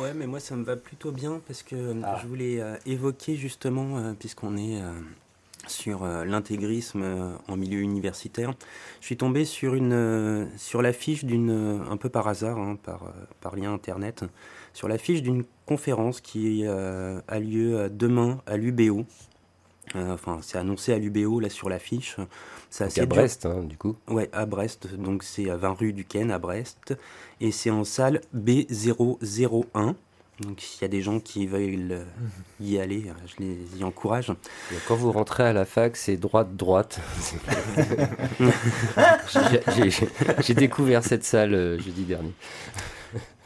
Ouais, 0.01 0.13
mais 0.15 0.27
moi 0.27 0.41
ça 0.41 0.57
me 0.57 0.65
va 0.65 0.77
plutôt 0.77 1.13
bien 1.13 1.41
parce 1.47 1.63
que 1.63 1.95
ah. 2.03 2.19
je 2.21 2.27
voulais 2.27 2.61
évoquer 2.87 3.37
justement, 3.37 4.15
puisqu'on 4.15 4.57
est 4.57 4.83
sur 5.67 6.05
euh, 6.05 6.25
l'intégrisme 6.25 7.03
euh, 7.03 7.37
en 7.49 7.57
milieu 7.57 7.81
universitaire. 7.81 8.55
Je 9.01 9.07
suis 9.07 9.17
tombé 9.17 9.45
sur, 9.45 9.75
une, 9.75 9.93
euh, 9.93 10.47
sur 10.57 10.83
l'affiche 10.83 11.25
d'une, 11.25 11.83
un 11.91 11.97
peu 11.97 12.09
par 12.09 12.29
hasard, 12.29 12.59
hein, 12.59 12.77
par, 12.83 13.13
par 13.41 13.57
lien 13.57 13.73
internet, 13.73 14.25
sur 14.73 14.89
l'affiche 14.89 15.23
d'une 15.23 15.45
conférence 15.67 16.21
qui 16.21 16.67
a 16.67 17.39
lieu 17.39 17.89
demain 17.91 18.41
à 18.47 18.57
l'UBO. 18.57 19.05
enfin, 19.95 20.41
c'est 20.43 20.59
annoncé 20.59 20.93
à 20.93 20.99
l'UBO 20.99 21.41
là 21.41 21.49
sur 21.49 21.69
l'affiche. 21.69 22.17
C'est 22.71 22.99
à 22.99 23.07
Brest, 23.07 23.47
hein, 23.47 23.63
du 23.63 23.77
coup. 23.77 23.97
Ouais, 24.09 24.29
à 24.33 24.47
Brest. 24.47 24.95
Donc 24.97 25.23
c'est 25.23 25.49
à 25.49 25.57
20 25.57 25.73
rue 25.73 25.93
du 25.93 26.05
Ken 26.05 26.31
à 26.31 26.39
Brest, 26.39 26.95
et 27.41 27.53
c'est 27.53 27.71
en 27.71 27.85
salle 27.85 28.21
B001. 28.35 29.95
Donc 30.41 30.61
s'il 30.61 30.83
y 30.83 30.85
a 30.85 30.89
des 30.89 31.01
gens 31.01 31.21
qui 31.21 31.47
veulent 31.47 32.07
y 32.61 32.79
aller, 32.79 33.05
je 33.27 33.43
les 33.43 33.79
y 33.79 33.85
encourage. 33.85 34.33
quand 34.89 34.97
vous 34.97 35.13
rentrez 35.13 35.45
à 35.45 35.53
la 35.53 35.65
fac, 35.65 35.97
c'est 35.97 36.17
droite-droite. 36.17 37.01
J'ai 40.41 40.55
découvert 40.55 41.05
cette 41.05 41.25
salle 41.25 41.55
euh, 41.55 41.79
jeudi 41.79 42.03
dernier. 42.03 42.33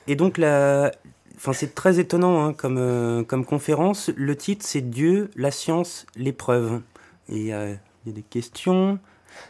Et 0.06 0.16
donc 0.16 0.38
la... 0.38 0.90
enfin, 1.36 1.52
c'est 1.52 1.74
très 1.74 2.00
étonnant 2.00 2.46
hein, 2.46 2.54
comme, 2.54 2.78
euh, 2.78 3.22
comme 3.22 3.44
conférence. 3.44 4.10
Le 4.16 4.34
titre 4.34 4.64
c'est 4.66 4.88
Dieu, 4.88 5.30
la 5.36 5.50
science, 5.50 6.06
l'épreuve. 6.16 6.80
Et 7.28 7.52
euh, 7.52 7.74
il 8.06 8.08
y 8.08 8.12
a 8.12 8.14
des 8.14 8.22
questions. 8.22 8.98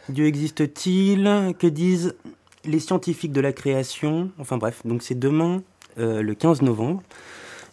Dieu 0.09 0.27
existe-t-il? 0.27 1.55
Que 1.57 1.69
disent 1.69 2.17
les 2.65 2.81
scientifiques 2.81 3.33
de 3.33 3.41
la 3.41 3.53
création? 3.53 4.33
Enfin 4.39 4.59
bref, 4.59 4.83
donc 4.85 5.05
c'est 5.05 5.19
demain 5.19 5.63
euh, 5.99 6.23
le 6.23 6.35
15 6.35 6.63
novembre. 6.63 7.03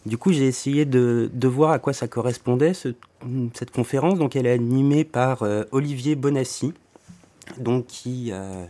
Du 0.06 0.18
coup, 0.18 0.32
j'ai 0.32 0.48
essayé 0.48 0.86
de, 0.86 1.30
voir 1.48 1.72
à 1.72 1.80
quoi 1.80 1.94
ça 1.94 2.08
correspondait, 2.08 2.74
cette 2.74 3.72
conférence. 3.72 4.20
Donc, 4.20 4.36
elle 4.36 4.46
est 4.46 4.52
animée 4.52 5.04
par 5.04 5.44
euh, 5.44 5.64
Olivier 5.72 6.16
Bonassi, 6.16 6.74
donc 7.58 7.88
qui, 7.88 8.30
euh, 8.32 8.66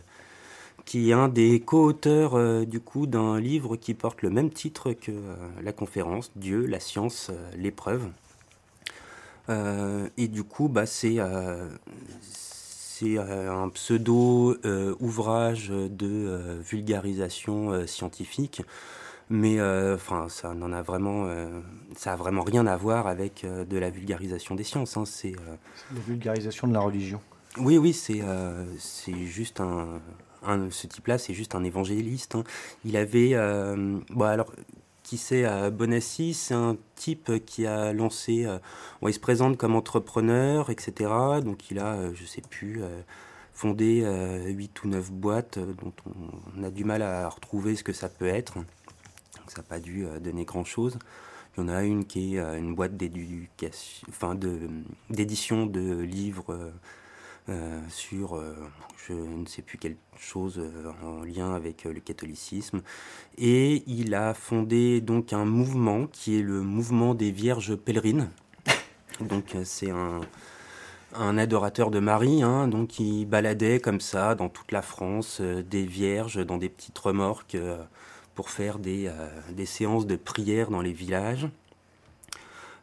qui 0.85 1.09
est 1.09 1.13
un 1.13 1.27
des 1.27 1.59
co-auteurs 1.59 2.37
d'un 3.07 3.39
livre 3.39 3.75
qui 3.75 3.93
porte 3.93 4.21
le 4.21 4.29
même 4.29 4.49
titre 4.49 4.93
que 4.93 5.11
la 5.61 5.73
conférence, 5.73 6.31
Dieu, 6.35 6.65
la 6.65 6.79
science, 6.79 7.31
l'épreuve. 7.57 8.07
et 9.49 10.27
du 10.27 10.43
coup, 10.43 10.69
bah, 10.69 10.85
c'est 10.85 11.17
c'est 12.21 13.17
un 13.17 13.67
pseudo 13.69 14.55
ouvrage 15.01 15.67
de 15.69 16.59
vulgarisation 16.63 17.85
scientifique 17.87 18.61
mais 19.29 19.59
enfin 19.61 20.29
ça 20.29 20.53
n'en 20.53 20.71
a 20.71 20.81
vraiment 20.81 21.27
ça 21.95 22.13
a 22.13 22.15
vraiment 22.15 22.43
rien 22.43 22.67
à 22.67 22.77
voir 22.77 23.07
avec 23.07 23.43
de 23.45 23.77
la 23.77 23.89
vulgarisation 23.89 24.53
des 24.53 24.63
sciences 24.63 24.97
hein. 24.97 25.05
c'est 25.05 25.33
la 25.93 25.99
vulgarisation 26.01 26.67
de 26.67 26.73
la 26.73 26.79
religion 26.79 27.19
oui 27.57 27.77
oui 27.77 27.93
c'est 27.93 28.21
c'est 28.77 29.25
juste 29.25 29.61
un, 29.61 29.99
ce 30.69 30.85
type-là, 30.85 31.17
c'est 31.17 31.33
juste 31.33 31.55
un 31.55 31.63
évangéliste. 31.63 32.35
Hein. 32.35 32.43
Il 32.83 32.97
avait, 32.97 33.33
bon 34.11 34.25
alors, 34.25 34.51
qui 35.05 35.17
c'est 35.17 35.45
à 35.45 35.69
Bonassi, 35.69 36.33
c'est 36.33 36.55
un 36.55 36.77
type 36.95 37.45
qui 37.45 37.67
a 37.67 37.93
lancé, 37.93 38.45
euh, 38.45 38.57
il 39.05 39.13
se 39.13 39.19
présente 39.19 39.55
comme 39.55 39.75
entrepreneur, 39.75 40.71
etc. 40.71 41.11
Donc 41.43 41.69
il 41.69 41.77
a, 41.77 41.93
euh, 41.93 42.11
je 42.15 42.25
sais 42.25 42.41
plus, 42.41 42.81
euh, 42.81 43.01
fondé 43.53 44.03
8 44.47 44.83
ou 44.83 44.87
9 44.89 45.11
boîtes 45.11 45.59
dont 45.59 45.93
on, 46.57 46.63
a 46.63 46.71
du 46.71 46.83
mal 46.83 47.01
à 47.03 47.29
retrouver 47.29 47.75
ce 47.75 47.83
que 47.83 47.93
ça 47.93 48.09
peut 48.09 48.27
être. 48.27 48.57
Ça 49.47 49.57
n'a 49.57 49.63
pas 49.63 49.79
dû 49.79 50.05
donner 50.21 50.45
grand-chose. 50.45 50.97
Il 51.57 51.61
y 51.61 51.63
en 51.63 51.69
a 51.69 51.83
une 51.83 52.05
qui 52.05 52.35
est 52.35 52.39
une 52.57 52.75
boîte 52.75 52.97
d'éducation, 52.97 54.07
enfin 54.09 54.35
d'édition 55.09 55.65
de 55.65 56.01
livres 56.01 56.73
euh, 57.47 57.79
sur, 57.89 58.37
euh, 58.37 58.55
je 59.07 59.13
ne 59.13 59.45
sais 59.45 59.61
plus 59.61 59.77
quelle 59.77 59.97
chose 60.17 60.57
euh, 60.57 60.91
en 61.03 61.23
lien 61.23 61.53
avec 61.53 61.83
le 61.83 61.99
catholicisme. 61.99 62.81
Et 63.37 63.83
il 63.85 64.15
a 64.15 64.33
fondé 64.33 64.99
donc 64.99 65.31
un 65.31 65.45
mouvement 65.45 66.07
qui 66.07 66.39
est 66.39 66.41
le 66.41 66.61
mouvement 66.61 67.13
des 67.13 67.29
Vierges 67.29 67.75
pèlerines. 67.75 68.31
Donc 69.19 69.55
c'est 69.63 69.91
un, 69.91 70.21
un 71.13 71.37
adorateur 71.37 71.91
de 71.91 71.99
Marie, 71.99 72.41
hein, 72.41 72.67
donc 72.67 72.99
il 72.99 73.25
baladait 73.25 73.79
comme 73.79 74.01
ça 74.01 74.35
dans 74.35 74.49
toute 74.49 74.73
la 74.73 74.81
France 74.81 75.39
des 75.39 75.85
vierges 75.85 76.45
dans 76.45 76.57
des 76.57 76.67
petites 76.67 76.97
remorques 76.97 77.55
pour 78.35 78.49
faire 78.49 78.79
des, 78.79 79.09
des, 79.51 79.65
séances 79.65 80.05
de 80.05 80.15
prière 80.15 80.69
dans 80.69 80.81
les 80.81 80.93
villages. 80.93 81.47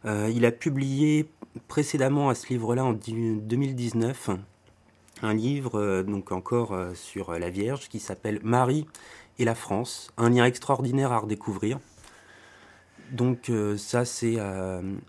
il 0.05 0.45
a 0.45 0.51
publié 0.51 1.29
précédemment 1.69 2.31
à 2.31 2.35
ce 2.35 2.49
livre-là 2.49 2.85
en 2.85 2.93
2019 2.93 4.31
un 5.23 5.35
livre, 5.35 5.79
euh, 5.79 6.03
donc 6.03 6.33
encore 6.33 6.73
euh, 6.73 6.95
sur 6.95 7.33
la 7.33 7.49
Vierge, 7.51 7.89
qui 7.89 8.01
s'appelle 8.01 8.41
Marie 8.43 8.87
et 9.39 9.45
la 9.45 9.55
France, 9.55 10.13
un 10.19 10.31
lien 10.31 10.45
extraordinaire 10.45 11.13
à 11.13 11.19
redécouvrir. 11.19 11.79
Donc 13.13 13.51
euh, 13.51 13.77
ça, 13.77 14.05
c'est 14.05 14.39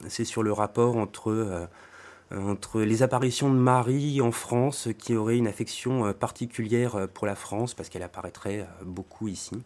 c'est 0.08 0.26
sur 0.26 0.44
le 0.44 0.52
rapport 0.52 0.98
entre, 0.98 1.68
entre 2.32 2.82
les 2.82 3.02
apparitions 3.02 3.52
de 3.52 3.58
Marie 3.58 4.22
en 4.22 4.32
France, 4.32 4.89
qui 4.98 5.16
aurait 5.16 5.38
une 5.38 5.48
affection 5.48 6.14
particulière 6.14 7.08
pour 7.14 7.28
la 7.28 7.36
France, 7.36 7.74
parce 7.74 7.89
qu'elle 7.89 8.04
apparaîtrait 8.04 8.68
beaucoup 8.84 9.28
ici. 9.28 9.62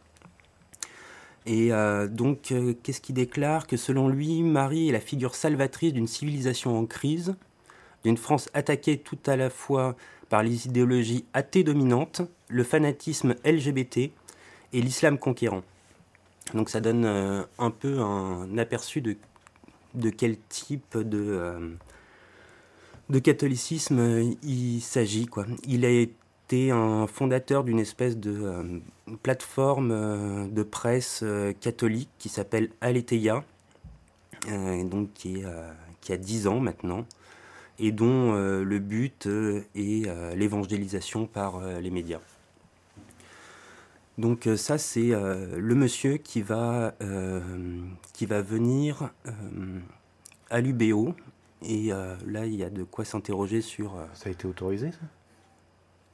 Et 1.48 1.72
donc, 2.10 2.54
qu'est-ce 2.84 3.00
qu'il 3.00 3.16
déclare 3.16 3.68
Que 3.68 3.78
selon 3.78 4.10
lui, 4.10 4.44
Marie 4.44 4.90
est 4.90 4.92
la 4.92 5.00
figure 5.00 5.34
salvatrice 5.34 5.94
d'une 5.94 6.06
civilisation 6.06 6.78
en 6.78 6.86
crise, 6.86 7.36
d'une 8.04 8.18
France 8.18 8.50
attaquée 8.54 8.98
tout 8.98 9.18
à 9.26 9.38
la 9.38 9.50
fois 9.50 9.96
par 10.30 10.44
les 10.44 10.68
idéologies 10.68 11.26
athées 11.34 11.64
dominantes, 11.64 12.22
le 12.50 12.64
fanatisme 12.64 13.36
LGBT 13.46 13.98
et 14.74 14.82
l'islam 14.82 15.18
conquérant. 15.18 15.64
Donc 16.54 16.70
ça 16.70 16.80
donne 16.80 17.06
euh, 17.06 17.44
un 17.60 17.72
peu 17.72 18.00
un 18.00 18.58
aperçu 18.58 19.02
de, 19.02 19.16
quel 20.10 20.38
type 20.50 20.98
de, 20.98 21.76
euh, 23.12 23.20
catholicisme 23.20 24.00
euh, 24.00 24.34
il 24.44 24.82
s'agit. 24.82 25.28
Il 25.68 25.86
a 25.86 26.06
été 26.48 26.72
un 26.72 27.08
fondateur 27.08 27.64
d'une 27.64 27.80
espèce 27.80 28.18
de 28.18 28.82
plateforme 29.22 30.50
de 30.50 30.64
presse 30.64 31.24
catholique 31.60 32.10
qui 32.20 32.30
s'appelle 32.30 32.70
Aletheia, 32.80 33.44
donc 34.48 35.12
qui, 35.14 35.42
est, 35.42 35.46
qui 36.00 36.14
a 36.14 36.18
10 36.18 36.48
ans 36.48 36.60
maintenant 36.62 37.06
et 37.80 37.92
dont 37.92 38.34
euh, 38.34 38.64
le 38.64 38.80
but 38.80 39.28
euh, 39.28 39.62
est 39.76 40.08
euh, 40.08 40.36
l'évangélisation 40.36 41.28
par 41.28 41.62
les 41.62 41.90
médias. 41.90 42.20
Donc 44.18 44.50
ça, 44.56 44.80
c'est 44.80 45.12
le 45.12 45.76
monsieur 45.76 46.18
qui 46.18 46.42
va, 46.42 46.96
qui 48.14 48.26
va 48.26 48.42
venir 48.42 49.12
à 50.50 50.60
l'UBO. 50.60 51.14
Et 51.62 51.90
là, 52.26 52.48
il 52.48 52.56
y 52.56 52.64
a 52.64 52.72
de 52.72 52.82
quoi 52.82 53.06
s'interroger 53.06 53.62
sur... 53.62 53.94
Ça 54.16 54.30
a 54.30 54.32
été 54.32 54.48
autorisé, 54.48 54.92
ça? 54.92 54.98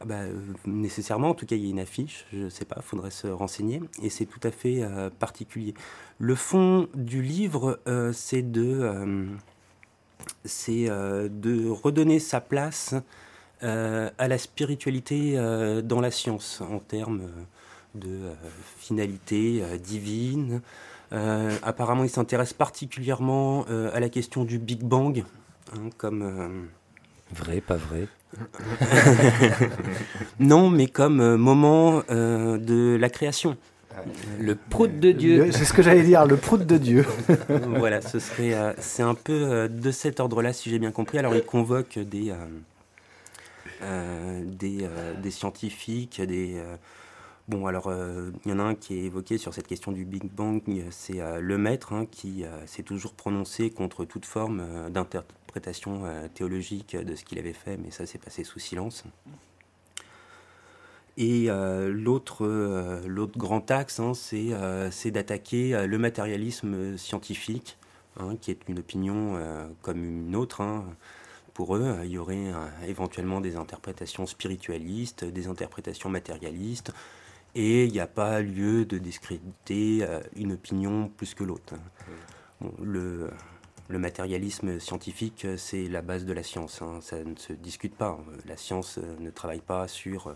Ah 0.04 0.06
bah, 0.06 0.22
nécessairement, 0.66 1.30
en 1.30 1.34
tout 1.34 1.46
cas, 1.46 1.56
il 1.56 1.64
y 1.64 1.68
a 1.68 1.70
une 1.70 1.80
affiche, 1.80 2.26
je 2.34 2.40
ne 2.40 2.50
sais 2.50 2.66
pas, 2.66 2.76
il 2.78 2.84
faudrait 2.84 3.12
se 3.12 3.28
renseigner, 3.28 3.82
et 4.02 4.10
c'est 4.10 4.26
tout 4.26 4.40
à 4.44 4.52
fait 4.52 4.84
particulier. 5.20 5.74
Le 6.20 6.36
fond 6.36 6.88
du 6.94 7.22
livre, 7.22 7.80
c'est 8.14 8.42
de 8.42 9.30
c'est 10.46 10.90
euh, 10.90 11.28
de 11.30 11.70
redonner 11.70 12.20
sa 12.20 12.42
place 12.42 12.96
euh, 13.64 14.10
à 14.18 14.28
la 14.28 14.38
spiritualité 14.38 15.34
euh, 15.36 15.82
dans 15.82 16.02
la 16.02 16.12
science 16.12 16.62
en 16.62 16.80
termes 16.80 17.30
de 17.96 18.32
finalité 18.78 19.64
divine. 19.84 20.62
apparemment, 21.12 22.04
il 22.04 22.10
s'intéresse 22.10 22.54
particulièrement 22.54 23.66
à 23.68 24.00
la 24.00 24.10
question 24.10 24.46
du 24.46 24.58
Big 24.58 24.82
Bang, 24.82 25.24
hein, 25.76 25.90
comme... 25.98 26.70
Vrai, 27.34 27.62
pas 27.62 27.78
vrai 27.78 28.08
Non, 30.40 30.70
mais 30.70 30.88
comme 30.88 31.36
moment 31.36 32.04
de 32.10 32.98
la 33.00 33.10
création. 33.10 33.58
Le 34.40 34.56
prout 34.56 35.00
de 35.00 35.12
Dieu. 35.12 35.52
C'est 35.52 35.66
ce 35.66 35.74
que 35.74 35.82
j'allais 35.82 36.04
dire, 36.04 36.26
le 36.26 36.38
prout 36.38 36.66
de 36.66 36.78
Dieu. 36.78 37.06
voilà, 37.50 38.02
ce 38.02 38.20
serait, 38.20 38.54
euh, 38.54 38.74
c'est 38.80 39.04
un 39.04 39.16
peu 39.16 39.34
euh, 39.34 39.68
de 39.68 39.92
cet 39.92 40.20
ordre-là, 40.20 40.54
si 40.54 40.70
j'ai 40.70 40.80
bien 40.80 40.92
compris. 40.92 41.18
Alors, 41.18 41.36
il 41.36 41.44
convoque 41.44 42.00
des, 42.00 42.34
euh, 43.82 44.42
des, 44.46 44.88
des, 45.22 45.32
scientifiques, 45.32 46.22
des. 46.22 46.62
Bon, 47.50 47.68
alors, 47.68 47.92
il 48.46 48.52
y 48.52 48.54
en 48.54 48.60
a 48.60 48.64
un 48.64 48.76
qui 48.76 48.98
est 48.98 49.04
évoqué 49.04 49.38
sur 49.38 49.54
cette 49.54 49.68
question 49.68 49.92
du 49.92 50.06
Big 50.06 50.24
Bang, 50.32 50.62
c'est 50.92 51.20
le 51.40 51.58
maître 51.58 51.92
hein, 51.92 52.06
qui 52.10 52.46
s'est 52.66 52.84
toujours 52.84 53.14
prononcé 53.14 53.70
contre 53.70 54.06
toute 54.06 54.26
forme 54.26 54.90
d'interprétation 54.90 55.43
théologique 56.34 56.96
de 56.96 57.16
ce 57.16 57.24
qu'il 57.24 57.40
avait 57.40 57.54
fait, 57.54 57.78
mais 57.78 57.92
ça 57.92 58.06
s'est 58.06 58.18
passé 58.18 58.44
sous 58.44 58.60
silence. 58.60 59.04
Et 61.18 61.46
euh, 61.48 61.94
l'autre, 61.94 62.46
euh, 62.46 63.02
l'autre 63.06 63.38
grand 63.38 63.70
axe, 63.70 64.00
hein, 64.00 64.14
euh, 64.34 64.90
c'est, 64.92 65.12
d'attaquer 65.12 65.86
le 65.86 65.98
matérialisme 65.98 66.98
scientifique, 66.98 67.78
hein, 68.20 68.36
qui 68.42 68.52
est 68.52 68.60
une 68.68 68.80
opinion 68.80 69.40
comme 69.82 70.04
une 70.04 70.36
autre. 70.36 70.62
Hein. 70.62 70.86
Pour 71.54 71.76
eux, 71.76 72.00
il 72.04 72.10
y 72.10 72.18
aurait 72.18 72.52
éventuellement 72.88 73.40
des 73.40 73.58
interprétations 73.58 74.26
spiritualistes, 74.26 75.24
des 75.24 75.48
interprétations 75.48 76.10
matérialistes, 76.10 76.92
et 77.54 77.86
il 77.86 77.92
n'y 77.92 78.00
a 78.00 78.08
pas 78.08 78.42
lieu 78.42 78.86
de 78.86 78.98
discréditer 78.98 80.04
une 80.36 80.54
opinion 80.54 81.12
plus 81.16 81.36
que 81.36 81.44
l'autre. 81.44 81.76
le, 82.82 83.30
le 83.90 84.00
matérialisme 84.00 84.80
scientifique, 84.80 85.46
c'est 85.58 85.88
la 85.88 86.02
base 86.02 86.26
de 86.26 86.34
la 86.34 86.44
science. 86.44 86.82
Ça 87.02 87.24
ne 87.24 87.36
se 87.36 87.54
discute 87.54 87.96
pas. 87.96 88.18
La 88.46 88.58
science 88.58 88.98
ne 88.98 89.30
travaille 89.30 89.62
pas 89.62 89.88
sur 89.88 90.34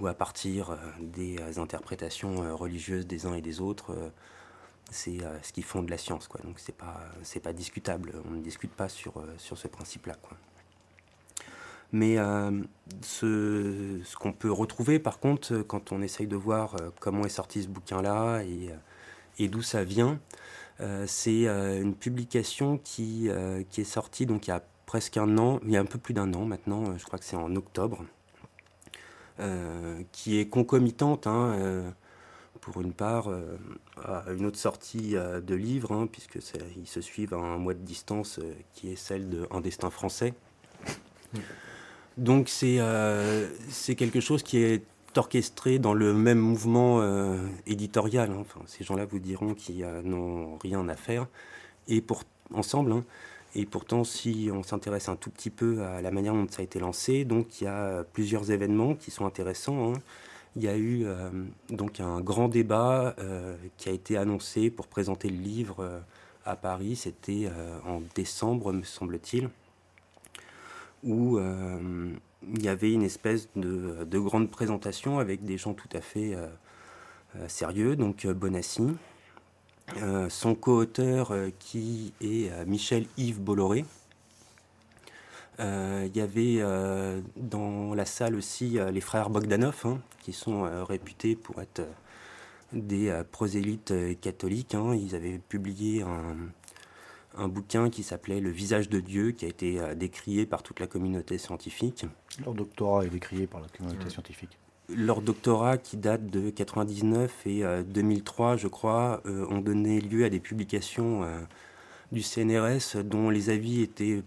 ou 0.00 0.06
à 0.06 0.14
partir 0.14 0.70
euh, 0.70 0.76
des 1.00 1.38
euh, 1.38 1.60
interprétations 1.60 2.42
euh, 2.42 2.54
religieuses 2.54 3.06
des 3.06 3.26
uns 3.26 3.34
et 3.34 3.42
des 3.42 3.60
autres, 3.60 4.12
c'est 4.90 5.18
ce 5.42 5.52
qui 5.52 5.62
fonde 5.62 5.88
la 5.88 5.96
science. 5.98 6.28
Quoi. 6.28 6.40
Donc 6.44 6.58
c'est 6.58 6.76
pas, 6.76 7.00
c'est 7.22 7.40
pas 7.40 7.54
discutable. 7.54 8.12
On 8.28 8.32
ne 8.32 8.42
discute 8.42 8.70
pas 8.70 8.88
sur, 8.88 9.14
sur 9.38 9.56
ce 9.56 9.66
principe-là. 9.66 10.14
Mais 11.90 12.16
ce, 13.00 14.00
ce 14.04 14.16
qu'on 14.16 14.32
peut 14.32 14.52
retrouver, 14.52 14.98
par 14.98 15.20
contre, 15.20 15.62
quand 15.62 15.90
on 15.90 16.02
essaye 16.02 16.26
de 16.26 16.36
voir 16.36 16.76
comment 17.00 17.24
est 17.24 17.30
sorti 17.30 17.62
ce 17.62 17.68
bouquin-là 17.68 18.42
et, 18.42 18.68
et 19.38 19.48
d'où 19.48 19.62
ça 19.62 19.84
vient, 19.84 20.20
c'est 21.06 21.46
une 21.46 21.94
publication 21.94 22.78
qui, 22.78 23.28
qui 23.70 23.80
est 23.80 23.84
sortie 23.84 24.26
donc 24.26 24.46
il 24.46 24.50
y 24.50 24.52
a 24.52 24.62
presque 24.86 25.16
un 25.16 25.38
an, 25.38 25.60
il 25.64 25.72
y 25.72 25.76
a 25.76 25.80
un 25.80 25.86
peu 25.86 25.98
plus 25.98 26.14
d'un 26.14 26.32
an 26.34 26.44
maintenant, 26.44 26.96
je 26.96 27.04
crois 27.04 27.18
que 27.18 27.24
c'est 27.24 27.36
en 27.36 27.54
octobre, 27.56 28.04
euh, 29.40 30.00
qui 30.12 30.38
est 30.38 30.46
concomitante, 30.46 31.26
hein, 31.26 31.54
euh, 31.58 31.90
pour 32.60 32.80
une 32.80 32.92
part, 32.92 33.28
euh, 33.28 33.56
à 33.96 34.24
une 34.32 34.46
autre 34.46 34.58
sortie 34.58 35.14
de 35.14 35.54
livre, 35.54 35.92
hein, 35.92 36.06
puisque 36.06 36.38
ils 36.76 36.86
se 36.86 37.00
suivent 37.00 37.34
à 37.34 37.38
un 37.38 37.58
mois 37.58 37.74
de 37.74 37.80
distance, 37.80 38.38
qui 38.74 38.92
est 38.92 38.96
celle 38.96 39.28
de 39.28 39.48
Un 39.50 39.60
destin 39.60 39.90
français. 39.90 40.34
Donc 42.16 42.48
c'est 42.48 42.78
c'est 43.68 43.96
quelque 43.96 44.20
chose 44.20 44.44
qui 44.44 44.58
est 44.58 44.84
orchestré 45.16 45.78
dans 45.78 45.94
le 45.94 46.12
même 46.14 46.38
mouvement 46.38 47.02
éditorial. 47.66 48.30
Hein. 48.30 48.38
Enfin, 48.40 48.60
ces 48.66 48.84
gens-là 48.84 49.04
vous 49.04 49.18
diront 49.18 49.54
qu'ils 49.54 49.86
n'ont 50.04 50.56
rien 50.58 50.88
à 50.88 50.96
faire. 50.96 51.26
Et 51.88 52.00
pour, 52.00 52.22
ensemble, 52.52 53.02
Et 53.56 53.66
pourtant, 53.66 54.02
si 54.02 54.50
on 54.52 54.62
s'intéresse 54.62 55.08
un 55.08 55.16
tout 55.16 55.30
petit 55.30 55.50
peu 55.50 55.82
à 55.82 56.02
la 56.02 56.10
manière 56.10 56.34
dont 56.34 56.46
ça 56.50 56.60
a 56.60 56.64
été 56.64 56.80
lancé, 56.80 57.24
donc 57.24 57.60
il 57.60 57.64
y 57.64 57.66
a 57.68 58.02
plusieurs 58.12 58.50
événements 58.50 58.94
qui 58.94 59.10
sont 59.12 59.26
intéressants. 59.26 59.92
Hein. 59.92 59.98
Il 60.56 60.62
y 60.62 60.68
a 60.68 60.76
eu 60.76 61.06
donc 61.70 62.00
un 62.00 62.20
grand 62.20 62.48
débat 62.48 63.16
qui 63.76 63.88
a 63.88 63.92
été 63.92 64.16
annoncé 64.16 64.70
pour 64.70 64.86
présenter 64.86 65.28
le 65.28 65.36
livre 65.36 66.02
à 66.44 66.56
Paris. 66.56 66.96
C'était 66.96 67.48
en 67.86 68.02
décembre, 68.14 68.72
me 68.72 68.82
semble-t-il, 68.82 69.48
où 71.02 71.38
il 72.54 72.62
y 72.62 72.68
avait 72.68 72.92
une 72.92 73.02
espèce 73.02 73.48
de, 73.56 74.04
de, 74.04 74.18
grande 74.18 74.50
présentation 74.50 75.18
avec 75.18 75.44
des 75.44 75.58
gens 75.58 75.74
tout 75.74 75.88
à 75.92 76.00
fait 76.00 76.36
sérieux, 77.48 77.96
donc 77.96 78.26
Bonassi, 78.26 78.94
euh, 79.98 80.28
son 80.30 80.54
co-auteur 80.54 81.30
euh, 81.30 81.50
qui 81.58 82.14
est 82.20 82.50
euh, 82.50 82.64
Michel-Yves 82.66 83.40
Bolloré. 83.40 83.84
Il 85.60 86.10
y 86.16 86.20
avait 86.20 86.60
dans 87.36 87.94
la 87.94 88.04
salle 88.04 88.34
aussi 88.34 88.76
les 88.92 89.00
frères 89.00 89.30
Bogdanov, 89.30 89.82
hein, 89.84 90.00
qui 90.20 90.32
sont 90.32 90.64
réputés 90.84 91.36
pour 91.36 91.62
être 91.62 91.82
des 92.72 93.22
prosélytes 93.30 93.94
catholiques. 94.20 94.74
Hein. 94.74 94.96
Ils 94.96 95.14
avaient 95.14 95.38
publié 95.38 96.02
un, 96.02 96.34
un 97.36 97.48
bouquin 97.48 97.90
qui 97.90 98.02
s'appelait 98.02 98.40
Le 98.40 98.50
visage 98.50 98.88
de 98.88 99.00
Dieu, 99.00 99.32
qui 99.32 99.44
a 99.44 99.48
été 99.48 99.80
décrié 99.96 100.46
par 100.46 100.62
toute 100.62 100.80
la 100.80 100.86
communauté 100.86 101.38
scientifique. 101.38 102.06
Leur 102.44 102.54
doctorat 102.54 103.04
est 103.04 103.10
décrié 103.10 103.46
par 103.46 103.60
la 103.60 103.68
communauté 103.68 104.08
scientifique 104.10 104.58
leur 104.88 105.22
doctorat 105.22 105.78
qui 105.78 105.96
date 105.96 106.26
de 106.26 106.50
99 106.50 107.46
et 107.46 107.62
2003, 107.84 108.52
euh, 108.52 108.56
je 108.56 108.68
crois, 108.68 109.22
euh, 109.26 109.46
ont 109.48 109.60
donné 109.60 110.00
lieu 110.00 110.24
à 110.24 110.30
des 110.30 110.40
publications 110.40 111.24
euh, 111.24 111.40
du 112.12 112.22
CNRS 112.22 113.02
dont 113.02 113.30
les 113.30 113.50
avis 113.50 113.82
étaient 113.82 114.22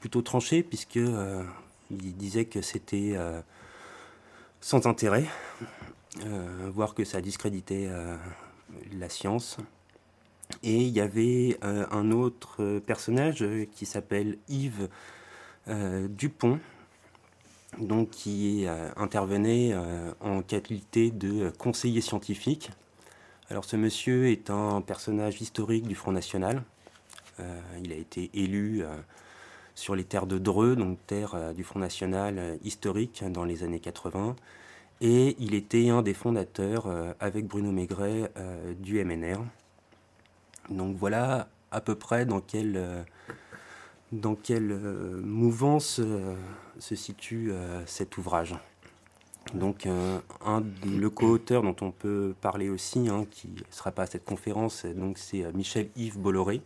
plutôt 0.00 0.22
tranchés 0.22 0.62
puisque 0.62 0.96
ils 1.90 2.16
disaient 2.16 2.46
que 2.46 2.62
c'était 2.62 3.14
sans 4.62 4.86
intérêt, 4.86 5.26
voire 6.72 6.94
que 6.94 7.04
ça 7.04 7.20
discréditait 7.20 7.90
la 8.92 9.10
science. 9.10 9.58
Et 10.62 10.76
il 10.76 10.88
y 10.88 11.00
avait 11.00 11.58
un 11.62 12.10
autre 12.10 12.80
personnage 12.80 13.44
qui 13.72 13.86
s'appelle 13.86 14.38
Yves 14.48 14.88
Dupont, 15.66 16.58
donc 17.78 18.10
qui 18.10 18.66
euh, 18.66 18.90
intervenait 18.96 19.70
euh, 19.72 20.12
en 20.20 20.42
qualité 20.42 21.10
de 21.10 21.50
conseiller 21.58 22.00
scientifique. 22.00 22.70
Alors 23.48 23.64
ce 23.64 23.76
monsieur 23.76 24.28
est 24.28 24.50
un 24.50 24.80
personnage 24.80 25.40
historique 25.40 25.86
du 25.86 25.94
Front 25.94 26.12
National. 26.12 26.62
Euh, 27.38 27.60
il 27.82 27.92
a 27.92 27.96
été 27.96 28.30
élu 28.34 28.84
sur 29.74 29.96
les 29.96 30.04
terres 30.04 30.26
de 30.26 30.38
Dreux, 30.38 30.76
donc 30.76 30.98
terre 31.06 31.54
du 31.54 31.64
Front 31.64 31.80
National 31.80 32.58
historique 32.62 33.24
dans 33.28 33.44
les 33.44 33.64
années 33.64 33.80
80. 33.80 34.36
Et 35.00 35.36
il 35.38 35.54
était 35.54 35.88
un 35.88 36.02
des 36.02 36.12
fondateurs, 36.12 36.86
avec 37.18 37.46
Bruno 37.46 37.72
Maigret, 37.72 38.30
du 38.78 39.02
MNR. 39.02 39.38
Donc 40.68 40.96
voilà 40.96 41.48
à 41.70 41.80
peu 41.80 41.94
près 41.94 42.26
dans 42.26 42.40
quel 42.40 43.04
dans 44.12 44.34
quelle 44.34 44.72
euh, 44.72 45.20
mouvance 45.22 46.00
euh, 46.00 46.34
se 46.78 46.94
situe 46.94 47.52
euh, 47.52 47.84
cet 47.86 48.18
ouvrage. 48.18 48.54
Donc, 49.54 49.86
un, 49.86 50.62
le 50.84 51.08
co-auteur 51.08 51.62
dont 51.62 51.74
on 51.80 51.90
peut 51.90 52.34
parler 52.40 52.68
aussi, 52.68 53.08
hein, 53.08 53.26
qui 53.30 53.48
ne 53.48 53.62
sera 53.70 53.90
pas 53.90 54.02
à 54.02 54.06
cette 54.06 54.24
conférence, 54.24 54.84
donc 54.84 55.18
c'est 55.18 55.50
Michel-Yves 55.54 56.18
Bolloré, 56.18 56.60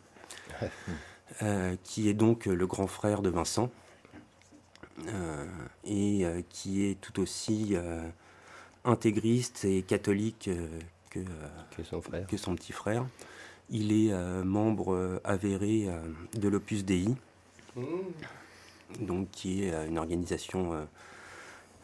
qui 1.84 2.08
est 2.10 2.14
donc 2.14 2.44
le 2.44 2.66
grand 2.66 2.88
frère 2.88 3.22
de 3.22 3.30
Vincent, 3.30 3.70
et 5.84 6.26
qui 6.50 6.84
est 6.84 7.00
tout 7.00 7.20
aussi 7.20 7.74
intégriste 8.84 9.64
et 9.64 9.82
catholique 9.82 10.50
que, 11.08 11.20
son 11.84 12.02
frère. 12.02 12.26
que, 12.26 12.36
son 12.36 12.54
petit 12.54 12.72
frère. 12.72 13.06
Il 13.70 13.92
est 13.92 14.12
membre 14.44 15.20
avéré 15.24 15.88
de 16.34 16.48
l'Opus 16.48 16.84
Dei, 16.84 17.06
donc 19.00 19.30
qui 19.30 19.64
est 19.64 19.72
euh, 19.72 19.86
une 19.86 19.98
organisation 19.98 20.72
euh, 20.72 20.84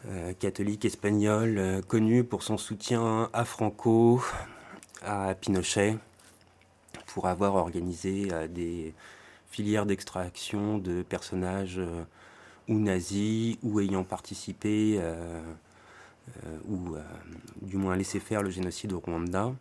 euh, 0.07 0.33
catholique 0.33 0.85
espagnole 0.85 1.81
connue 1.87 2.23
pour 2.23 2.43
son 2.43 2.57
soutien 2.57 3.29
à 3.33 3.45
Franco, 3.45 4.23
à 5.03 5.35
Pinochet, 5.35 5.97
pour 7.07 7.27
avoir 7.27 7.55
organisé 7.55 8.29
des 8.49 8.93
filières 9.51 9.85
d'extraction 9.85 10.77
de 10.77 11.03
personnages 11.03 11.79
ou 12.67 12.79
nazis 12.79 13.57
ou 13.61 13.79
ayant 13.79 14.03
participé 14.03 14.99
ou 16.67 16.95
du 17.61 17.77
moins 17.77 17.95
laissé 17.95 18.19
faire 18.19 18.41
le 18.41 18.49
génocide 18.49 18.93
au 18.93 18.99
Rwanda. 18.99 19.53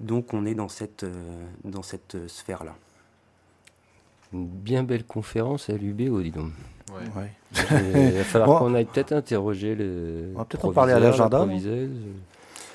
Donc 0.00 0.34
on 0.34 0.46
est 0.46 0.54
dans 0.54 0.68
cette, 0.68 1.06
dans 1.64 1.82
cette 1.82 2.28
sphère-là. 2.28 2.74
Une 4.32 4.46
bien 4.46 4.82
belle 4.82 5.04
conférence 5.04 5.70
à 5.70 5.74
l'UBO, 5.74 6.22
dis 6.22 6.30
donc. 6.30 6.52
Ouais. 6.92 7.30
Il 7.52 8.12
va 8.12 8.24
falloir 8.24 8.58
qu'on 8.58 8.74
aille 8.74 8.84
peut-être 8.84 9.12
interroger 9.12 9.74
le. 9.74 10.32
On 10.34 10.38
va 10.38 10.44
peut-être 10.44 10.64
en 10.64 10.72
parler 10.72 10.92
à 10.92 11.00
l'agenda. 11.00 11.46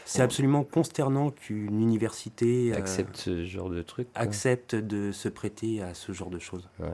C'est 0.05 0.21
absolument 0.21 0.63
consternant 0.63 1.31
qu'une 1.31 1.81
université 1.81 2.71
euh, 2.71 2.77
accepte 2.77 3.17
ce 3.17 3.43
genre 3.43 3.69
de 3.71 3.81
truc. 3.81 4.07
Accepte 4.13 4.75
de 4.75 5.11
se 5.11 5.27
prêter 5.29 5.81
à 5.81 5.95
ce 5.95 6.11
genre 6.11 6.29
de 6.29 6.37
choses. 6.37 6.69
Ouais. 6.79 6.93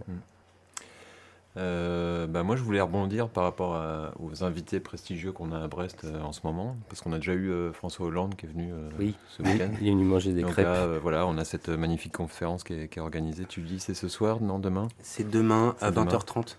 Euh, 1.58 2.28
bah 2.28 2.43
moi, 2.43 2.56
je 2.56 2.64
voulais 2.64 2.80
rebondir 2.80 3.28
par 3.28 3.43
rapport 3.43 3.82
aux 4.20 4.43
invités 4.43 4.80
prestigieux 4.80 5.32
qu'on 5.32 5.52
a 5.52 5.60
à 5.60 5.68
Brest 5.68 6.04
euh, 6.04 6.22
en 6.22 6.32
ce 6.32 6.41
moment, 6.43 6.78
parce 6.88 7.02
qu'on 7.02 7.12
a 7.12 7.18
déjà 7.18 7.34
eu 7.34 7.49
euh, 7.49 7.74
François 7.74 8.06
Hollande 8.08 8.36
qui 8.36 8.45
est 8.45 8.49
venu 8.49 8.72
oui. 8.97 9.16
ce 9.30 9.43
week-end. 9.43 9.72
Il 9.82 9.88
est 9.88 9.91
venu 9.91 10.06
manger 10.06 10.34
des 10.34 10.43
crêpes. 10.43 10.68
voilà, 11.02 11.26
on 11.28 11.38
a 11.38 11.43
cette 11.45 11.70
magnifique 11.70 12.14
conférence 12.14 12.64
qui 12.64 12.74
est, 12.74 12.97
organisée. 12.99 13.45
Tu 13.45 13.62
dis, 13.62 13.80
c'est 13.80 13.93
ce 13.93 14.08
soir, 14.08 14.41
non 14.41 14.60
Demain? 14.60 14.88
C'est 14.99 15.30
demain 15.30 15.76
à 15.82 15.91
20h30. 15.91 16.58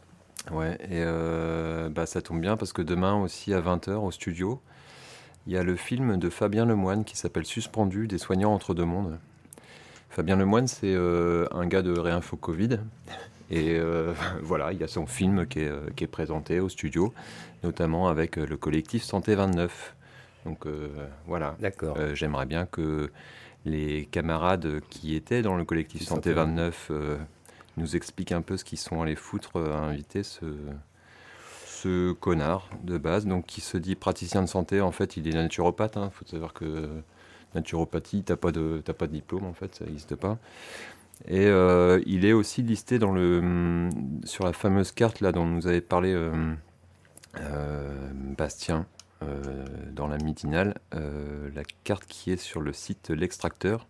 Ouais, 0.51 0.77
et 0.91 1.05
bah, 1.91 2.07
ça 2.07 2.21
tombe 2.21 2.41
bien 2.41 2.57
parce 2.57 2.73
que 2.73 2.83
demain 2.83 3.21
aussi 3.21 3.55
à 3.55 3.61
20h 3.61 3.93
au 3.93 4.11
studio, 4.11 4.61
il 5.47 5.53
y 5.53 5.57
a 5.57 5.63
le 5.63 5.77
film 5.77 6.19
de 6.19 6.29
Fabien 6.31 6.67
Lemoine 6.67 7.05
qui 7.05 7.17
s'appelle 7.17 7.47
Suspendu, 7.47 8.07
des 8.09 8.19
soignants 8.19 8.53
entre 8.53 8.75
deux 8.75 8.85
mondes. 8.85 9.19
Fabien 10.11 10.37
Lemoine, 10.37 10.67
c'est 10.67 10.95
un 10.95 11.67
gars 11.67 11.83
de 11.83 11.99
Réinfo 11.99 12.37
Covid. 12.37 12.81
Et 13.53 13.77
euh, 13.79 14.15
voilà, 14.43 14.73
il 14.73 14.81
y 14.81 14.83
a 14.83 14.89
son 14.89 15.07
film 15.07 15.47
qui 15.47 15.61
est, 15.61 15.69
euh, 15.69 15.91
qui 15.95 16.05
est, 16.05 16.09
présenté 16.09 16.59
au 16.59 16.69
studio, 16.69 17.13
notamment 17.63 18.09
avec 18.09 18.39
euh, 18.39 18.47
le 18.47 18.57
collectif 18.57 19.05
Santé 19.05 19.37
29. 19.37 19.95
Donc 20.45 20.67
voilà, 21.25 21.57
j'aimerais 22.15 22.47
bien 22.47 22.67
que 22.67 23.13
les 23.65 24.07
camarades 24.07 24.81
qui 24.91 25.15
étaient 25.15 25.41
dans 25.41 25.55
le 25.55 25.65
collectif 25.65 26.03
Santé 26.03 26.33
29 26.33 26.91
nous 27.77 27.95
expliquent 27.95 28.33
un 28.33 28.43
peu 28.43 28.57
ce 28.57 28.65
qu'ils 28.65 28.81
sont 28.81 29.01
allés 29.03 29.15
foutre 29.15 29.59
à 29.59 29.79
inviter 29.79 30.25
ce, 30.25 30.47
ce 31.65 32.11
connard 32.11 32.71
de 32.83 32.99
base, 32.99 33.25
donc 33.25 33.47
qui 33.47 33.61
se 33.61 33.77
dit 33.77 33.95
praticien 33.95 34.43
de 34.43 34.49
santé. 34.49 34.81
En 34.81 34.91
fait, 34.91 35.17
il 35.17 35.29
est 35.29 35.33
naturopathe. 35.33 35.95
Il 35.95 36.01
hein. 36.01 36.11
faut 36.13 36.27
savoir 36.27 36.53
que 36.55 36.89
naturopathie, 37.55 38.25
t'as 38.25 38.35
pas 38.35 38.51
de 38.51 38.81
pas 38.81 39.07
de 39.07 39.13
diplôme 39.13 39.45
en 39.45 39.55
fait, 39.55 39.77
ça 39.77 39.85
n'existe 39.85 40.17
pas. 40.17 40.39
Et 41.29 41.47
euh, 41.47 42.01
il 42.07 42.25
est 42.25 42.33
aussi 42.33 42.63
listé 42.63 42.99
dans 42.99 43.13
le, 43.13 43.39
hum, 43.39 44.21
sur 44.25 44.45
la 44.45 44.53
fameuse 44.53 44.93
carte 44.93 45.21
là 45.21 45.33
dont 45.33 45.47
nous 45.47 45.67
avait 45.67 45.81
parlé 45.81 46.13
euh, 46.13 46.55
euh, 47.41 48.11
Bastien 48.37 48.87
dans 49.93 50.09
la 50.09 50.19
midinale, 50.19 50.75
la 50.91 51.63
carte 51.85 52.07
qui 52.07 52.33
est 52.33 52.37
sur 52.37 52.61
le 52.61 52.73
site 52.73 53.11
L'Extracteur, 53.11 53.87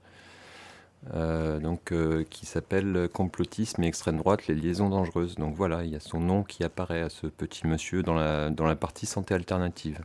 qui 2.28 2.45
s'appelle 2.45 3.09
Complotisme 3.11 3.83
et 3.83 3.87
extrême 3.87 4.18
droite, 4.18 4.47
les 4.47 4.55
liaisons 4.55 4.91
dangereuses. 4.91 5.37
Donc 5.37 5.55
voilà, 5.55 5.85
il 5.85 5.91
y 5.91 5.97
a 5.97 6.01
son 6.01 6.20
nom 6.20 6.43
qui 6.43 6.64
apparaît 6.64 7.01
à 7.01 7.09
ce 7.09 7.26
petit 7.28 7.66
monsieur 7.66 8.03
dans 8.03 8.12
la, 8.12 8.51
dans 8.51 8.66
la 8.66 8.76
partie 8.76 9.07
santé 9.07 9.33
alternative. 9.33 10.05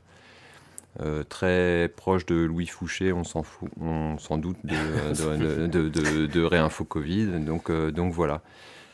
Euh, 0.99 1.23
très 1.23 1.91
proche 1.95 2.25
de 2.25 2.35
Louis 2.35 2.65
Fouché, 2.65 3.13
on 3.13 3.23
s'en 3.23 3.43
fout, 3.43 3.69
on 3.79 4.17
s'en 4.17 4.39
doute 4.39 4.57
de, 4.63 5.67
de, 6.27 6.43
Réinfo 6.43 6.85
Covid. 6.85 7.39
Donc, 7.39 7.69
euh, 7.69 7.91
donc 7.91 8.13
voilà. 8.13 8.41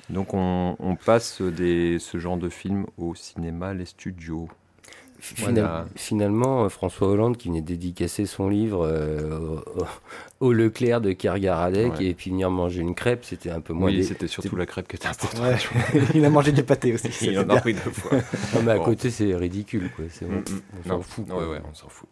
Donc 0.09 0.33
on, 0.33 0.97
passe 1.05 1.41
des, 1.41 1.97
ce 1.99 2.17
genre 2.17 2.37
de 2.37 2.49
film 2.49 2.85
au 2.97 3.15
cinéma, 3.15 3.73
les 3.73 3.85
studios. 3.85 4.49
Finalement, 5.95 6.67
François 6.67 7.07
Hollande 7.07 7.37
qui 7.37 7.47
venait 7.47 7.61
dédicacer 7.61 8.25
son 8.25 8.49
livre 8.49 9.63
au, 10.41 10.51
Leclerc 10.51 10.99
de 10.99 11.13
Kergaradec 11.13 12.01
et 12.01 12.13
puis 12.13 12.29
venir 12.29 12.51
manger 12.51 12.81
une 12.81 12.93
crêpe, 12.93 13.23
c'était 13.23 13.49
un 13.49 13.61
peu 13.61 13.71
moins. 13.71 13.89
Oui, 13.89 14.03
c'était 14.03 14.27
surtout 14.27 14.57
la 14.57 14.65
crêpe 14.65 14.87
qui 14.89 14.97
était 14.97 15.07
importante. 15.07 15.41
il 16.13 16.25
a 16.25 16.29
mangé 16.29 16.51
des 16.51 16.63
pâtés 16.63 16.93
aussi. 16.93 17.09
il 17.21 17.39
en 17.39 17.49
a 17.49 17.61
pris 17.61 17.73
deux 17.73 17.79
fois. 17.79 18.17
non, 18.53 18.63
mais 18.63 18.71
à 18.71 18.79
côté, 18.79 19.09
c'est 19.09 19.33
ridicule. 19.33 19.89
Quoi. 19.95 20.05
Mm, 20.05 20.35
mm. 20.35 20.43
On 20.85 20.89
s'en 20.89 21.01
fout. 21.01 21.29
Ouais, 21.29 21.45
ouais, 21.45 21.61
on 21.69 21.73
s'en 21.73 21.87
fout. 21.87 22.09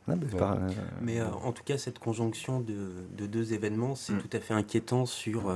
mais, 1.02 1.22
en 1.22 1.52
tout 1.52 1.64
cas, 1.64 1.78
cette 1.78 2.00
conjonction 2.00 2.62
de, 2.62 2.92
de 3.18 3.26
deux 3.26 3.54
événements, 3.54 3.96
c'est 3.96 4.14
tout 4.14 4.30
à 4.32 4.40
fait 4.40 4.54
inquiétant 4.54 5.06
sur 5.06 5.54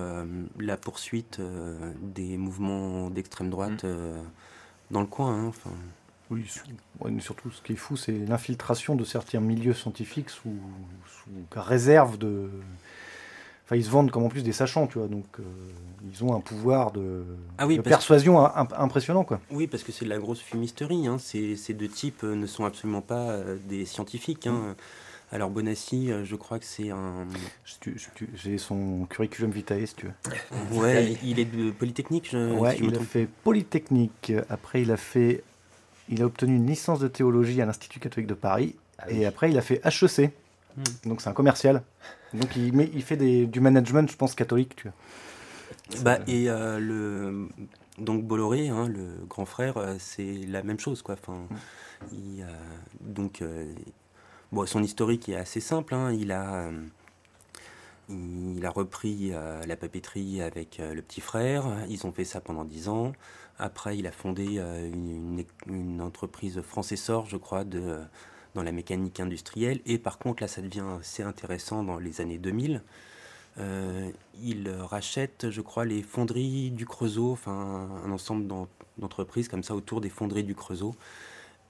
la 0.60 0.78
poursuite 0.78 1.40
des 2.02 2.38
mouvements 2.38 3.10
d'extrême 3.10 3.50
droite 3.50 3.86
dans 4.92 5.02
le 5.02 5.08
coin. 5.08 5.34
Hein. 5.34 5.52
Oui, 6.32 6.46
surtout 7.20 7.52
ce 7.52 7.62
qui 7.62 7.74
est 7.74 7.78
fou, 7.78 7.98
c'est 7.98 8.12
l'infiltration 8.12 8.96
de 8.96 9.04
certains 9.04 9.40
milieux 9.40 9.74
scientifiques 9.74 10.30
sous, 10.30 10.56
réserve 11.56 12.18
de. 12.18 12.50
Enfin, 13.66 13.76
ils 13.76 13.86
se 13.86 13.90
vendent 13.90 14.12
comme 14.12 14.24
en 14.24 14.30
plus 14.30 14.44
des 14.44 14.52
sachants, 14.52 14.86
tu 14.86 15.00
vois, 15.00 15.08
donc 15.08 15.26
euh, 15.40 15.44
ils 16.12 16.24
ont 16.24 16.36
un 16.36 16.40
pouvoir 16.40 16.92
de, 16.92 17.26
ah 17.58 17.68
persuasion 17.84 18.40
impressionnant, 18.56 19.24
quoi. 19.24 19.40
Oui, 19.50 19.66
parce 19.66 19.82
que 19.82 19.92
c'est 19.92 20.06
de 20.06 20.10
la 20.10 20.20
grosse 20.20 20.40
fumisterie. 20.40 21.08
Hein. 21.08 21.18
Ces, 21.18 21.56
deux 21.74 21.88
types 21.88 22.24
euh, 22.24 22.36
ne 22.36 22.46
sont 22.46 22.66
absolument 22.66 23.02
pas 23.02 23.32
euh, 23.32 23.58
des 23.68 23.86
scientifiques. 23.86 24.46
Hein. 24.46 24.52
Mm. 24.52 24.76
Alors 25.32 25.50
Bonassi, 25.50 26.12
je 26.24 26.36
crois 26.36 26.60
que 26.60 26.66
c'est 26.66 26.92
un. 26.92 27.28
J'ai 28.36 28.60
son 28.60 29.08
curriculum 29.10 29.50
vitae, 29.50 29.86
si 29.88 29.96
tu 29.96 30.06
veux. 30.06 30.80
Ouais, 30.80 31.18
il 31.24 31.40
est 31.40 31.46
de 31.46 31.72
Polytechnique. 31.72 32.30
Je, 32.32 32.54
ouais, 32.54 32.78
il 32.80 32.96
a 32.96 33.00
fait 33.00 33.28
Polytechnique. 33.44 34.32
Après, 34.50 34.84
il 34.84 34.92
a 34.92 34.98
fait 34.98 35.44
il 36.10 36.22
a 36.22 36.26
obtenu 36.26 36.56
une 36.56 36.68
licence 36.68 37.00
de 37.00 37.08
théologie 37.08 37.62
à 37.62 37.66
l'Institut 37.66 38.00
catholique 38.00 38.28
de 38.28 38.34
Paris. 38.34 38.76
Ah 39.00 39.12
et 39.12 39.26
après, 39.26 39.50
il 39.52 39.58
a 39.58 39.62
fait 39.62 39.82
HEC. 39.86 40.32
Hmm. 40.78 40.84
Donc, 41.10 41.22
c'est 41.22 41.30
un 41.30 41.34
commercial. 41.34 41.84
Donc, 42.34 42.56
il, 42.56 42.76
il 42.94 43.02
fait 43.02 43.18
du 43.18 43.60
management, 43.60 44.10
je 44.10 44.16
pense, 44.16 44.36
catholique. 44.36 44.76
Tu 44.76 44.84
vois. 44.84 46.04
Bah, 46.04 46.20
et 46.28 46.50
euh, 46.50 46.80
le, 46.80 47.48
donc 47.98 48.24
Bolloré, 48.24 48.70
hein, 48.70 48.88
le 48.88 49.26
grand 49.28 49.46
frère, 49.46 49.78
euh, 49.78 49.96
c'est 50.00 50.46
la 50.48 50.64
même 50.64 50.80
chose. 50.80 51.02
Quoi. 51.02 51.16
Enfin, 51.16 51.48
hmm. 52.12 52.44
donc, 53.02 53.42
euh, 53.42 53.74
bon, 54.52 54.66
son 54.66 54.84
historique 54.84 55.30
est 55.30 55.36
assez 55.36 55.60
simple. 55.60 55.94
Hein. 55.94 56.12
Il 56.12 56.32
a. 56.32 56.70
Il 58.08 58.64
a 58.64 58.70
repris 58.70 59.32
la 59.66 59.76
papeterie 59.76 60.40
avec 60.40 60.78
le 60.78 61.02
petit 61.02 61.22
frère. 61.22 61.66
Ils 61.90 62.06
ont 62.06 62.12
fait 62.12 62.24
ça 62.24 62.40
pendant 62.40 62.64
dix 62.64 62.88
ans. 62.88 63.14
Après, 63.58 63.98
il 63.98 64.06
a 64.08 64.12
fondé 64.12 64.58
euh, 64.58 64.92
une, 65.68 66.02
entreprise 66.02 66.62
France-Essor, 66.62 67.26
je 67.28 67.38
crois, 67.38 67.64
dans 67.64 68.64
la 68.64 68.72
mécanique 68.72 69.20
industrielle. 69.20 69.80
Et 69.86 69.98
par 69.98 70.18
contre, 70.18 70.44
là, 70.44 70.48
ça 70.48 70.62
devient 70.62 70.84
assez 71.00 71.24
intéressant 71.24 71.84
dans 71.84 71.98
les 71.98 72.22
années 72.22 72.38
2000. 72.38 72.82
Euh, 73.58 74.12
il 74.44 74.70
rachète, 74.70 75.50
je 75.50 75.62
crois, 75.62 75.86
les 75.86 76.02
fonderies 76.02 76.72
du 76.72 76.86
Creusot, 76.86 77.32
enfin 77.32 77.90
un 78.04 78.12
ensemble 78.12 78.48
d'entreprises 78.98 79.48
comme 79.48 79.64
ça 79.64 79.76
autour 79.76 80.02
des 80.02 80.10
fonderies 80.10 80.44
du 80.44 80.56
Creusot. 80.56 80.94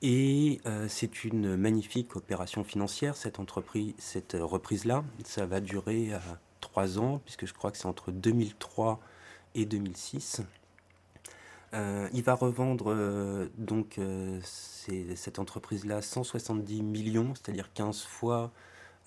Et 0.02 0.62
euh, 0.66 0.88
c'est 0.90 1.24
une 1.24 1.56
magnifique 1.56 2.16
opération 2.16 2.64
financière, 2.64 3.16
cette 3.16 3.40
entreprise, 3.40 3.94
cette 4.00 4.36
reprise-là. 4.40 5.04
Ça 5.24 5.46
va 5.46 5.60
durer 5.60 6.10
trois 6.62 6.98
ans, 6.98 7.22
puisque 7.24 7.46
je 7.46 7.54
crois 7.54 7.70
que 7.70 7.78
c'est 7.78 7.86
entre 7.86 8.12
2003 8.12 9.00
et 9.54 9.66
2006. 9.66 10.42
Euh, 11.76 12.08
il 12.14 12.24
va 12.24 12.36
revendre 12.36 12.86
euh, 12.88 13.48
donc 13.58 13.98
euh, 13.98 14.40
cette 14.44 15.40
entreprise-là 15.40 16.02
170 16.02 16.82
millions, 16.84 17.34
c'est-à-dire 17.36 17.70
15 17.74 18.04
fois 18.04 18.52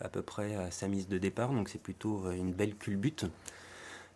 à 0.00 0.08
peu 0.08 0.22
près 0.22 0.54
à 0.54 0.70
sa 0.70 0.86
mise 0.86 1.08
de 1.08 1.18
départ, 1.18 1.52
donc 1.52 1.68
c'est 1.68 1.80
plutôt 1.80 2.30
une 2.30 2.52
belle 2.52 2.76
culbute. 2.76 3.26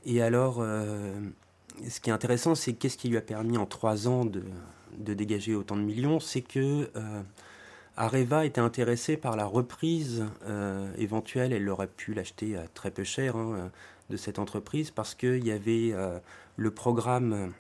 Et 0.05 0.23
alors, 0.23 0.59
ce 0.59 2.01
qui 2.01 2.11
est 2.11 2.13
intéressant, 2.13 2.55
c'est 2.55 2.75
qu'est-ce 2.75 2.97
qui 2.97 3.09
lui 3.09 3.17
a 3.17 3.21
permis 3.21 3.59
en 3.59 3.67
trois 3.67 4.07
ans 4.07 4.25
de, 4.25 4.45
dégager 4.97 5.57
autant 5.57 5.77
de 5.77 5.83
millions, 5.83 6.21
c'est 6.21 6.41
que 6.43 6.89
Areva 7.97 8.47
était 8.47 8.61
intéressé 8.61 9.17
par 9.17 9.37
la 9.37 9.45
reprise 9.45 10.25
éventuelle, 10.99 11.53
elle 11.53 11.69
aurait 11.69 11.89
pu 11.89 12.15
l'acheter 12.15 12.57
très 12.75 12.93
peu 12.93 13.03
cher 13.03 13.37
hein, 13.37 13.73
de 14.09 14.17
cette 14.17 14.39
entreprise, 14.39 14.93
parce 14.93 15.17
qu'il 15.17 15.45
y 15.45 15.51
avait 15.51 15.93
le 16.57 16.71
programme 16.71 17.53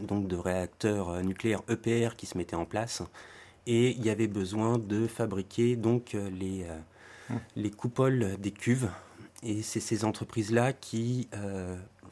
donc 0.00 0.26
de 0.28 0.36
réacteurs 0.36 1.10
euh, 1.10 1.22
nucléaires 1.22 1.62
EPR 1.68 2.16
qui 2.16 2.26
se 2.26 2.36
mettaient 2.38 2.56
en 2.56 2.64
place 2.64 3.02
et 3.66 3.90
il 3.90 4.04
y 4.04 4.10
avait 4.10 4.26
besoin 4.26 4.78
de 4.78 5.06
fabriquer 5.06 5.76
donc 5.76 6.14
euh, 6.14 6.28
les, 6.30 6.64
euh, 6.64 6.78
hum. 7.30 7.40
les 7.56 7.70
coupoles 7.70 8.36
des 8.38 8.50
cuves 8.50 8.90
et 9.42 9.62
c'est 9.62 9.80
ces 9.80 10.04
entreprises-là 10.04 10.72
qui 10.72 11.28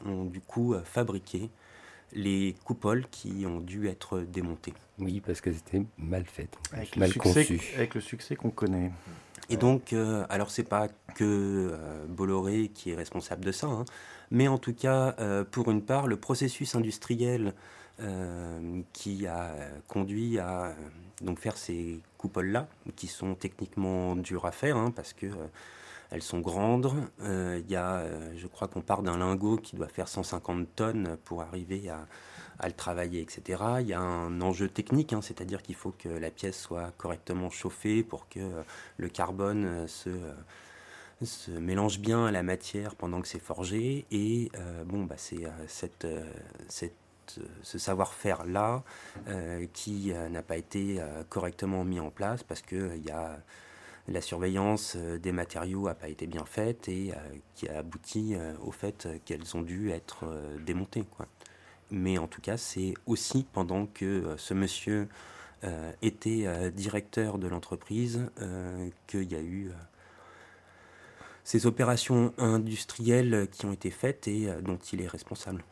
ont 0.05 0.25
du 0.25 0.39
coup 0.39 0.75
fabriqué 0.83 1.49
les 2.11 2.55
coupoles 2.63 3.07
qui 3.09 3.43
ont 3.47 3.59
dû 3.59 3.87
être 3.87 4.19
démontées. 4.19 4.75
Oui, 4.99 5.19
parce 5.19 5.41
que 5.41 5.51
c'était 5.51 5.81
mal 5.97 6.25
fait, 6.25 6.47
avec 6.73 6.95
mal 6.95 7.09
le 7.09 7.13
succès, 7.13 7.59
Avec 7.75 7.95
le 7.95 8.01
succès 8.01 8.35
qu'on 8.35 8.51
connaît. 8.51 8.91
Et 9.49 9.57
donc, 9.57 9.95
alors 10.29 10.51
c'est 10.51 10.63
pas 10.63 10.89
que 11.15 11.75
Bolloré 12.07 12.69
qui 12.71 12.91
est 12.91 12.95
responsable 12.95 13.43
de 13.45 13.51
ça, 13.51 13.65
hein, 13.65 13.85
mais 14.31 14.47
en 14.47 14.57
tout 14.57 14.73
cas, 14.73 15.15
euh, 15.19 15.43
pour 15.43 15.69
une 15.71 15.81
part, 15.81 16.07
le 16.07 16.17
processus 16.17 16.75
industriel 16.75 17.53
euh, 17.99 18.81
qui 18.93 19.27
a 19.27 19.51
conduit 19.87 20.39
à 20.39 20.65
euh, 20.65 20.73
donc 21.21 21.39
faire 21.39 21.57
ces 21.57 22.01
coupoles-là, 22.17 22.67
qui 22.95 23.07
sont 23.07 23.35
techniquement 23.35 24.15
dures 24.15 24.45
à 24.45 24.51
faire, 24.51 24.77
hein, 24.77 24.91
parce 24.91 25.13
que 25.13 25.27
elles 26.09 26.21
sont 26.21 26.39
grandes. 26.39 26.91
Il 27.21 27.69
y 27.69 27.75
a, 27.75 28.03
je 28.35 28.45
crois 28.47 28.67
qu'on 28.67 28.81
part 28.81 29.01
d'un 29.01 29.17
lingot 29.17 29.57
qui 29.57 29.75
doit 29.75 29.87
faire 29.87 30.07
150 30.07 30.67
tonnes 30.75 31.17
pour 31.25 31.41
arriver 31.41 31.89
à, 31.89 32.67
le 32.67 32.73
travailler, 32.73 33.21
etc. 33.21 33.63
Il 33.81 33.87
y 33.87 33.93
a 33.93 33.99
un 33.99 34.39
enjeu 34.41 34.69
technique, 34.69 35.11
hein, 35.11 35.21
c'est-à-dire 35.21 35.63
qu'il 35.63 35.75
faut 35.75 35.91
que 35.97 36.09
la 36.09 36.29
pièce 36.29 36.59
soit 36.59 36.91
correctement 36.97 37.49
chauffée 37.49 38.03
pour 38.03 38.29
que 38.29 38.39
le 38.97 39.09
carbone 39.09 39.87
se 39.87 40.09
se 41.25 41.51
mélange 41.51 41.99
bien 41.99 42.31
la 42.31 42.43
matière 42.43 42.95
pendant 42.95 43.21
que 43.21 43.27
c'est 43.27 43.41
forgé. 43.41 44.05
Et 44.11 44.51
euh, 44.57 44.83
bon, 44.83 45.03
bah, 45.03 45.15
c'est 45.17 45.45
euh, 45.45 45.49
euh, 46.05 46.29
ce 47.63 47.77
savoir-faire-là 47.77 48.83
qui 49.71 50.13
n'a 50.29 50.41
pas 50.41 50.57
été 50.57 50.99
correctement 51.29 51.85
mis 51.85 51.99
en 51.99 52.11
place 52.11 52.43
parce 52.43 52.61
que 52.61 52.99
la 54.07 54.21
surveillance 54.21 54.97
des 54.97 55.31
matériaux 55.31 55.85
n'a 55.85 55.95
pas 55.95 56.09
été 56.09 56.27
bien 56.27 56.43
faite 56.45 56.89
et 56.89 57.13
qui 57.55 57.69
a 57.69 57.79
abouti 57.79 58.35
au 58.61 58.71
fait 58.71 59.07
qu'elles 59.23 59.55
ont 59.55 59.61
dû 59.61 59.89
être 59.89 60.25
démontées. 60.65 61.05
Mais 61.91 62.17
en 62.17 62.27
tout 62.27 62.41
cas, 62.41 62.57
c'est 62.57 62.93
aussi 63.07 63.47
pendant 63.53 63.85
que 63.85 64.35
ce 64.37 64.53
monsieur 64.53 65.07
était 66.01 66.71
directeur 66.71 67.37
de 67.37 67.47
l'entreprise 67.47 68.29
qu'il 69.07 69.31
y 69.31 69.35
a 69.35 69.41
eu 69.41 69.71
ces 71.43 71.65
opérations 71.65 72.33
industrielles 72.37 73.47
qui 73.51 73.65
ont 73.65 73.73
été 73.73 73.89
faites 73.89 74.27
et 74.27 74.49
euh, 74.49 74.61
dont 74.61 74.77
il 74.91 75.01
est 75.01 75.07
responsable. 75.07 75.63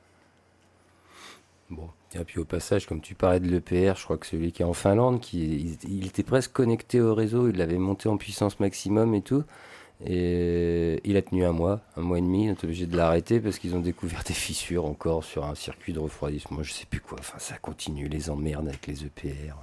Bon, 1.69 1.89
et 2.13 2.23
puis 2.25 2.39
au 2.39 2.45
passage, 2.45 2.85
comme 2.85 2.99
tu 2.99 3.15
parlais 3.15 3.39
de 3.39 3.47
l'EPR, 3.47 3.95
je 3.95 4.03
crois 4.03 4.17
que 4.17 4.25
celui 4.25 4.51
qui 4.51 4.61
est 4.61 4.65
en 4.65 4.73
Finlande, 4.73 5.21
qui, 5.21 5.77
il, 5.87 6.05
était 6.05 6.23
presque 6.23 6.51
connecté 6.51 6.99
au 6.99 7.15
réseau, 7.15 7.47
il 7.47 7.55
l'avait 7.55 7.77
monté 7.77 8.09
en 8.09 8.17
puissance 8.17 8.59
maximum 8.59 9.13
et 9.15 9.21
tout. 9.21 9.43
Et 10.03 10.99
il 11.05 11.15
a 11.15 11.21
tenu 11.21 11.45
un 11.45 11.53
mois, 11.53 11.79
un 11.95 12.01
mois 12.01 12.17
et 12.17 12.21
demi, 12.21 12.49
on 12.49 12.51
est 12.51 12.63
obligé 12.63 12.87
de 12.87 12.97
l'arrêter 12.97 13.39
parce 13.39 13.59
qu'ils 13.59 13.75
ont 13.75 13.79
découvert 13.79 14.23
des 14.27 14.33
fissures 14.33 14.85
encore 14.85 15.23
sur 15.23 15.45
un 15.45 15.55
circuit 15.55 15.93
de 15.93 15.99
refroidissement, 15.99 16.61
je 16.63 16.73
sais 16.73 16.85
plus 16.85 16.99
quoi. 16.99 17.17
Enfin, 17.19 17.39
ça 17.39 17.57
continue, 17.57 18.09
les 18.09 18.29
emmerdes 18.29 18.67
avec 18.67 18.87
les 18.87 19.05
EPR. 19.05 19.55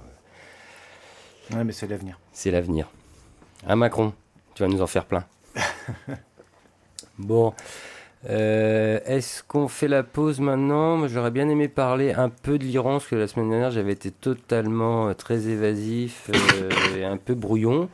Ouais, 1.51 1.63
mais 1.63 1.73
c'est 1.73 1.87
l'avenir. 1.87 2.19
C'est 2.31 2.51
l'avenir. 2.51 2.89
Un 3.67 3.75
Macron, 3.75 4.13
tu 4.55 4.63
vas 4.63 4.69
nous 4.69 4.81
en 4.81 4.87
faire 4.87 5.05
plein. 5.05 5.25
bon. 7.17 7.53
Euh, 8.27 8.99
est-ce 9.05 9.43
qu'on 9.43 9.67
fait 9.67 9.87
la 9.87 10.03
pause 10.03 10.39
maintenant? 10.39 11.07
J'aurais 11.07 11.31
bien 11.31 11.47
aimé 11.47 11.69
parler 11.69 12.11
un 12.11 12.29
peu 12.29 12.57
de 12.59 12.65
l'Iran, 12.65 12.93
parce 12.93 13.07
que 13.07 13.15
la 13.15 13.27
semaine 13.27 13.49
dernière 13.49 13.71
j'avais 13.71 13.93
été 13.93 14.11
totalement 14.11 15.07
euh, 15.07 15.13
très 15.13 15.47
évasif 15.47 16.29
euh, 16.33 16.69
et 16.97 17.05
un 17.05 17.17
peu 17.17 17.33
brouillon. 17.33 17.89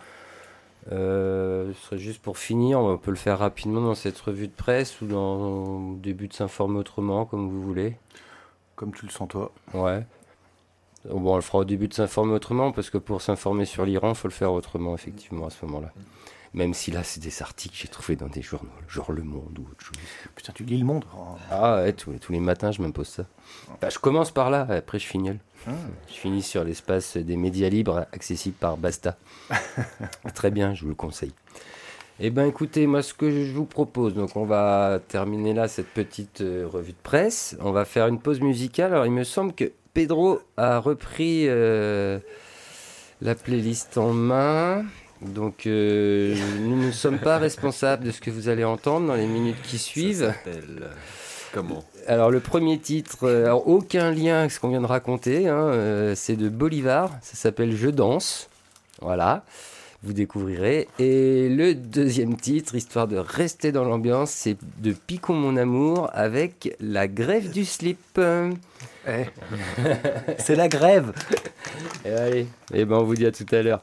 ce 0.89 1.73
serait 1.83 1.97
juste 1.99 2.21
pour 2.21 2.39
finir, 2.39 2.79
on 2.79 2.97
peut 2.97 3.11
le 3.11 3.17
faire 3.17 3.39
rapidement 3.39 3.81
dans 3.81 3.95
cette 3.95 4.17
revue 4.19 4.47
de 4.47 4.53
presse 4.53 4.99
ou 5.01 5.05
dans 5.05 5.91
le 5.91 5.97
début 5.99 6.27
de 6.27 6.33
s'informer 6.33 6.79
autrement, 6.79 7.25
comme 7.25 7.49
vous 7.49 7.61
voulez. 7.61 7.97
Comme 8.75 8.93
tu 8.93 9.05
le 9.05 9.11
sens 9.11 9.27
toi. 9.29 9.51
Ouais. 9.73 10.05
Bon, 11.09 11.33
on 11.33 11.35
le 11.35 11.41
fera 11.41 11.59
au 11.59 11.65
début 11.65 11.87
de 11.87 11.93
s'informer 11.93 12.33
autrement, 12.33 12.71
parce 12.71 12.89
que 12.89 12.97
pour 12.97 13.21
s'informer 13.21 13.65
sur 13.65 13.85
l'Iran, 13.85 14.09
il 14.09 14.15
faut 14.15 14.27
le 14.27 14.33
faire 14.33 14.51
autrement, 14.51 14.95
effectivement, 14.95 15.45
à 15.45 15.49
ce 15.51 15.63
moment-là. 15.65 15.91
Même 16.55 16.73
si 16.73 16.89
là, 16.89 17.03
c'est 17.03 17.19
des 17.19 17.41
articles 17.41 17.75
que 17.75 17.81
j'ai 17.81 17.89
trouvés 17.89 18.15
dans 18.15 18.29
des 18.29 18.41
journaux, 18.41 18.71
genre 18.87 19.11
Le 19.11 19.23
Monde 19.23 19.59
ou 19.59 19.63
autre 19.69 19.83
chose. 19.83 19.97
Putain, 20.35 20.53
tu 20.55 20.63
lis 20.63 20.77
Le 20.77 20.85
Monde 20.85 21.03
Ah 21.51 21.75
ouais, 21.75 21.91
tous, 21.91 22.13
tous, 22.13 22.31
les 22.31 22.39
matins, 22.39 22.71
je 22.71 22.81
m'impose 22.81 23.09
ça. 23.09 23.25
Bah, 23.81 23.89
je 23.89 23.99
commence 23.99 24.31
par 24.31 24.49
là, 24.49 24.65
après 24.69 24.97
je 24.97 25.05
finis. 25.05 25.37
Ah. 25.67 25.71
Je 26.07 26.13
finis 26.13 26.41
sur 26.41 26.63
l'espace 26.63 27.17
des 27.17 27.35
médias 27.35 27.67
libres, 27.67 28.07
accessible 28.13 28.55
par 28.55 28.77
Basta. 28.77 29.17
Très 30.33 30.49
bien, 30.49 30.73
je 30.73 30.83
vous 30.83 30.89
le 30.89 30.95
conseille. 30.95 31.33
Eh 32.21 32.29
bien, 32.29 32.45
écoutez, 32.45 32.87
moi, 32.87 33.03
ce 33.03 33.13
que 33.13 33.29
je 33.29 33.51
vous 33.51 33.65
propose, 33.65 34.13
donc 34.13 34.37
on 34.37 34.45
va 34.45 35.01
terminer 35.09 35.53
là 35.53 35.67
cette 35.67 35.89
petite 35.89 36.39
euh, 36.39 36.65
revue 36.65 36.93
de 36.93 36.97
presse. 37.03 37.57
On 37.59 37.73
va 37.73 37.83
faire 37.83 38.07
une 38.07 38.19
pause 38.19 38.39
musicale. 38.39 38.93
Alors, 38.93 39.05
il 39.05 39.11
me 39.11 39.25
semble 39.25 39.51
que 39.51 39.73
Pedro 39.93 40.39
a 40.55 40.79
repris 40.79 41.49
euh, 41.49 42.19
la 43.19 43.35
playlist 43.35 43.97
en 43.97 44.13
main. 44.13 44.85
Donc, 45.21 45.65
euh, 45.65 46.35
nous 46.59 46.75
ne 46.75 46.91
sommes 46.91 47.19
pas 47.19 47.37
responsables 47.37 48.05
de 48.05 48.11
ce 48.11 48.21
que 48.21 48.29
vous 48.29 48.49
allez 48.49 48.63
entendre 48.63 49.07
dans 49.07 49.15
les 49.15 49.27
minutes 49.27 49.61
qui 49.63 49.77
suivent. 49.77 50.33
comment 51.53 51.83
Alors, 52.07 52.31
le 52.31 52.39
premier 52.39 52.77
titre, 52.79 53.27
alors, 53.29 53.67
aucun 53.67 54.11
lien 54.11 54.39
avec 54.39 54.51
ce 54.51 54.59
qu'on 54.59 54.69
vient 54.69 54.81
de 54.81 54.85
raconter, 54.85 55.47
hein, 55.47 56.13
c'est 56.15 56.35
de 56.35 56.49
Bolivar. 56.49 57.11
Ça 57.21 57.35
s'appelle 57.35 57.75
Je 57.75 57.89
danse. 57.89 58.49
Voilà 59.01 59.43
vous 60.05 60.13
découvrirez. 60.13 60.87
Et 60.99 61.49
le 61.49 61.73
deuxième 61.73 62.37
titre, 62.37 62.75
histoire 62.75 63.07
de 63.07 63.17
rester 63.17 63.71
dans 63.71 63.83
l'ambiance, 63.83 64.29
c'est 64.29 64.55
de 64.77 64.93
Picon 64.93 65.33
mon 65.33 65.57
amour 65.57 66.09
avec 66.13 66.75
la 66.79 67.07
grève 67.07 67.51
du 67.51 67.65
slip. 67.65 68.19
Eh. 69.07 69.25
c'est 70.37 70.55
la 70.55 70.67
grève. 70.67 71.11
Et 72.05 72.11
allez, 72.11 72.39
et 72.41 72.47
eh 72.73 72.85
ben 72.85 72.97
on 72.97 73.03
vous 73.03 73.15
dit 73.15 73.25
à 73.25 73.31
tout 73.31 73.45
à 73.51 73.61
l'heure. 73.61 73.81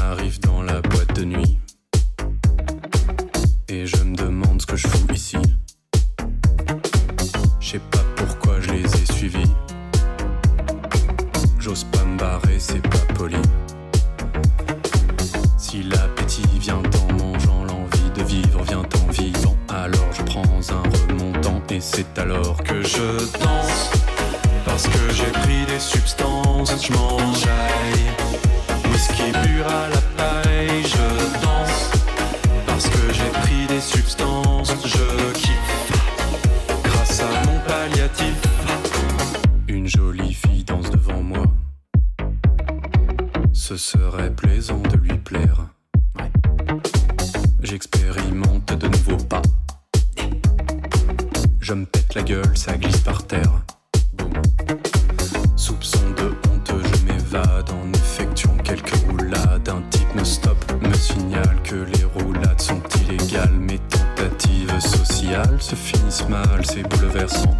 Arrive 0.00 0.40
dans 0.40 0.62
la 0.62 0.80
boîte 0.80 1.14
de 1.16 1.24
nuit. 1.24 1.58
Et 3.68 3.86
je 3.86 4.02
me 4.02 4.16
demande 4.16 4.60
ce 4.60 4.66
que 4.66 4.76
je 4.76 4.88
fous 4.88 5.12
ici. 5.12 5.36
Je 7.60 7.70
sais 7.70 7.80
pas 7.90 8.04
pourquoi 8.16 8.60
je 8.60 8.70
les 8.70 8.84
ai 8.84 9.12
suivis. 9.12 9.50
J'ose 11.58 11.84
pas 11.84 12.04
me 12.04 12.18
barrer, 12.18 12.58
c'est 12.58 12.80
pas 12.80 13.14
poli. 13.14 13.36
Si 15.58 15.82
l'appétit 15.82 16.42
vient 16.58 16.80
en 16.80 17.12
mangeant, 17.12 17.64
l'envie 17.64 18.10
de 18.16 18.22
vivre 18.22 18.62
vient 18.64 18.82
en 18.82 19.10
vivant, 19.12 19.56
alors 19.68 20.12
je 20.12 20.22
prends 20.22 20.42
un 20.42 21.10
remontant 21.10 21.62
et 21.70 21.80
c'est 21.80 22.18
alors 22.18 22.62
que 22.62 22.82
je 22.82 23.18
danse. 23.38 23.90
Parce 24.64 24.84
que 24.84 25.12
j'ai 25.12 25.30
pris 25.32 25.66
des 25.66 25.80
substances, 25.80 26.86
je 26.86 26.92
m'enjaille. 26.92 28.07
Pur 29.32 29.66
à 29.66 29.88
la 29.88 30.00
paille, 30.16 30.82
je 30.84 31.42
danse. 31.42 31.90
Parce 32.66 32.88
que 32.88 33.12
j'ai 33.12 33.30
pris 33.40 33.66
des 33.68 33.80
substances, 33.80 34.72
je 34.84 35.32
kiffe. 35.32 35.92
Grâce 36.84 37.20
à 37.20 37.46
mon 37.46 37.58
palliatif, 37.60 38.40
une 39.68 39.86
jolie 39.86 40.32
fille 40.32 40.64
danse 40.64 40.90
devant 40.90 41.22
moi. 41.22 41.44
Ce 43.52 43.76
serait 43.76 44.34
plaisant 44.34 44.80
de 44.80 44.96
lui 44.96 45.18
plaire. 45.18 45.66
J'expérimente 47.62 48.72
de 48.72 48.88
nouveaux 48.88 49.24
pas. 49.24 49.42
Je 51.60 51.74
me 51.74 51.84
pète 51.84 52.14
la 52.14 52.22
gueule, 52.22 52.56
ça 52.56 52.76
glisse 52.78 53.00
par 53.00 53.26
terre. 53.26 53.57
Se 65.60 65.74
finissent 65.74 66.28
mal, 66.28 66.64
c'est 66.64 66.82
bouleversant. 66.82 67.57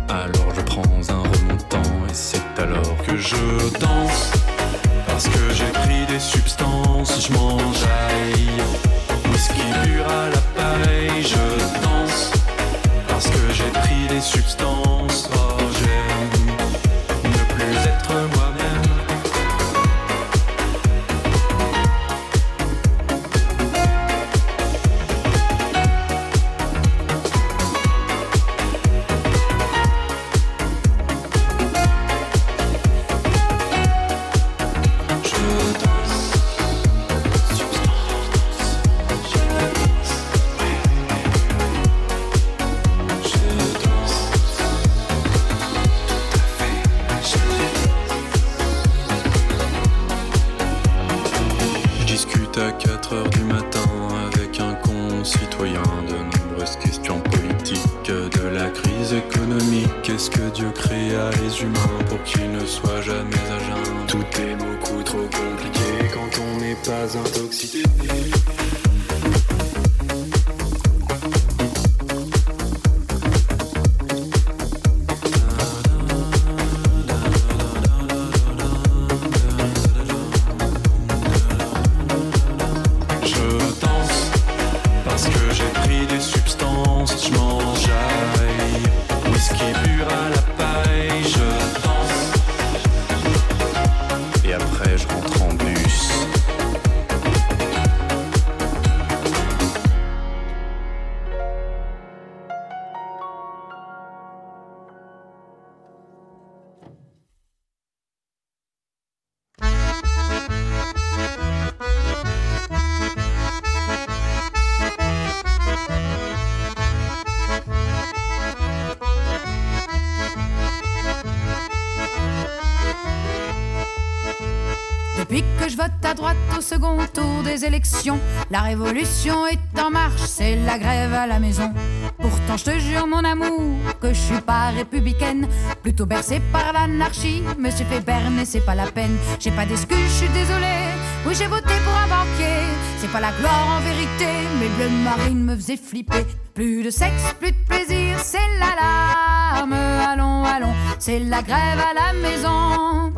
Élections. 127.69 128.19
La 128.51 128.61
révolution 128.61 129.47
est 129.47 129.81
en 129.81 129.91
marche, 129.91 130.23
c'est 130.27 130.57
la 130.57 130.79
grève 130.79 131.13
à 131.13 131.27
la 131.27 131.39
maison. 131.39 131.73
Pourtant, 132.19 132.57
je 132.57 132.65
te 132.65 132.79
jure, 132.79 133.07
mon 133.07 133.25
amour, 133.25 133.61
que 134.01 134.09
je 134.09 134.21
suis 134.21 134.41
pas 134.41 134.71
républicaine. 134.71 135.47
Plutôt 135.83 136.07
bercée 136.07 136.41
par 136.53 136.73
l'anarchie, 136.73 137.43
me 137.59 137.71
suis 137.71 137.85
fait 137.85 138.01
berner, 138.01 138.45
c'est 138.45 138.65
pas 138.65 138.75
la 138.75 138.87
peine. 138.87 139.17
J'ai 139.39 139.51
pas 139.51 139.67
d'excuses, 139.67 139.99
je 139.99 140.25
suis 140.25 140.29
désolée. 140.29 140.89
Oui, 141.27 141.35
j'ai 141.35 141.47
voté 141.47 141.75
pour 141.85 141.95
un 141.95 142.09
banquier. 142.09 142.59
C'est 143.01 143.13
pas 143.13 143.21
la 143.21 143.33
gloire 143.33 143.77
en 143.77 143.81
vérité, 143.81 144.31
mais 144.59 144.69
bleu 144.77 144.89
marine 145.05 145.45
me 145.45 145.55
faisait 145.57 145.77
flipper. 145.77 146.27
Plus 146.55 146.83
de 146.83 146.91
sexe, 146.91 147.35
plus 147.39 147.53
de 147.53 147.65
plaisir, 147.69 148.19
c'est 148.23 148.49
l'alarme. 148.59 149.73
Allons, 149.73 150.45
allons, 150.45 150.75
c'est 150.99 151.21
la 151.21 151.43
grève 151.43 151.81
à 151.91 151.95
la 151.95 152.13
maison. 152.29 153.13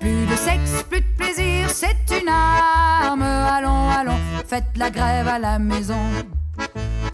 Plus 0.00 0.26
de 0.26 0.34
sexe, 0.34 0.82
plus 0.88 1.02
de 1.02 1.06
plaisir, 1.16 1.68
c'est 1.68 2.20
une 2.22 2.28
arme. 2.28 3.22
Allons, 3.22 3.90
allons, 3.90 4.18
faites 4.46 4.76
la 4.76 4.90
grève 4.90 5.28
à 5.28 5.38
la 5.38 5.58
maison. 5.58 5.98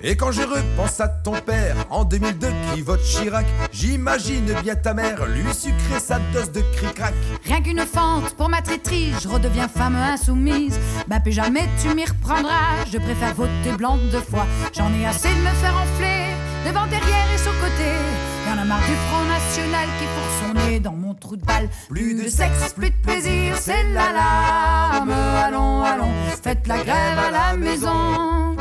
Et 0.02 0.16
quand 0.16 0.30
je 0.30 0.42
repense 0.42 1.00
à 1.00 1.08
ton 1.08 1.32
père 1.32 1.74
en 1.90 2.04
2002 2.04 2.46
qui 2.72 2.82
vote 2.82 3.02
Chirac, 3.02 3.46
j'imagine 3.72 4.52
bien 4.62 4.76
ta 4.76 4.94
mère 4.94 5.26
lui 5.26 5.52
sucrer 5.52 5.98
sa 5.98 6.20
dose 6.32 6.52
de 6.52 6.60
cric-crac. 6.60 7.14
Rien 7.44 7.60
qu'une 7.60 7.84
fente 7.84 8.34
pour 8.36 8.48
ma 8.48 8.62
traîtrise, 8.62 9.16
je 9.20 9.28
redeviens 9.28 9.66
femme 9.66 9.96
insoumise. 9.96 10.78
Bah, 11.08 11.18
plus 11.18 11.32
jamais 11.32 11.68
tu 11.82 11.92
m'y 11.94 12.04
reprendras, 12.04 12.84
je 12.92 12.98
préfère 12.98 13.34
voter 13.34 13.72
blanc 13.76 13.96
de 13.96 14.20
fois. 14.20 14.46
J'en 14.72 14.92
ai 14.92 15.06
assez 15.06 15.28
de 15.28 15.40
me 15.40 15.54
faire 15.54 15.74
enfler, 15.76 16.26
devant, 16.64 16.86
derrière 16.86 17.26
et 17.34 17.38
sur 17.38 17.52
côté. 17.60 18.35
Y'en 18.46 18.58
a 18.58 18.64
marre 18.64 18.78
du 18.86 18.94
Front 19.08 19.24
National 19.24 19.88
qui 19.98 20.04
fourre 20.04 20.46
son 20.46 20.54
nez 20.54 20.78
dans 20.78 20.92
mon 20.92 21.14
trou 21.14 21.36
de 21.36 21.44
balle. 21.44 21.68
Plus 21.88 22.14
de 22.14 22.28
sexe, 22.28 22.72
plus 22.74 22.90
de 22.90 22.96
plaisir, 23.02 23.56
c'est 23.58 23.82
l'alarme. 23.92 25.10
Allons, 25.10 25.82
allons, 25.82 26.12
faites 26.40 26.66
la 26.68 26.76
grève 26.76 27.18
à 27.18 27.30
la 27.30 27.56
maison. 27.56 28.56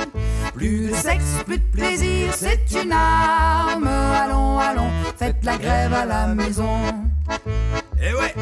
Plus 0.55 0.89
de 0.89 0.95
sexe, 0.95 1.43
plus 1.45 1.59
de 1.59 1.71
plaisir, 1.71 2.33
c'est 2.33 2.65
une 2.81 2.91
arme. 2.91 3.87
Allons, 3.87 4.57
allons, 4.57 4.89
faites 5.17 5.43
la 5.43 5.57
grève 5.57 5.93
à 5.93 6.05
la 6.05 6.27
maison. 6.27 6.79
Eh 8.01 8.13
ouais 8.13 8.33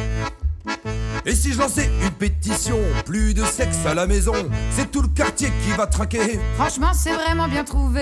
et 1.25 1.35
si 1.35 1.53
je 1.53 1.59
lançais 1.59 1.89
une 2.01 2.11
pétition, 2.11 2.77
plus 3.05 3.33
de 3.33 3.43
sexe 3.45 3.85
à 3.85 3.93
la 3.93 4.07
maison, 4.07 4.33
c'est 4.71 4.91
tout 4.91 5.01
le 5.01 5.07
quartier 5.07 5.51
qui 5.63 5.71
va 5.71 5.87
traquer. 5.87 6.39
Franchement, 6.55 6.91
c'est 6.93 7.13
vraiment 7.13 7.47
bien 7.47 7.63
trouvé. 7.63 8.01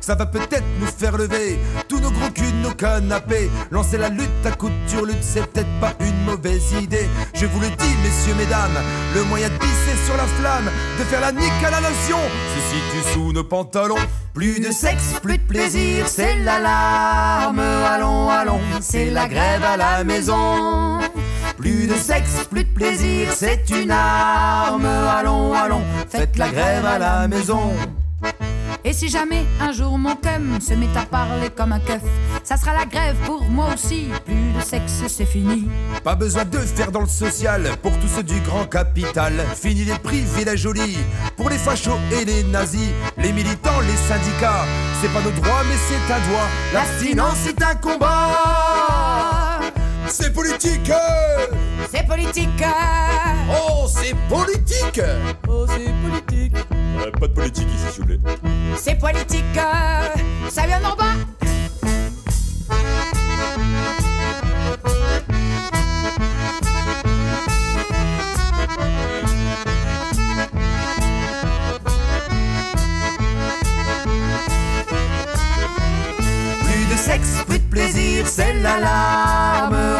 Ça 0.00 0.14
va 0.14 0.26
peut-être 0.26 0.64
nous 0.80 0.86
faire 0.86 1.16
lever 1.16 1.58
tous 1.88 2.00
nos 2.00 2.10
gros 2.10 2.30
culs, 2.30 2.54
nos 2.62 2.72
canapés. 2.72 3.50
Lancer 3.70 3.96
la 3.96 4.10
lutte 4.10 4.28
à 4.44 4.50
couture 4.50 5.06
lutte, 5.06 5.22
c'est 5.22 5.46
peut-être 5.46 5.80
pas 5.80 5.94
une 6.00 6.24
mauvaise 6.24 6.72
idée. 6.80 7.08
Je 7.32 7.46
vous 7.46 7.60
le 7.60 7.68
dis, 7.68 7.94
messieurs, 8.02 8.34
mesdames, 8.36 8.78
le 9.14 9.24
moyen 9.24 9.48
de 9.48 9.58
pisser 9.58 9.96
sur 10.04 10.16
la 10.16 10.26
flamme, 10.26 10.70
de 10.98 11.04
faire 11.04 11.20
la 11.20 11.32
nique 11.32 11.64
à 11.64 11.70
la 11.70 11.80
nation, 11.80 12.18
se 12.54 12.74
situe 12.74 13.12
sous 13.14 13.32
nos 13.32 13.44
pantalons. 13.44 13.96
Plus 14.34 14.60
de 14.60 14.70
sexe, 14.70 15.14
plus 15.22 15.38
de 15.38 15.42
plaisir, 15.42 16.06
c'est 16.06 16.36
l'alarme. 16.36 17.58
Allons, 17.58 18.28
allons, 18.28 18.60
c'est 18.80 19.10
la 19.10 19.26
grève 19.26 19.64
à 19.64 19.76
la 19.76 20.04
maison. 20.04 21.00
Plus 21.58 21.88
de 21.88 21.94
sexe, 21.94 22.46
plus 22.48 22.62
de 22.62 22.72
plaisir, 22.72 23.32
c'est 23.34 23.64
une 23.70 23.90
arme. 23.90 24.86
Allons, 24.86 25.52
allons, 25.52 25.82
faites 26.08 26.36
la 26.38 26.50
grève 26.50 26.86
à 26.86 27.00
la 27.00 27.26
maison. 27.26 27.72
Et 28.84 28.92
si 28.92 29.08
jamais 29.08 29.44
un 29.60 29.72
jour 29.72 29.98
mon 29.98 30.14
cum 30.14 30.60
se 30.60 30.72
met 30.74 30.86
à 30.96 31.04
parler 31.04 31.50
comme 31.50 31.72
un 31.72 31.80
keuf, 31.80 32.00
ça 32.44 32.56
sera 32.56 32.74
la 32.74 32.86
grève 32.86 33.16
pour 33.26 33.42
moi 33.42 33.70
aussi. 33.74 34.06
Plus 34.24 34.52
de 34.56 34.60
sexe, 34.60 35.02
c'est 35.08 35.26
fini. 35.26 35.68
Pas 36.04 36.14
besoin 36.14 36.44
de 36.44 36.58
faire 36.58 36.92
dans 36.92 37.00
le 37.00 37.08
social 37.08 37.68
pour 37.82 37.90
tous 37.98 38.08
ceux 38.08 38.22
du 38.22 38.38
grand 38.42 38.66
capital. 38.66 39.32
Fini 39.56 39.84
les 39.84 39.98
privilèges 39.98 40.60
jolis 40.60 40.96
pour 41.36 41.50
les 41.50 41.58
fachos 41.58 41.98
et 42.12 42.24
les 42.24 42.44
nazis, 42.44 42.88
les 43.16 43.32
militants, 43.32 43.80
les 43.80 43.96
syndicats. 44.14 44.64
C'est 45.02 45.12
pas 45.12 45.22
nos 45.22 45.32
droits, 45.32 45.64
mais 45.68 45.76
c'est 45.88 46.14
un 46.14 46.20
droit. 46.30 46.48
L'abstinence 46.72 47.48
est 47.48 47.60
un 47.60 47.74
combat. 47.74 49.07
C'est 50.10 50.32
politique. 50.32 50.92
C'est 51.90 52.06
politique. 52.06 52.64
Oh, 53.50 53.86
c'est 53.86 54.14
politique. 54.28 55.00
Oh, 55.48 55.66
c'est 55.68 55.92
politique. 56.02 56.56
Pas 57.20 57.26
de 57.26 57.32
politique 57.32 57.68
ici, 57.74 57.92
s'il 57.92 58.02
vous 58.02 58.06
plaît. 58.06 58.20
C'est 58.76 58.98
politique. 58.98 59.44
Ça 60.48 60.66
vient 60.66 60.80
d'en 60.80 60.96
bas. 60.96 61.14
Sexe, 76.96 77.44
plus 77.46 77.60
de 77.60 77.64
plaisir, 77.70 78.26
c'est 78.26 78.54
l'alarme. 78.54 79.97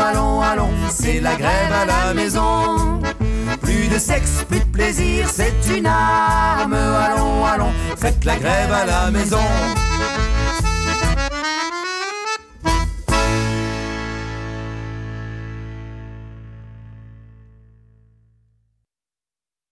La 1.16 1.34
grève 1.36 1.72
à 1.72 1.86
la 1.86 2.14
maison. 2.14 3.00
Plus 3.62 3.88
de 3.88 3.98
sexe, 3.98 4.44
plus 4.46 4.61
de 4.61 4.64
plaisir, 4.66 5.26
c'est 5.32 5.54
une 5.74 5.86
arme. 5.86 6.74
Allons, 6.74 7.46
allons, 7.46 7.72
faites 7.96 8.24
la 8.26 8.36
grève 8.36 8.70
à 8.70 8.84
la 8.84 9.11
maison. 9.11 9.38